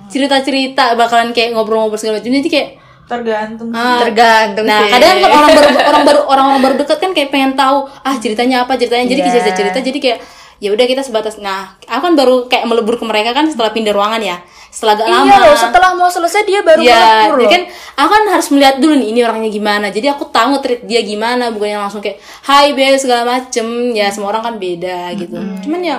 cerita 0.09 0.35
cerita 0.41 0.83
bakalan 0.93 1.31
kayak 1.31 1.53
ngobrol-ngobrol 1.53 1.95
segala 1.95 2.17
macam. 2.17 2.33
Jadi 2.33 2.49
kayak 2.49 2.69
Tergantung. 3.05 3.69
ah, 3.71 3.99
Tergantung 4.01 4.63
nah 4.63 4.81
sih. 4.81 4.91
kadang 4.91 5.19
kan 5.19 5.29
orang 5.29 5.49
baru 5.51 5.69
orang 5.83 6.03
baru 6.03 6.19
orang 6.25 6.45
orang 6.47 6.61
baru 6.63 6.75
dekat 6.79 6.97
kan 6.97 7.11
kayak 7.11 7.27
pengen 7.27 7.53
tahu 7.53 7.83
ah 7.85 8.15
ceritanya 8.17 8.63
apa 8.63 8.75
ceritanya. 8.75 9.03
Jadi 9.05 9.19
Iya. 9.19 9.31
cerita 9.31 9.51
cerita 9.53 9.79
jadi 9.79 9.99
kayak 9.99 10.19
ya 10.61 10.69
udah 10.69 10.85
kita 10.85 11.01
sebatas 11.01 11.35
nah 11.37 11.73
aku 11.83 12.01
kan 12.03 12.13
baru 12.13 12.45
kayak 12.45 12.63
melebur 12.63 12.95
ke 12.95 13.03
mereka 13.03 13.33
kan 13.33 13.49
setelah 13.49 13.73
pindah 13.73 13.91
ruangan 13.91 14.21
ya 14.21 14.37
setelah 14.69 14.93
agak 14.95 15.07
lama 15.09 15.25
Iya 15.27 15.37
loh, 15.41 15.55
setelah 15.57 15.89
mau 15.91 16.07
selesai 16.07 16.41
dia 16.45 16.61
baru 16.61 16.79
ya 16.79 17.01
melebur 17.25 17.35
jadi 17.35 17.43
loh. 17.43 17.51
kan 17.51 17.61
aku 17.97 18.09
kan 18.09 18.23
harus 18.29 18.47
melihat 18.49 18.75
dulu 18.77 18.93
nih 18.93 19.07
ini 19.09 19.19
orangnya 19.19 19.51
gimana 19.51 19.85
jadi 19.89 20.07
aku 20.13 20.29
tahu 20.29 20.47
nge-treat 20.53 20.81
dia 20.85 21.01
gimana 21.01 21.49
bukan 21.49 21.67
yang 21.67 21.81
langsung 21.81 21.99
kayak 21.99 22.21
hai 22.45 22.71
be 22.71 22.85
segala 22.95 23.25
macem 23.27 23.65
ya 23.91 24.07
semua 24.07 24.31
orang 24.31 24.43
kan 24.45 24.55
beda 24.55 25.11
gitu 25.17 25.35
cuman 25.65 25.81
ya 25.81 25.97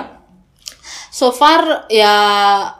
so 1.09 1.29
far 1.29 1.61
ya 1.87 2.09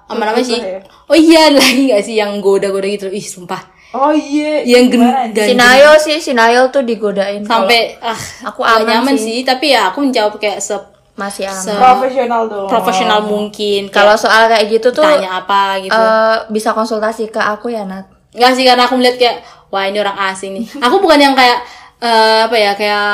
apa 0.04 0.18
namanya 0.18 0.42
sih 0.42 0.58
ya? 0.58 0.82
oh 1.06 1.14
iya 1.14 1.52
lagi 1.54 1.86
nggak 1.86 2.02
sih 2.02 2.16
yang 2.16 2.40
goda-goda 2.40 2.88
gitu 2.88 3.08
ih 3.10 3.22
sumpah 3.22 3.76
Oh 3.94 4.10
iya. 4.10 4.66
yang 4.66 4.90
gen 4.90 4.98
gimana? 4.98 5.30
ganjil. 5.30 5.46
Si 5.46 5.54
Nayo 5.54 5.92
sih, 6.02 6.18
si 6.18 6.34
Nayo 6.34 6.74
tuh 6.74 6.82
digodain 6.82 7.46
sampai 7.46 7.94
ah 8.02 8.18
Aku 8.42 8.66
aman 8.66 8.90
nyaman 8.90 9.14
sih. 9.14 9.22
sih. 9.22 9.40
tapi 9.46 9.70
ya 9.70 9.94
aku 9.94 10.02
menjawab 10.02 10.42
kayak 10.42 10.58
se 10.58 10.74
kalau 10.74 10.93
masih 11.14 11.46
aman. 11.46 11.78
profesional 11.78 12.42
dong. 12.50 12.66
profesional 12.66 13.20
mungkin 13.22 13.86
Kalau 13.94 14.18
soal 14.18 14.50
kayak 14.50 14.66
gitu 14.66 14.90
tuh 14.90 15.06
tanya 15.06 15.46
apa 15.46 15.78
gitu 15.78 15.94
eh, 15.94 16.38
bisa 16.50 16.74
konsultasi 16.74 17.30
ke 17.30 17.38
aku 17.38 17.70
ya 17.70 17.86
Nat. 17.86 18.10
Nggak 18.34 18.52
sih 18.58 18.66
karena 18.66 18.90
aku 18.90 18.98
melihat 18.98 19.18
kayak 19.22 19.38
wah 19.70 19.86
ini 19.86 20.02
orang 20.02 20.18
asing 20.34 20.58
nih. 20.58 20.66
Aku 20.82 20.98
bukan 20.98 21.22
yang 21.22 21.38
kayak 21.38 21.62
eh, 22.02 22.40
apa 22.50 22.56
ya 22.58 22.72
kayak 22.74 23.10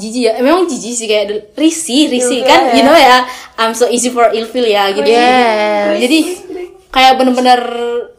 jijik 0.00 0.22
ya. 0.28 0.32
Memang 0.40 0.64
jijik 0.64 0.94
sih 0.96 1.04
kayak 1.04 1.52
risih, 1.52 2.08
risih 2.08 2.40
kan. 2.40 2.72
You 2.72 2.88
know 2.88 2.96
ya, 2.96 3.28
I'm 3.60 3.76
so 3.76 3.84
easy 3.84 4.08
for 4.08 4.32
ilfeel 4.32 4.64
ya 4.64 4.96
gitu. 4.96 5.04
Yes. 5.04 6.00
Jadi 6.08 6.18
kayak 6.88 7.20
bener-bener 7.20 7.60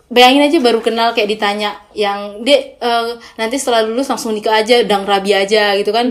bayangin 0.08 0.48
aja 0.48 0.58
baru 0.63 0.80
kenal 0.80 1.12
kayak 1.12 1.28
ditanya 1.36 1.76
yang 1.91 2.39
dia 2.48 2.80
eh, 2.80 3.20
nanti 3.36 3.60
setelah 3.60 3.84
lulus 3.84 4.08
langsung 4.08 4.32
nikah 4.32 4.63
aja, 4.63 4.84
dang 4.88 5.04
rabi 5.04 5.36
aja 5.36 5.76
gitu 5.76 5.91
kan. 5.91 6.08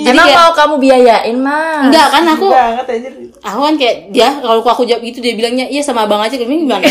Jadi 0.00 0.16
Emang 0.16 0.32
kayak 0.32 0.40
mau 0.40 0.52
kamu 0.56 0.74
biayain 0.80 1.36
mah? 1.36 1.84
enggak 1.84 2.08
kan 2.08 2.24
aku 2.24 2.48
banget 2.48 2.86
aja. 2.88 3.08
aku 3.44 3.60
kan 3.68 3.74
kayak 3.76 3.96
dia 4.08 4.28
kalau 4.40 4.64
aku 4.64 4.84
jawab 4.88 5.04
gitu 5.04 5.20
dia 5.20 5.36
bilangnya 5.36 5.68
iya 5.68 5.84
sama 5.84 6.08
abang 6.08 6.24
aja 6.24 6.40
gimana 6.40 6.56
gimana 6.56 6.88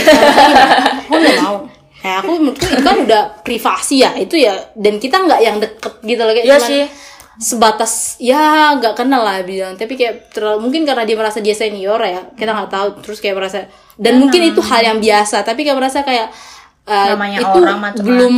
aku 1.10 1.18
nggak 1.18 1.42
mau 1.42 1.58
kayak 2.00 2.18
aku 2.22 2.30
menurutku 2.38 2.66
itu 2.70 2.84
kan 2.86 2.98
udah 3.02 3.24
privasi 3.42 3.96
ya 4.06 4.14
itu 4.14 4.36
ya 4.38 4.54
dan 4.78 5.02
kita 5.02 5.26
nggak 5.26 5.42
yang 5.42 5.58
deket 5.58 5.94
gitu 6.06 6.22
loh 6.22 6.34
kayak 6.38 6.46
cuman 6.54 6.70
sih. 6.70 6.86
sebatas 7.42 7.94
ya 8.22 8.78
nggak 8.78 8.94
kenal 8.94 9.26
lah 9.26 9.42
bilang 9.42 9.74
tapi 9.74 9.98
kayak 9.98 10.30
terlalu 10.30 10.70
mungkin 10.70 10.86
karena 10.86 11.04
dia 11.04 11.18
merasa 11.18 11.42
dia 11.42 11.58
senior 11.58 11.98
ya 12.06 12.30
kita 12.38 12.52
nggak 12.54 12.72
tahu 12.72 12.88
terus 13.02 13.18
kayak 13.18 13.36
merasa 13.42 13.66
dan 14.00 14.16
mungkin 14.18 14.42
itu 14.56 14.64
hal 14.64 14.82
yang 14.82 14.98
biasa 15.04 15.44
tapi 15.44 15.68
kayak 15.68 15.78
merasa 15.78 16.02
kayak 16.08 16.32
Namanya 16.90 17.38
itu 17.46 17.60
orang 17.62 17.80
macem-macem. 17.86 18.02
belum 18.02 18.34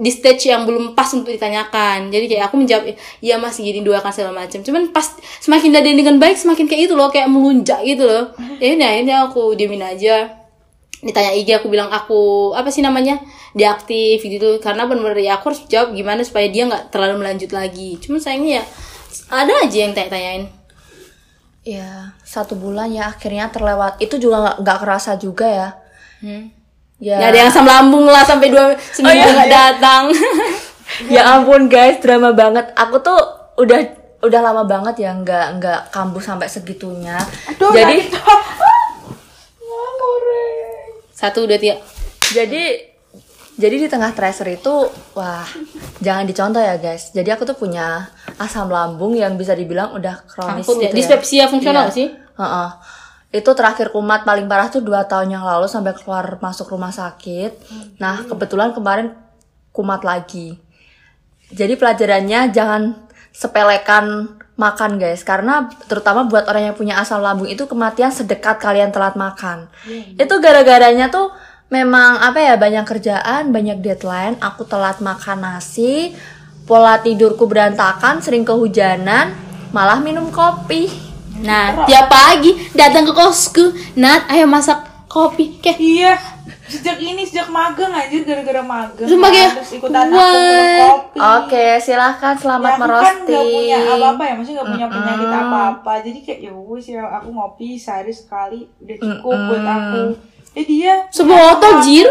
di 0.00 0.08
stage 0.08 0.48
yang 0.48 0.64
belum 0.64 0.96
pas 0.96 1.04
untuk 1.12 1.28
ditanyakan. 1.28 2.08
Jadi 2.08 2.24
kayak 2.24 2.48
aku 2.48 2.56
menjawab 2.56 2.96
iya 3.20 3.36
mas 3.36 3.60
gini 3.60 3.84
doakan 3.84 4.08
segala 4.08 4.32
macam 4.40 4.64
cuman 4.64 4.88
pas 4.88 5.04
semakin 5.44 5.68
daden 5.76 6.00
dengan 6.00 6.16
baik 6.16 6.40
semakin 6.40 6.64
kayak 6.64 6.88
itu 6.88 6.94
loh 6.96 7.12
kayak 7.12 7.28
melunjak 7.28 7.84
gitu 7.84 8.08
loh. 8.08 8.32
Ya 8.56 8.72
ini 8.72 8.80
akhirnya 8.80 9.28
aku 9.28 9.52
diemin 9.52 9.84
aja. 9.84 10.32
Ditanya 11.04 11.36
IG 11.36 11.60
aku 11.60 11.68
bilang 11.68 11.92
aku 11.92 12.54
apa 12.56 12.72
sih 12.72 12.80
namanya 12.80 13.20
diaktif 13.52 14.24
gitu 14.24 14.56
karena 14.64 14.88
bener-bener 14.88 15.20
ya 15.20 15.36
aku 15.36 15.52
harus 15.52 15.60
jawab 15.68 15.92
gimana 15.92 16.24
supaya 16.24 16.48
dia 16.48 16.64
nggak 16.64 16.88
terlalu 16.88 17.20
melanjut 17.20 17.52
lagi. 17.52 18.00
Cuman 18.00 18.16
sayangnya 18.16 18.62
ya 18.62 18.64
ada 19.28 19.52
aja 19.60 19.76
yang 19.76 19.92
tanya-tanyain. 19.92 20.48
Ya, 21.62 22.16
satu 22.32 22.56
bulan 22.56 22.88
ya 22.88 23.12
akhirnya 23.12 23.52
terlewat. 23.52 24.00
Itu 24.00 24.16
juga 24.16 24.56
nggak 24.56 24.78
kerasa 24.80 25.20
juga 25.20 25.44
ya. 25.44 25.68
Ya. 27.02 27.18
ya 27.20 27.26
ada 27.28 27.36
yang 27.36 27.50
asam 27.52 27.66
lambung 27.68 28.08
lah 28.08 28.24
sampai 28.24 28.48
dua 28.48 28.78
seminggu 28.94 29.26
nggak 29.26 29.50
datang 29.50 30.06
ya 31.12 31.34
ampun 31.36 31.68
guys, 31.68 32.00
drama 32.00 32.32
banget. 32.32 32.72
Aku 32.72 33.04
tuh 33.04 33.20
udah 33.60 34.00
udah 34.22 34.40
lama 34.40 34.62
banget 34.64 35.02
ya 35.02 35.10
nggak 35.12 35.46
nggak 35.60 35.80
kambuh 35.92 36.22
sampai 36.24 36.48
segitunya. 36.48 37.20
jadi 37.58 38.06
satu 41.20 41.44
dua 41.44 41.58
tiga 41.58 41.78
jadi 42.32 42.92
jadi 43.52 43.76
di 43.84 43.88
tengah 43.90 44.16
tracer 44.16 44.48
itu 44.48 44.88
wah 45.12 45.44
jangan 46.00 46.24
dicontoh 46.24 46.58
ya 46.58 46.80
guys. 46.80 47.12
Jadi 47.12 47.28
aku 47.28 47.44
tuh 47.44 47.52
punya 47.54 48.08
asam 48.40 48.72
lambung 48.72 49.12
yang 49.12 49.36
bisa 49.36 49.52
dibilang 49.52 49.92
udah 49.92 50.24
kronis 50.24 50.64
Akut 50.64 50.80
ya. 50.80 50.88
gitu 50.88 50.96
Dispepsia 50.96 51.44
fungsional 51.52 51.92
Iya. 51.92 51.94
sih? 51.94 52.06
Heeh. 52.38 52.70
Itu 53.32 53.56
terakhir 53.56 53.88
kumat 53.96 54.28
paling 54.28 54.44
parah 54.44 54.68
tuh 54.68 54.84
dua 54.84 55.08
tahun 55.08 55.32
yang 55.32 55.44
lalu 55.44 55.64
sampai 55.64 55.96
keluar 55.96 56.36
masuk 56.44 56.68
rumah 56.68 56.92
sakit. 56.92 57.56
Nah 57.96 58.28
kebetulan 58.28 58.76
kemarin 58.76 59.16
kumat 59.72 60.04
lagi. 60.04 60.60
Jadi 61.52 61.76
pelajarannya 61.80 62.52
jangan 62.52 63.08
sepelekan 63.32 64.36
makan 64.52 65.00
guys 65.00 65.24
karena 65.24 65.72
terutama 65.88 66.28
buat 66.28 66.44
orang 66.44 66.72
yang 66.72 66.76
punya 66.76 67.00
asam 67.00 67.24
lambung 67.24 67.48
itu 67.48 67.64
kematian 67.64 68.12
sedekat 68.12 68.60
kalian 68.60 68.92
telat 68.92 69.16
makan. 69.16 69.72
Itu 70.20 70.38
gara-garanya 70.44 71.08
tuh 71.08 71.32
memang 71.72 72.20
apa 72.20 72.36
ya 72.36 72.54
banyak 72.60 72.84
kerjaan, 72.84 73.48
banyak 73.48 73.80
deadline, 73.80 74.36
aku 74.44 74.68
telat 74.68 75.00
makan 75.00 75.40
nasi, 75.40 76.12
pola 76.68 77.00
tidurku 77.00 77.48
berantakan, 77.48 78.20
sering 78.20 78.44
kehujanan, 78.44 79.32
malah 79.72 79.98
minum 80.04 80.28
kopi. 80.28 81.11
Nah, 81.42 81.84
tiap 81.90 82.06
pagi 82.06 82.54
datang 82.72 83.02
ke 83.02 83.12
kosku, 83.12 83.74
Nat, 83.98 84.30
ayo 84.30 84.46
masak 84.46 84.78
kopi. 85.10 85.58
Kayak 85.60 85.76
Iya, 85.82 86.12
sejak 86.70 86.96
ini 87.02 87.26
sejak 87.26 87.52
magang 87.52 87.92
anjir 87.92 88.24
gara-gara 88.24 88.62
magang. 88.64 89.04
Sumpah, 89.04 89.28
kan, 89.28 89.36
kayak, 89.36 89.50
terus 89.60 89.72
ikutan 89.76 90.06
aku 90.08 90.38
kopi. 90.80 91.18
Oke, 91.20 91.66
silahkan 91.82 92.34
selamat 92.38 92.64
ya, 92.64 92.72
aku 92.72 92.80
kan 92.80 92.88
merosting. 92.88 93.28
gak 93.28 93.44
punya 93.52 93.76
apa-apa 93.98 94.22
ya, 94.24 94.32
maksudnya 94.38 94.58
gak 94.62 94.70
punya 94.72 94.86
penyakit 94.88 95.28
apa-apa. 95.28 95.92
Jadi 96.00 96.18
kayak 96.24 96.38
ya 96.40 96.52
wis 96.54 96.86
ya 96.88 97.02
aku 97.10 97.28
ngopi 97.34 97.68
sehari 97.76 98.12
sekali 98.14 98.60
udah 98.80 98.96
cukup 99.02 99.38
buat 99.50 99.66
aku. 99.66 100.02
Eh 100.52 100.64
dia 100.64 100.94
sebuah 101.12 101.58
otot 101.58 101.76
jir. 101.84 102.08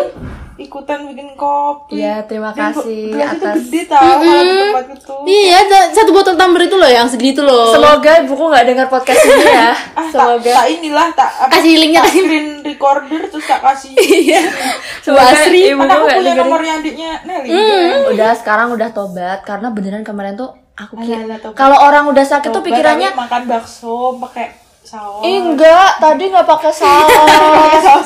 Ikutan 0.61 0.99
bikin 1.09 1.33
kopi. 1.33 1.97
Iya, 1.97 2.23
terima 2.29 2.53
Dan 2.53 2.71
kasih 2.71 3.11
gelas 3.11 3.33
itu 3.33 3.45
atas 3.45 3.55
gede 3.67 3.81
tau 3.89 4.01
kalau 4.01 4.41
di 4.41 4.53
tempat 4.53 4.85
itu. 4.93 5.15
Iya, 5.25 5.57
satu 5.91 6.11
botol 6.13 6.35
tumbler 6.37 6.63
itu 6.69 6.77
loh 6.77 6.89
yang 6.89 7.07
segini 7.09 7.33
itu 7.33 7.41
loh. 7.41 7.73
Semoga 7.73 8.11
ibuku 8.21 8.43
nggak 8.47 8.65
dengar 8.69 8.87
podcast 8.87 9.21
ini 9.25 9.45
ya. 9.45 9.71
Ah, 9.91 10.07
tak, 10.07 10.11
Semoga 10.13 10.51
tak 10.55 10.67
inilah 10.71 11.07
tak 11.11 11.31
apa, 11.35 11.51
Kasih 11.51 11.73
linknya, 11.77 12.01
tak 12.05 12.13
screen 12.15 12.47
recorder 12.63 13.21
terus 13.27 13.45
tak 13.45 13.59
kasih. 13.59 13.93
Iya. 14.21 14.41
semoga 15.01 15.33
Asri. 15.33 15.61
Kan 15.73 15.89
aku 15.89 16.05
punya 16.05 16.21
dengerin. 16.21 16.37
nomornya 16.37 16.73
adiknya 16.79 17.11
Nelly. 17.25 17.49
Udah 18.13 18.31
sekarang 18.37 18.67
udah 18.71 18.89
tobat 18.93 19.41
karena 19.43 19.67
beneran 19.73 20.05
kemarin 20.05 20.37
tuh 20.37 20.53
aku 20.71 20.97
kira 21.03 21.37
kalau 21.53 21.77
orang 21.77 22.09
udah 22.09 22.25
sakit 22.25 22.49
tuh 22.49 22.63
pikirannya 22.63 23.13
makan 23.13 23.41
bakso 23.45 24.17
pakai 24.17 24.70
saus. 24.91 25.23
"Ih, 25.23 25.39
enggak, 25.39 26.03
tadi 26.03 26.23
nggak 26.27 26.47
pakai 26.47 26.71
saus. 26.75 27.07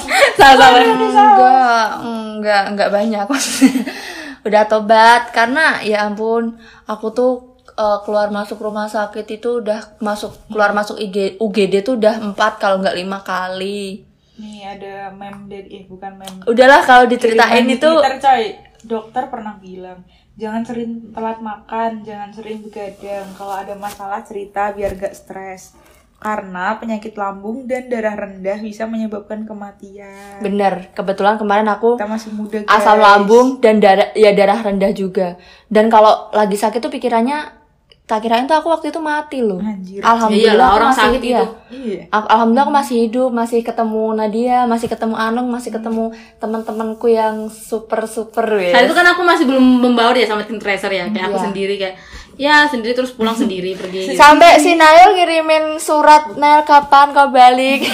Salah-salah. 0.38 0.82
enggak, 0.86 1.88
enggak, 2.06 2.64
enggak 2.70 2.90
banyak 2.94 3.26
maksudnya. 3.26 3.84
Udah 4.48 4.64
tobat 4.70 5.34
karena 5.34 5.82
ya 5.82 6.06
ampun, 6.06 6.62
aku 6.86 7.10
tuh 7.10 7.34
eh, 7.74 7.98
keluar 8.06 8.30
masuk 8.30 8.62
rumah 8.62 8.86
sakit 8.86 9.26
itu 9.42 9.66
udah 9.66 9.98
masuk 9.98 10.38
keluar 10.54 10.70
masuk 10.70 11.02
IG, 11.02 11.42
UGD 11.42 11.82
tuh 11.82 11.98
udah 11.98 12.22
empat 12.22 12.62
kalau 12.62 12.78
nggak 12.78 12.94
lima 12.94 13.26
kali. 13.26 14.06
Nih 14.38 14.68
ada 14.70 15.10
meme 15.10 15.50
dari 15.50 15.82
eh 15.82 15.84
bukan 15.90 16.14
meme. 16.14 16.46
Udahlah 16.46 16.86
kalau 16.86 17.10
diceritain 17.10 17.66
itu 17.66 17.90
Twitter, 17.90 18.16
coy. 18.22 18.44
Dokter 18.86 19.34
pernah 19.34 19.58
bilang, 19.58 20.06
jangan 20.38 20.62
sering 20.62 21.10
telat 21.10 21.42
makan, 21.42 22.06
jangan 22.06 22.30
sering 22.30 22.62
begadang. 22.62 23.26
Kalau 23.34 23.56
ada 23.58 23.74
masalah 23.74 24.22
cerita 24.22 24.70
biar 24.78 24.94
gak 24.94 25.18
stres. 25.18 25.74
Karena 26.16 26.74
penyakit 26.76 27.14
lambung 27.14 27.64
dan 27.64 27.86
darah 27.86 28.16
rendah 28.16 28.58
bisa 28.58 28.84
menyebabkan 28.84 29.46
kematian. 29.46 30.40
bener. 30.40 30.90
Kebetulan 30.92 31.36
kemarin 31.36 31.68
aku 31.68 31.96
Kita 31.96 32.08
masih 32.08 32.32
muda 32.32 32.58
guys. 32.60 32.72
asam 32.72 32.98
lambung 32.98 33.60
dan 33.60 33.78
darah 33.78 34.10
ya 34.14 34.32
darah 34.32 34.60
rendah 34.60 34.90
juga. 34.92 35.38
Dan 35.66 35.88
kalau 35.88 36.32
lagi 36.32 36.56
sakit 36.56 36.80
tuh 36.80 36.90
pikirannya 36.90 37.62
tak 38.06 38.22
kirain 38.22 38.46
tuh 38.46 38.54
aku 38.54 38.70
waktu 38.70 38.90
itu 38.90 39.02
mati 39.02 39.42
loh. 39.42 39.58
Anjir. 39.58 39.98
Alhamdulillah 40.00 40.54
Iyalah, 40.54 40.68
aku 40.68 40.78
orang 40.78 40.90
masih 40.90 41.02
sakit 41.02 41.22
iya. 41.22 41.34
itu. 41.36 41.46
Iya. 41.72 42.02
Al- 42.08 42.30
Alhamdulillah 42.30 42.64
aku 42.64 42.76
masih 42.76 42.96
hidup, 43.00 43.30
masih 43.32 43.60
ketemu 43.62 44.04
Nadia, 44.14 44.58
masih 44.64 44.88
ketemu 44.88 45.16
Anung, 45.16 45.48
masih 45.50 45.72
ketemu 45.72 46.04
teman-temanku 46.38 47.08
yang 47.08 47.36
super 47.50 48.06
super 48.06 48.46
wes. 48.52 48.72
Saat 48.72 48.86
itu 48.86 48.94
kan 48.94 49.08
aku 49.08 49.22
masih 49.22 49.46
belum 49.46 49.66
membawa 49.82 50.14
dia 50.14 50.26
sama 50.26 50.42
tim 50.42 50.58
tracer 50.58 50.88
ya, 50.88 51.06
kayak 51.08 51.26
aku 51.28 51.38
Iya. 51.40 51.46
sendiri 51.46 51.76
kayak 51.76 51.96
ya 52.36 52.68
sendiri 52.68 52.94
terus 52.96 53.16
pulang 53.16 53.36
sendiri 53.42 53.76
pergi. 53.76 54.14
gitu. 54.14 54.20
Sampai 54.20 54.60
si 54.60 54.76
Nail 54.76 55.16
ngirimin 55.16 55.80
surat 55.80 56.36
Nail 56.36 56.64
kapan 56.68 57.12
kau 57.16 57.32
balik? 57.32 57.88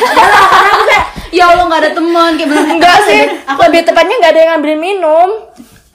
ya 1.38 1.54
Allah 1.54 1.66
nggak 1.70 1.82
ada 1.88 1.92
teman 1.96 2.36
kayak 2.36 2.50
belum 2.50 2.66
Enggak 2.78 2.98
sih, 3.08 3.22
lebih 3.48 3.82
tepatnya 3.88 4.16
nggak 4.20 4.32
ada 4.34 4.40
yang 4.40 4.50
ngambilin 4.58 4.82
minum. 4.82 5.30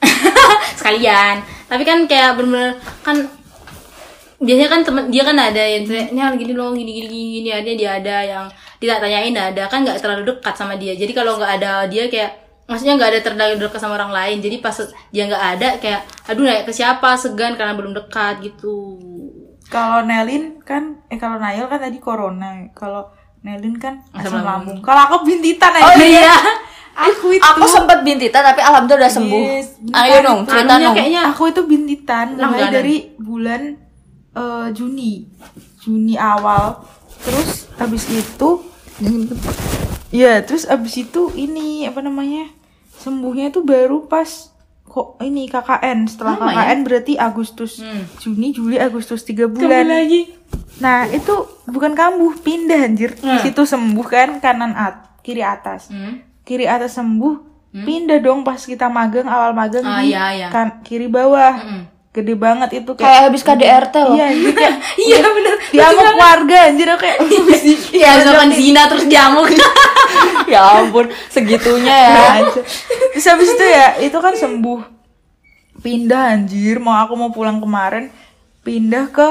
sekalian. 0.79 1.43
Tapi 1.67 1.83
kan 1.83 2.07
kayak 2.07 2.39
bener-bener 2.39 2.79
kan 3.03 3.27
biasanya 4.37 4.69
kan 4.69 4.81
temen 4.85 5.03
dia 5.09 5.25
kan 5.25 5.33
ada 5.33 5.63
yang 5.65 5.83
ini 5.89 6.37
gini 6.37 6.53
loh 6.53 6.69
gini 6.69 6.91
gini 6.93 7.09
gini 7.09 7.27
gini 7.41 7.49
ada 7.49 7.69
dia 7.73 7.91
ada 7.97 8.17
yang 8.21 8.45
tidak 8.77 9.01
tanyain 9.01 9.33
ada 9.33 9.65
kan 9.65 9.81
nggak 9.81 9.97
terlalu 9.97 10.29
dekat 10.29 10.53
sama 10.53 10.77
dia 10.77 10.93
jadi 10.93 11.09
kalau 11.09 11.41
nggak 11.41 11.57
ada 11.57 11.89
dia 11.89 12.05
kayak 12.05 12.46
maksudnya 12.67 12.99
nggak 12.99 13.11
ada 13.15 13.21
terlalu 13.23 13.53
dekat 13.63 13.79
sama 13.79 13.95
orang 13.95 14.11
lain 14.11 14.37
jadi 14.43 14.59
pas 14.59 14.75
dia 15.09 15.23
nggak 15.25 15.43
ada 15.55 15.69
kayak 15.79 16.01
aduh 16.27 16.43
nanya 16.43 16.67
ke 16.67 16.73
siapa 16.75 17.15
segan 17.15 17.55
karena 17.55 17.73
belum 17.73 17.95
dekat 17.95 18.43
gitu 18.43 18.99
Kalau 19.67 19.99
Nelin 20.07 20.63
kan, 20.63 21.03
eh 21.11 21.19
kalau 21.19 21.43
Nail 21.43 21.67
kan 21.67 21.75
tadi 21.75 21.99
corona. 21.99 22.71
Kalau 22.71 23.11
Nelin 23.43 23.75
kan 23.75 23.99
asam 24.15 24.39
Asam 24.39 24.47
lambung. 24.47 24.79
Kalau 24.79 25.11
aku 25.11 25.27
bintitan 25.27 25.75
aja. 25.75 25.91
Oh 25.91 25.95
iya. 25.99 26.35
Aku 26.95 27.35
itu. 27.35 27.43
Aku 27.43 27.67
sempat 27.67 27.99
bintitan 27.99 28.47
tapi 28.47 28.63
alhamdulillah 28.63 29.03
udah 29.03 29.11
sembuh. 29.11 29.43
Yes, 29.43 29.75
Ayo 29.91 30.23
dong, 30.23 30.47
cerita 30.47 30.79
dong. 30.79 30.95
kayaknya 30.95 31.21
Aku 31.35 31.51
itu 31.51 31.61
bintitan 31.67 32.39
mulai 32.39 32.71
dari 32.71 33.11
bulan 33.19 33.75
eh, 34.31 34.67
Juni. 34.71 35.27
Juni 35.83 36.15
awal. 36.15 36.79
Terus 37.27 37.67
habis 37.75 38.07
itu 38.07 38.49
Ya, 40.09 40.39
terus 40.39 40.63
habis 40.63 40.95
itu 40.95 41.31
ini 41.33 41.83
apa 41.83 41.99
namanya? 41.99 42.47
Sembuhnya 42.97 43.49
itu 43.49 43.59
baru 43.59 44.05
pas 44.05 44.49
kok 44.83 45.19
ini 45.19 45.45
KKN. 45.45 46.07
Setelah 46.07 46.35
Lama 46.35 46.47
ya? 46.47 46.55
KKN 46.63 46.79
berarti 46.81 47.13
Agustus, 47.15 47.71
Hmm. 47.77 48.03
Juni, 48.17 48.49
Juli, 48.49 48.77
Agustus 48.77 49.21
tiga 49.21 49.45
bulan. 49.45 49.85
lagi 49.85 50.31
Nah, 50.77 51.05
itu 51.07 51.33
bukan 51.65 51.91
kambuh, 51.91 52.37
pindah 52.37 52.85
anjir. 52.85 53.17
Hmm. 53.17 53.41
Situ 53.41 53.61
sembuh 53.61 54.05
kan 54.05 54.29
kanan 54.37 54.71
at, 54.71 55.19
kiri 55.19 55.41
atas. 55.41 55.89
hmm. 55.89 56.21
Kiri 56.41 56.63
atas 56.63 56.95
sembuh, 56.95 57.35
pindah 57.75 58.17
dong 58.17 58.41
pas 58.41 58.57
kita 58.57 58.87
magang 58.87 59.27
awal 59.27 59.51
magang 59.51 59.83
Ah, 59.83 59.99
di 59.99 60.09
iya, 60.09 60.31
iya. 60.31 60.47
kan 60.47 60.79
kiri 60.81 61.05
bawah. 61.05 61.59
Mm-mm. 61.59 61.81
Gede 62.17 62.33
banget 62.33 62.81
itu 62.81 62.91
Kayak 62.97 63.05
kayak 63.05 63.21
habis 63.29 63.41
KDRT 63.45 63.95
loh. 64.01 64.17
Iya, 64.17 64.27
kayak 64.57 64.73
iya 65.05 65.17
bener 65.21 65.53
dia 65.69 65.87
mau 65.93 66.11
keluarga 66.17 66.57
anjir 66.71 66.87
aku 66.89 67.01
kayak 67.05 67.17
ya 67.93 68.09
misalkan 68.17 68.49
zina 68.57 68.81
terus 68.89 69.05
jamuk 69.05 69.47
ya 70.51 70.81
ampun, 70.81 71.11
segitunya 71.27 71.91
ya. 71.91 72.41
aja. 72.41 72.61
Terus 73.13 73.25
habis 73.27 73.49
itu 73.51 73.65
ya, 73.67 73.87
itu 73.99 74.17
kan 74.17 74.33
sembuh. 74.33 74.79
Pindah 75.83 76.33
anjir, 76.33 76.79
mau 76.79 76.95
aku 77.03 77.13
mau 77.19 77.29
pulang 77.29 77.59
kemarin, 77.59 78.09
pindah 78.63 79.11
ke 79.11 79.27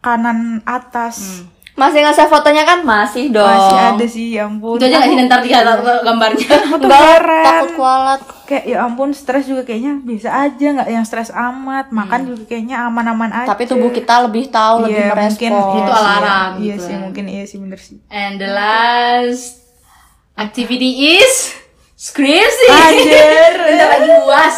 kanan 0.00 0.64
atas. 0.64 1.44
Masih 1.78 2.02
ngasih 2.02 2.26
fotonya 2.26 2.66
kan? 2.66 2.82
Masih 2.82 3.30
dong. 3.30 3.46
Masih 3.46 3.78
ada 3.78 4.04
sih, 4.04 4.26
ya 4.34 4.44
ampun. 4.44 4.76
itu 4.76 4.84
aja 4.84 4.98
nggak 4.98 5.08
sih 5.08 5.24
ntar 5.24 5.40
dia 5.40 5.58
gambarnya 6.06 6.48
Enggak, 6.74 7.22
takut 7.22 7.70
kualat. 7.72 8.20
Kayak 8.44 8.64
ya 8.66 8.76
ampun, 8.82 9.08
stres 9.14 9.46
juga 9.46 9.62
kayaknya 9.62 10.02
biasa 10.02 10.28
aja, 10.28 10.66
nggak 10.74 10.88
yang 10.90 11.04
stres 11.06 11.30
amat. 11.30 11.88
Makan 11.90 12.20
juga 12.26 12.42
kayaknya 12.44 12.82
aman-aman 12.82 13.30
aja. 13.30 13.54
Tapi 13.54 13.64
tubuh 13.64 13.88
kita 13.88 14.26
lebih 14.26 14.50
tahu, 14.50 14.84
lebih 14.84 14.98
Iya, 14.98 15.08
merespon. 15.08 15.52
mungkin, 15.52 15.52
Itu 15.78 15.86
iya 15.86 15.94
alarm 15.94 16.50
Iya 16.58 16.74
gitu 16.74 16.82
sih, 16.82 16.90
kan. 16.90 17.00
mungkin 17.00 17.24
iya 17.28 17.44
sih 17.46 17.58
bener 17.58 17.78
sih. 17.78 17.98
And 18.10 18.34
the 18.36 18.50
last 18.50 19.62
activity 20.34 20.90
is 21.14 21.54
skripsi. 21.94 22.66
Anjir. 22.68 23.52
Bentar 23.68 23.88
lagi 23.92 24.10
uas. 24.24 24.56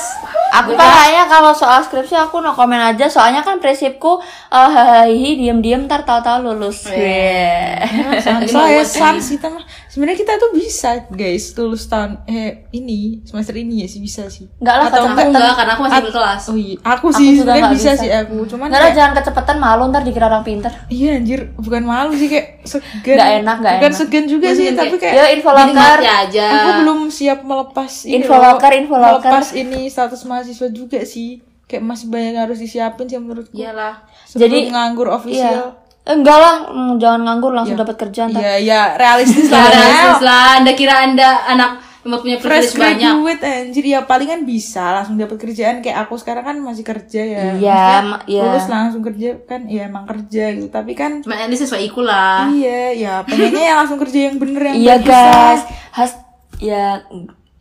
Aku 0.51 0.75
kan 0.75 0.89
kayaknya 0.91 1.25
kalau 1.31 1.55
soal 1.55 1.79
skripsi 1.81 2.19
aku 2.19 2.43
no 2.43 2.51
komen 2.51 2.77
aja 2.77 3.07
soalnya 3.07 3.41
kan 3.41 3.63
prinsipku 3.63 4.19
eh 4.51 4.71
hahihi 4.71 5.39
diem-diem 5.39 5.87
ntar 5.87 6.03
tahu-tahu 6.03 6.51
lulus. 6.51 6.91
Iya. 6.91 7.87
Yeah. 8.19 8.47
Soalnya 8.51 8.83
sans 8.83 9.23
kita 9.23 9.47
mah 9.47 9.63
sebenarnya 9.87 10.19
kita 10.19 10.33
tuh 10.37 10.51
bisa 10.51 11.07
guys 11.09 11.55
lulus 11.55 11.87
tahun 11.87 12.27
eh 12.27 12.67
ini 12.75 13.23
semester 13.23 13.55
ini 13.55 13.83
ya 13.83 13.89
sih 13.89 14.03
bisa 14.03 14.27
sih. 14.27 14.51
Enggak 14.59 14.75
lah 14.75 14.87
Atau. 14.91 15.07
Aku 15.07 15.31
enggak 15.31 15.55
karena 15.55 15.73
aku 15.79 15.83
masih 15.87 15.97
At- 15.97 16.07
berkelas. 16.11 16.43
Oh 16.51 16.57
iya, 16.59 16.75
aku 16.83 17.07
sih 17.15 17.27
juga 17.31 17.55
sebenarnya 17.55 17.63
nggak 17.63 17.77
bisa, 17.79 17.91
bisa. 17.95 18.03
sih 18.03 18.11
aku. 18.11 18.37
Cuman 18.51 18.67
Enggak 18.67 18.83
lah 18.83 18.93
jangan 18.93 19.13
kecepatan 19.23 19.57
malu 19.63 19.83
ntar 19.95 20.03
dikira 20.03 20.27
orang 20.27 20.43
pinter. 20.43 20.73
Iya 20.91 21.11
anjir, 21.23 21.41
bukan 21.55 21.83
malu 21.87 22.11
sih 22.19 22.27
kayak 22.27 22.67
segan. 22.67 23.15
Nggak 23.15 23.31
enak, 23.43 23.57
nggak 23.63 23.75
Bukan 23.79 23.93
enak. 23.95 24.01
segan 24.03 24.25
juga 24.27 24.49
sih, 24.51 24.67
tapi 24.75 24.97
kayak 24.99 25.15
Yo 25.15 25.25
info 25.39 25.51
mati 25.55 26.07
aja. 26.11 26.47
aku 26.51 26.71
belum 26.83 26.99
siap 27.11 27.39
melepas 27.47 27.93
ini 28.03 28.15
Info 28.19 28.35
locker, 28.35 28.73
info 28.75 28.97
locker. 28.99 29.31
Melepas 29.31 29.47
ini 29.55 29.81
status 29.87 30.21
mahasiswa 30.27 30.40
juga 30.71 31.01
sih. 31.03 31.41
Kayak 31.65 31.85
masih 31.85 32.07
banyak 32.07 32.33
yang 32.33 32.45
harus 32.45 32.59
disiapin 32.59 33.07
sih 33.07 33.17
menurutku. 33.17 33.53
Iyalah. 33.53 34.03
Sebelum 34.25 34.43
Jadi- 34.43 34.69
nganggur 34.69 35.09
official. 35.09 35.77
Iya. 35.77 35.89
Enggak 36.03 36.35
lah, 36.35 36.55
jangan 36.97 37.21
nganggur 37.23 37.53
langsung 37.53 37.77
dapat 37.77 37.95
kerjaan. 37.97 38.33
Iya, 38.33 38.57
iya, 38.59 38.81
realistis 38.95 39.47
Ya, 39.49 39.55
lah. 39.55 39.69
realistis 39.69 40.21
lah. 40.21 40.47
Anda 40.57 40.73
kira 40.73 40.95
Anda 41.05 41.29
anak 41.47 41.71
yang 42.01 42.17
punya 42.17 42.41
fresh 42.41 42.73
banyak. 42.73 42.97
graduate 43.05 43.45
anjir 43.45 43.85
ya 43.87 44.01
palingan 44.01 44.43
bisa 44.43 44.81
langsung 44.91 45.15
dapat 45.15 45.37
kerjaan 45.37 45.79
kayak 45.79 46.01
aku 46.01 46.17
sekarang 46.17 46.43
kan 46.43 46.57
masih 46.59 46.81
kerja 46.81 47.21
ya 47.21 47.43
Iya, 47.53 47.85
iya. 48.25 48.41
lulus 48.43 48.65
langsung 48.67 49.05
kerja 49.05 49.37
kan 49.45 49.69
ya 49.69 49.85
emang 49.85 50.09
kerja 50.09 50.49
gitu 50.51 50.67
tapi 50.67 50.97
kan 50.97 51.21
Cuma 51.21 51.37
ini 51.37 51.53
sesuai 51.53 51.85
iku 51.85 52.01
lah. 52.01 52.49
iya 52.49 52.97
ya 52.97 53.13
pengennya 53.21 53.63
yang 53.67 53.79
langsung 53.79 54.01
kerja 54.01 54.33
yang 54.33 54.41
bener 54.41 54.63
yang 54.65 54.77
Iya 54.81 54.95
guys, 54.99 55.61
has 55.93 56.17
ya 56.57 57.05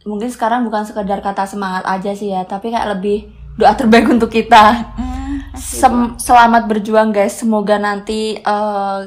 mungkin 0.07 0.31
sekarang 0.31 0.63
bukan 0.63 0.87
sekedar 0.87 1.19
kata 1.19 1.43
semangat 1.43 1.83
aja 1.83 2.11
sih 2.15 2.31
ya, 2.31 2.47
tapi 2.47 2.71
kayak 2.71 2.99
lebih 2.99 3.27
doa 3.59 3.75
terbaik 3.75 4.07
untuk 4.15 4.31
kita. 4.31 4.95
Hmm, 4.95 5.43
Sem- 5.55 6.15
selamat 6.15 6.71
berjuang 6.71 7.11
guys, 7.11 7.35
semoga 7.39 7.75
nanti 7.75 8.39
eh, 8.39 8.99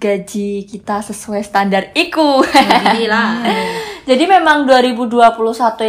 gaji 0.00 0.64
kita 0.64 1.04
sesuai 1.04 1.44
standar 1.44 1.92
IKU. 1.92 2.40
Jadi 4.08 4.24
memang 4.26 4.64
2021 4.66 5.36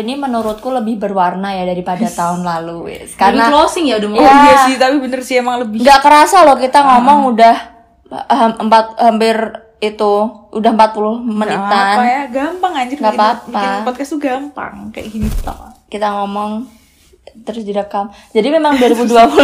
ini 0.03 0.13
menurutku 0.19 0.67
lebih 0.69 0.99
berwarna 0.99 1.55
ya 1.55 1.63
daripada 1.63 2.05
tahun 2.05 2.43
lalu, 2.43 2.91
wis. 2.91 3.15
Karena 3.15 3.49
closing 3.49 3.87
ya 3.89 3.97
udah 3.97 4.09
mau. 4.11 4.19
Iya. 4.19 4.33
iya 4.45 4.55
sih 4.67 4.75
tapi 4.77 4.95
bener 4.99 5.23
sih 5.23 5.39
emang 5.39 5.63
lebih 5.65 5.81
nggak 5.81 6.01
kerasa 6.03 6.43
loh 6.45 6.59
kita 6.59 6.85
ngomong 6.85 7.33
udah 7.33 7.55
eh, 8.11 8.49
empat 8.61 8.99
hampir 8.99 9.35
itu 9.81 10.13
udah 10.51 10.71
40 10.71 10.77
Nggak 10.77 10.93
apa 11.17 11.33
menitan. 11.33 11.95
ya, 11.99 12.21
gampang 12.29 12.73
anjir 12.75 12.95
Nggak 12.95 13.11
bikin- 13.11 13.23
apa-apa. 13.23 13.49
bikin 13.57 13.81
podcast 13.83 14.09
tuh 14.09 14.19
gampang 14.19 14.73
kayak 14.89 15.07
gini 15.09 15.29
toh. 15.41 15.57
Kita 15.87 16.07
ngomong 16.13 16.51
terus 17.41 17.63
direkam. 17.63 18.05
Jadi 18.29 18.47
memang 18.47 18.75
2021 18.75 19.41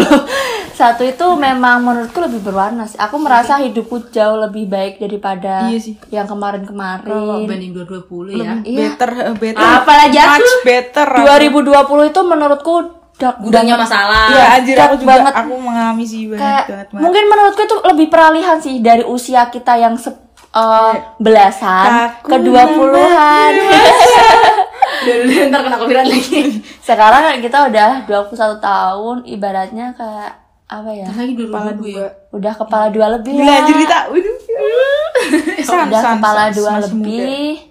itu 1.10 1.26
memang 1.36 1.82
menurutku 1.82 2.20
lebih 2.20 2.42
berwarna 2.42 2.86
sih. 2.86 2.98
Aku 2.98 3.18
merasa 3.18 3.58
hidupku 3.58 4.10
jauh 4.10 4.38
lebih 4.40 4.68
baik 4.68 5.00
daripada 5.00 5.66
Iya 5.66 5.80
sih. 5.80 5.94
yang 6.10 6.26
kemarin-kemarin. 6.26 7.10
Banding 7.44 7.74
220 7.74 8.36
ya. 8.36 8.54
Iya. 8.62 8.94
Better, 8.94 9.10
eh, 9.24 9.36
better. 9.36 9.62
Apalagi 9.64 10.18
aku. 10.18 10.38
Much 10.38 10.56
better. 10.64 11.08
2020 11.18 11.74
itu 12.08 12.22
menurutku 12.22 12.76
dark 13.16 13.42
Gudangnya 13.42 13.74
banget. 13.74 13.90
masalah. 13.90 14.26
Iya 14.28 14.44
anjir 14.54 14.76
dark 14.76 14.86
aku 14.88 14.96
juga 15.00 15.10
banget. 15.12 15.34
aku 15.36 15.54
mengalami 15.58 16.06
sih 16.06 16.22
banget 16.28 16.38
kayak 16.40 16.66
banget. 16.68 16.88
banget. 16.88 17.02
mungkin 17.02 17.24
menurutku 17.26 17.62
itu 17.64 17.78
lebih 17.84 18.08
peralihan 18.08 18.58
sih 18.60 18.76
dari 18.80 19.04
usia 19.04 19.42
kita 19.48 19.74
yang 19.76 19.96
eh, 20.58 20.94
belasan 21.18 21.90
Takut 22.18 22.28
ke 22.28 22.38
dua 22.42 22.64
puluhan 22.68 23.52
Dan 24.98 25.48
ntar 25.48 25.62
kena 25.62 25.78
copyright 25.78 26.10
lagi. 26.10 26.42
sekarang 26.80 27.22
kan 27.24 27.36
kita 27.38 27.58
udah 27.66 27.90
21 28.04 28.34
tahun 28.60 29.16
ibaratnya 29.26 29.94
kayak 29.94 30.32
apa 30.68 30.92
ya 30.92 31.08
Lagi 31.08 31.34
kepala 31.38 31.72
2000 31.72 31.80
dua. 31.80 31.88
ya. 31.96 32.08
udah 32.30 32.54
kepala 32.56 32.86
dua 32.90 33.08
lebih 33.14 33.32
Gila 33.34 33.46
lah 33.46 33.56
anjir 33.58 33.76
kita. 33.78 33.98
Waduh. 34.10 34.36
San, 35.62 35.88
udah 35.88 36.02
kepala 36.14 36.44
dua 36.52 36.74
lebih 36.82 37.67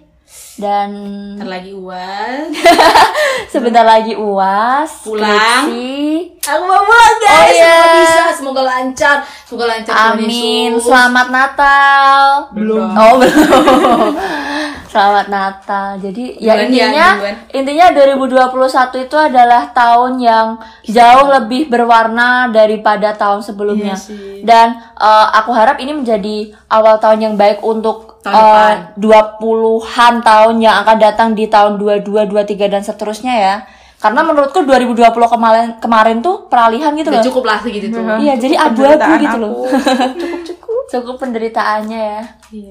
dan 0.57 0.89
lagi 1.37 1.69
uas. 1.71 2.49
sebentar 3.53 3.85
lagi 3.85 4.17
uas 4.17 5.05
Pulang. 5.05 5.69
skripsi. 5.69 6.33
Aku 6.49 6.63
mau 6.65 6.81
pulang 6.81 7.15
guys. 7.21 7.37
Oh, 7.37 7.47
iya. 7.53 7.77
Semoga 7.77 7.93
bisa, 8.01 8.23
semoga 8.33 8.61
lancar. 8.65 9.17
Semoga 9.45 9.65
lancar 9.69 9.93
Amin. 10.17 10.71
Selamat 10.81 11.27
Natal. 11.29 12.21
Belum. 12.57 12.89
Oh, 12.89 13.13
belum. 13.21 14.11
Selamat 14.87 15.27
Natal. 15.27 15.99
Jadi 15.99 16.39
ya 16.39 16.55
Duluan 16.55 16.71
ya, 16.71 16.85
intinya 16.87 17.07
duluan. 17.19 17.35
intinya 17.51 17.87
2021 17.91 19.05
itu 19.05 19.17
adalah 19.19 19.61
tahun 19.75 20.13
yang 20.23 20.47
jauh 20.87 21.27
lebih 21.27 21.67
berwarna 21.67 22.47
daripada 22.49 23.11
tahun 23.11 23.43
sebelumnya. 23.43 23.99
Iya. 23.99 24.47
Dan 24.47 24.67
eh, 24.79 25.27
aku 25.35 25.51
harap 25.51 25.77
ini 25.83 25.91
menjadi 25.91 26.55
awal 26.71 26.97
tahun 26.97 27.19
yang 27.21 27.35
baik 27.35 27.59
untuk 27.61 28.17
Tahun 28.27 28.97
eh, 28.97 28.99
20-an 28.99 30.13
tahun 30.19 30.55
yang 30.59 30.75
akan 30.83 30.97
datang 30.99 31.29
di 31.31 31.47
tahun 31.47 31.79
22, 31.79 32.27
23 32.27 32.67
dan 32.67 32.81
seterusnya 32.83 33.35
ya. 33.37 33.55
Karena 33.97 34.21
menurutku 34.21 34.61
2020 34.61 35.09
kemarin 35.09 35.67
kemarin 35.81 36.17
tuh 36.21 36.45
peralihan 36.45 36.93
gitu 36.93 37.09
Udah 37.09 37.17
loh. 37.17 37.27
cukup 37.31 37.43
lah 37.49 37.57
segitu 37.63 37.89
tuh. 37.89 38.03
Iya, 38.19 38.33
jadi 38.37 38.55
abu-abu 38.59 39.09
gitu 39.25 39.37
loh. 39.41 39.51
Cukup 40.21 40.41
cukup. 40.45 40.66
Cukup 40.87 41.19
penderitaannya 41.19 41.99
ya. 41.99 42.21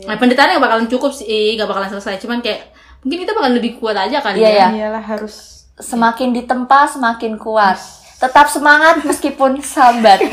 Nah, 0.09 0.17
penderitaannya 0.17 0.57
gak 0.57 0.65
bakalan 0.65 0.89
cukup 0.89 1.13
sih, 1.13 1.55
gak 1.55 1.69
bakalan 1.69 1.93
selesai. 1.93 2.17
Cuman 2.21 2.41
kayak 2.41 2.73
mungkin 3.05 3.29
kita 3.29 3.33
bakalan 3.37 3.55
lebih 3.61 3.77
kuat 3.77 3.97
aja 3.97 4.25
kali 4.25 4.41
Iya, 4.41 4.49
ya. 4.49 4.53
iya. 4.53 4.67
Iyalah 4.73 5.05
harus 5.05 5.57
Semakin 5.77 6.33
ditempa 6.33 6.89
semakin 6.89 7.37
kuat. 7.37 7.77
Tetap 8.17 8.49
semangat 8.49 9.05
meskipun 9.05 9.61
sambat. 9.61 10.25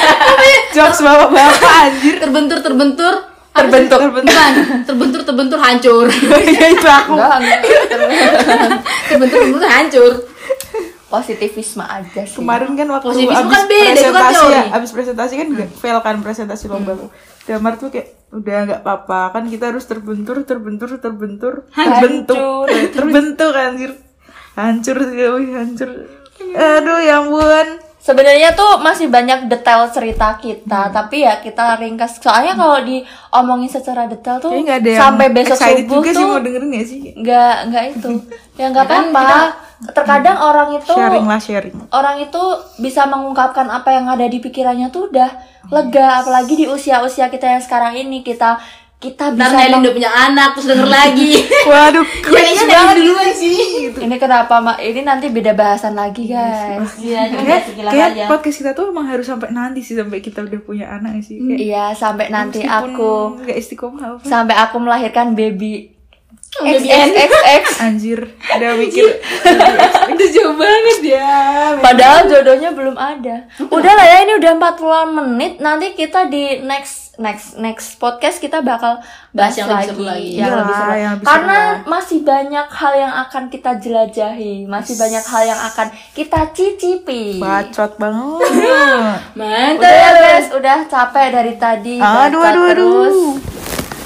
jokes 0.74 0.98
bapak-bapak 0.98 1.74
anjir. 1.86 2.18
Terbentur, 2.18 2.58
terbentur, 2.58 3.14
Terbentuk. 3.52 4.00
Bukan, 4.00 4.52
terbentur, 4.88 5.20
terbentur, 5.28 5.58
hancur. 5.60 6.06
Ya 6.56 6.66
itu 6.72 6.88
aku. 6.88 7.14
Terbentur, 9.12 9.38
terbentur, 9.44 9.68
hancur. 9.68 10.12
Positivisme 11.12 11.84
aja 11.84 12.24
sih. 12.24 12.40
Kemarin 12.40 12.72
kan 12.72 12.88
waktu 12.88 13.06
Positivisme 13.12 13.36
abis 13.36 13.52
kan 13.52 13.64
beda, 13.68 13.90
itu 13.92 14.08
kan 14.08 14.24
presentasi 14.24 14.46
ya, 14.48 14.62
abis 14.72 14.90
presentasi 14.96 15.32
kan 15.36 15.46
gak 15.52 15.68
fail 15.76 15.98
kan 16.00 16.16
presentasi 16.24 16.64
lomba 16.72 16.92
tuh. 16.96 17.12
Damar 17.44 17.76
tuh 17.76 17.92
kayak 17.92 18.32
udah 18.32 18.58
nggak 18.64 18.80
apa-apa 18.80 19.36
kan 19.36 19.44
kita 19.52 19.68
harus 19.68 19.84
terbentur, 19.84 20.40
terbentur, 20.48 20.88
terbentur, 20.96 21.68
terbentuk, 21.68 22.64
Hancur. 22.64 22.66
terbentuk 22.96 23.52
anjir, 23.52 23.92
hancur 24.56 24.96
hancur. 25.52 25.90
Aduh 26.56 26.98
ya 27.04 27.20
ampun. 27.20 27.91
Sebenarnya 28.02 28.50
tuh 28.58 28.82
masih 28.82 29.06
banyak 29.06 29.46
detail 29.46 29.86
cerita 29.86 30.34
kita, 30.34 30.90
tapi 30.90 31.22
ya 31.22 31.38
kita 31.38 31.78
ringkas. 31.78 32.18
Soalnya 32.18 32.58
kalau 32.58 32.82
diomongin 32.82 33.70
secara 33.70 34.10
detail 34.10 34.42
tuh 34.42 34.50
nggak 34.50 34.82
ada 34.82 34.90
yang 34.90 35.02
sampai 35.06 35.26
besok 35.30 35.54
subuh 35.54 36.02
juga 36.02 36.10
sih 36.10 36.18
tuh 36.18 36.26
mau 36.26 36.42
dengerin 36.42 36.70
ya 36.74 36.82
sih. 36.82 37.00
nggak 37.14 37.54
nggak 37.70 37.84
itu. 37.94 38.10
Ya 38.58 38.68
nggak 38.68 38.84
apa-apa. 38.84 39.30
Terkadang 39.82 40.38
orang 40.38 40.78
itu 40.78 40.94
Sharing 40.94 41.26
lah 41.26 41.40
sharing. 41.42 41.74
orang 41.90 42.22
itu 42.22 42.42
bisa 42.78 43.02
mengungkapkan 43.02 43.66
apa 43.66 43.90
yang 43.90 44.06
ada 44.06 44.22
di 44.26 44.38
pikirannya 44.38 44.94
tuh 44.94 45.10
udah 45.10 45.30
lega 45.70 46.22
apalagi 46.22 46.54
di 46.54 46.66
usia-usia 46.70 47.26
kita 47.26 47.50
yang 47.50 47.62
sekarang 47.62 47.98
ini 47.98 48.22
kita 48.22 48.62
kita 49.02 49.24
Ntar 49.28 49.50
bisa 49.50 49.58
Nelin 49.58 49.70
meng- 49.72 49.82
udah 49.82 49.92
punya 49.92 50.10
anak, 50.10 50.48
terus 50.54 50.66
denger 50.68 50.86
lagi. 50.98 51.32
Waduh, 51.64 52.06
Kayaknya 52.24 52.62
Nelin 52.64 52.96
duluan 52.96 53.30
sih. 53.32 53.58
ini 53.92 54.16
kenapa 54.16 54.54
mak 54.56 54.78
ini 54.78 55.02
nanti 55.02 55.26
beda 55.28 55.52
bahasan 55.52 55.92
lagi 55.92 56.24
guys 56.24 56.86
Iya, 56.96 57.26
kayak, 57.90 58.26
podcast 58.26 58.56
kita 58.56 58.70
tuh 58.72 58.88
emang 58.88 59.04
harus 59.04 59.26
sampai 59.26 59.50
nanti 59.50 59.80
sih 59.80 59.92
sampai 59.92 60.18
kita 60.18 60.40
udah 60.40 60.60
punya 60.60 60.86
anak 60.88 61.18
sih. 61.20 61.36
Kayak, 61.36 61.58
iya 61.58 61.84
sampai 61.92 62.28
nanti 62.28 62.62
aku 62.62 63.36
nggak 63.38 63.58
istiqomah 63.58 64.22
sampai 64.22 64.54
aku 64.54 64.78
melahirkan 64.78 65.34
baby 65.34 65.90
Baby 66.62 66.88
XXX 66.88 67.64
Anjir, 67.84 68.18
udah 68.48 68.70
mikir. 68.74 69.06
Udah 70.04 70.28
jauh 70.30 70.54
banget 70.54 70.98
ya. 71.04 71.30
padahal 71.78 72.24
jodohnya 72.24 72.70
belum 72.70 72.94
ada. 72.94 73.46
Udah 73.64 73.92
lah 73.92 74.06
ya 74.06 74.16
ini 74.22 74.32
udah 74.34 74.52
40 74.54 74.78
menit. 75.12 75.52
Nanti 75.58 75.92
kita 75.92 76.26
di 76.26 76.62
next 76.62 77.00
next 77.14 77.54
next 77.56 78.00
podcast 78.00 78.38
kita 78.38 78.60
bakal 78.60 78.96
bahas 79.30 79.52
Bahas 79.52 79.58
yang 79.58 79.68
lagi, 79.68 79.88
lebih 79.90 80.06
lagi. 80.06 80.28
yang 80.32 80.48
Iya 80.48 80.56
lebih 80.56 80.72
lah, 80.72 80.80
seru. 80.80 80.96
yang 80.96 81.12
lebih 81.12 81.26
karena 81.26 81.58
seru 81.60 81.84
masih 81.86 82.18
banyak 82.22 82.66
hal 82.72 82.92
yang 82.94 83.14
akan 83.20 83.42
kita 83.48 83.70
jelajahi. 83.76 84.54
Masih 84.64 84.94
banyak 84.96 85.24
hal 85.24 85.42
yang 85.44 85.60
akan 85.62 85.86
kita 86.12 86.40
cicipi. 86.52 87.22
Bacot 87.36 87.92
banget. 87.96 88.40
Mantap. 89.38 89.76
udah 89.76 89.92
ya 89.92 90.10
guys 90.14 90.48
udah 90.52 90.78
capek 90.86 91.26
dari 91.30 91.54
tadi. 91.54 91.96
Aduh, 91.96 92.12
bacot 92.40 92.48
aduh, 92.48 92.64
terus. 92.66 93.12
Aduh. 93.12 93.34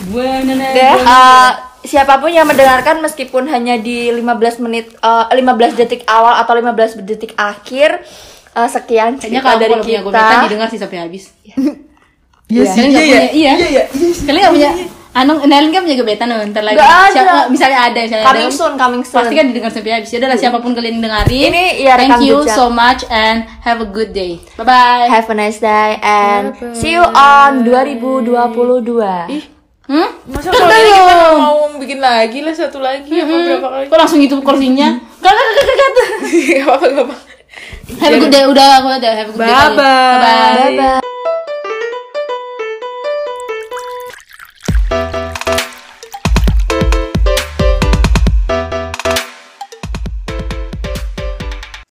Buana 0.06 0.54
deh 0.54 0.70
eh, 1.02 1.50
siapa 1.86 2.18
pun 2.18 2.30
yang 2.34 2.46
mendengarkan 2.46 2.98
meskipun 3.00 3.46
hanya 3.48 3.78
di 3.78 4.10
15 4.10 4.64
menit 4.66 4.92
eh, 4.98 5.24
15 5.32 5.78
detik 5.78 6.02
awal 6.10 6.36
atau 6.42 6.52
15 6.58 7.00
detik 7.06 7.32
akhir 7.38 8.02
eh, 8.52 8.68
sekian 8.68 9.16
Kayaknya 9.16 9.40
cerita 9.40 9.46
kalau 9.46 9.58
dari 9.58 9.72
kalau 9.72 9.84
punya 9.86 10.00
kita 10.02 10.06
gobetan 10.10 10.38
didengar 10.46 10.68
sih 10.68 10.80
sampai 10.82 10.98
habis. 11.00 11.24
Iya 12.46 12.62
sih, 12.62 12.78
Kalian 12.78 12.94
iya 12.94 12.94
nggak 12.94 13.02
ya. 13.02 13.10
punya, 13.10 13.30
iya. 13.34 13.52
Iya 13.58 13.66
iya. 13.74 13.84
Kalian 14.22 14.38
nggak 14.46 14.54
punya 14.54 14.70
Anu, 15.16 15.40
Nelin 15.48 15.72
kan 15.72 15.80
punya 15.80 15.96
gebetan 15.96 16.28
loh, 16.28 16.44
ntar 16.44 16.60
lagi. 16.60 16.76
Nggak 16.76 16.92
ada. 16.92 17.08
Siapa, 17.08 17.34
misalnya 17.48 17.78
ada, 17.88 17.98
misalnya 18.04 18.26
coming 18.28 18.50
ada. 18.52 18.58
soon 18.60 18.72
coming 18.76 19.02
soon 19.02 19.16
Pasti 19.16 19.32
kan 19.32 19.44
didengar 19.48 19.70
sampai 19.72 19.92
habis. 19.96 20.12
Yaudah 20.12 20.28
lah, 20.28 20.36
siapa 20.36 20.58
pun 20.60 20.76
kalian 20.76 21.00
yang 21.00 21.04
dengerin. 21.08 21.48
Ini 21.48 21.64
ya 21.80 21.92
rekam 21.96 22.20
Thank 22.20 22.28
you 22.28 22.36
jejak. 22.44 22.52
so 22.52 22.64
much 22.68 23.00
and 23.08 23.48
have 23.64 23.80
a 23.80 23.88
good 23.88 24.12
day. 24.12 24.44
Bye 24.60 24.68
bye. 24.68 25.08
have 25.08 25.24
a 25.32 25.34
nice 25.34 25.56
day 25.56 25.96
and 26.04 26.52
see 26.76 26.92
you 26.92 27.04
on 27.16 27.64
2022 27.64 29.55
Hmm? 29.86 30.08
Masa 30.26 30.50
kalau 30.50 30.66
ini 30.66 30.90
kita 30.90 31.14
mau 31.38 31.58
bikin 31.78 31.98
lagi 32.02 32.38
lah 32.42 32.54
satu 32.54 32.82
lagi 32.82 33.14
apa 33.22 33.30
berapa 33.30 33.68
kali? 33.70 33.84
Kok 33.86 33.98
langsung 34.02 34.18
itu 34.18 34.34
kursinya? 34.42 34.98
Gak, 35.22 35.30
gak, 35.30 35.46
gak, 35.46 35.64
gak, 35.64 35.76
gak. 35.78 36.10
Gak 36.50 36.66
apa-apa. 36.66 37.14
Have 38.02 38.14
a 38.14 38.18
good 38.18 38.34
day. 38.34 38.44
Udah, 38.44 38.82
aku 38.82 38.88
udah 38.98 39.12
have 39.14 39.30
a 39.30 39.32
good 39.32 39.46
day. 39.46 39.54
Bye-bye. 39.54 39.78
Bye 39.78 39.78
bye. 39.78 40.54
bye 40.58 40.74
bye 40.74 41.05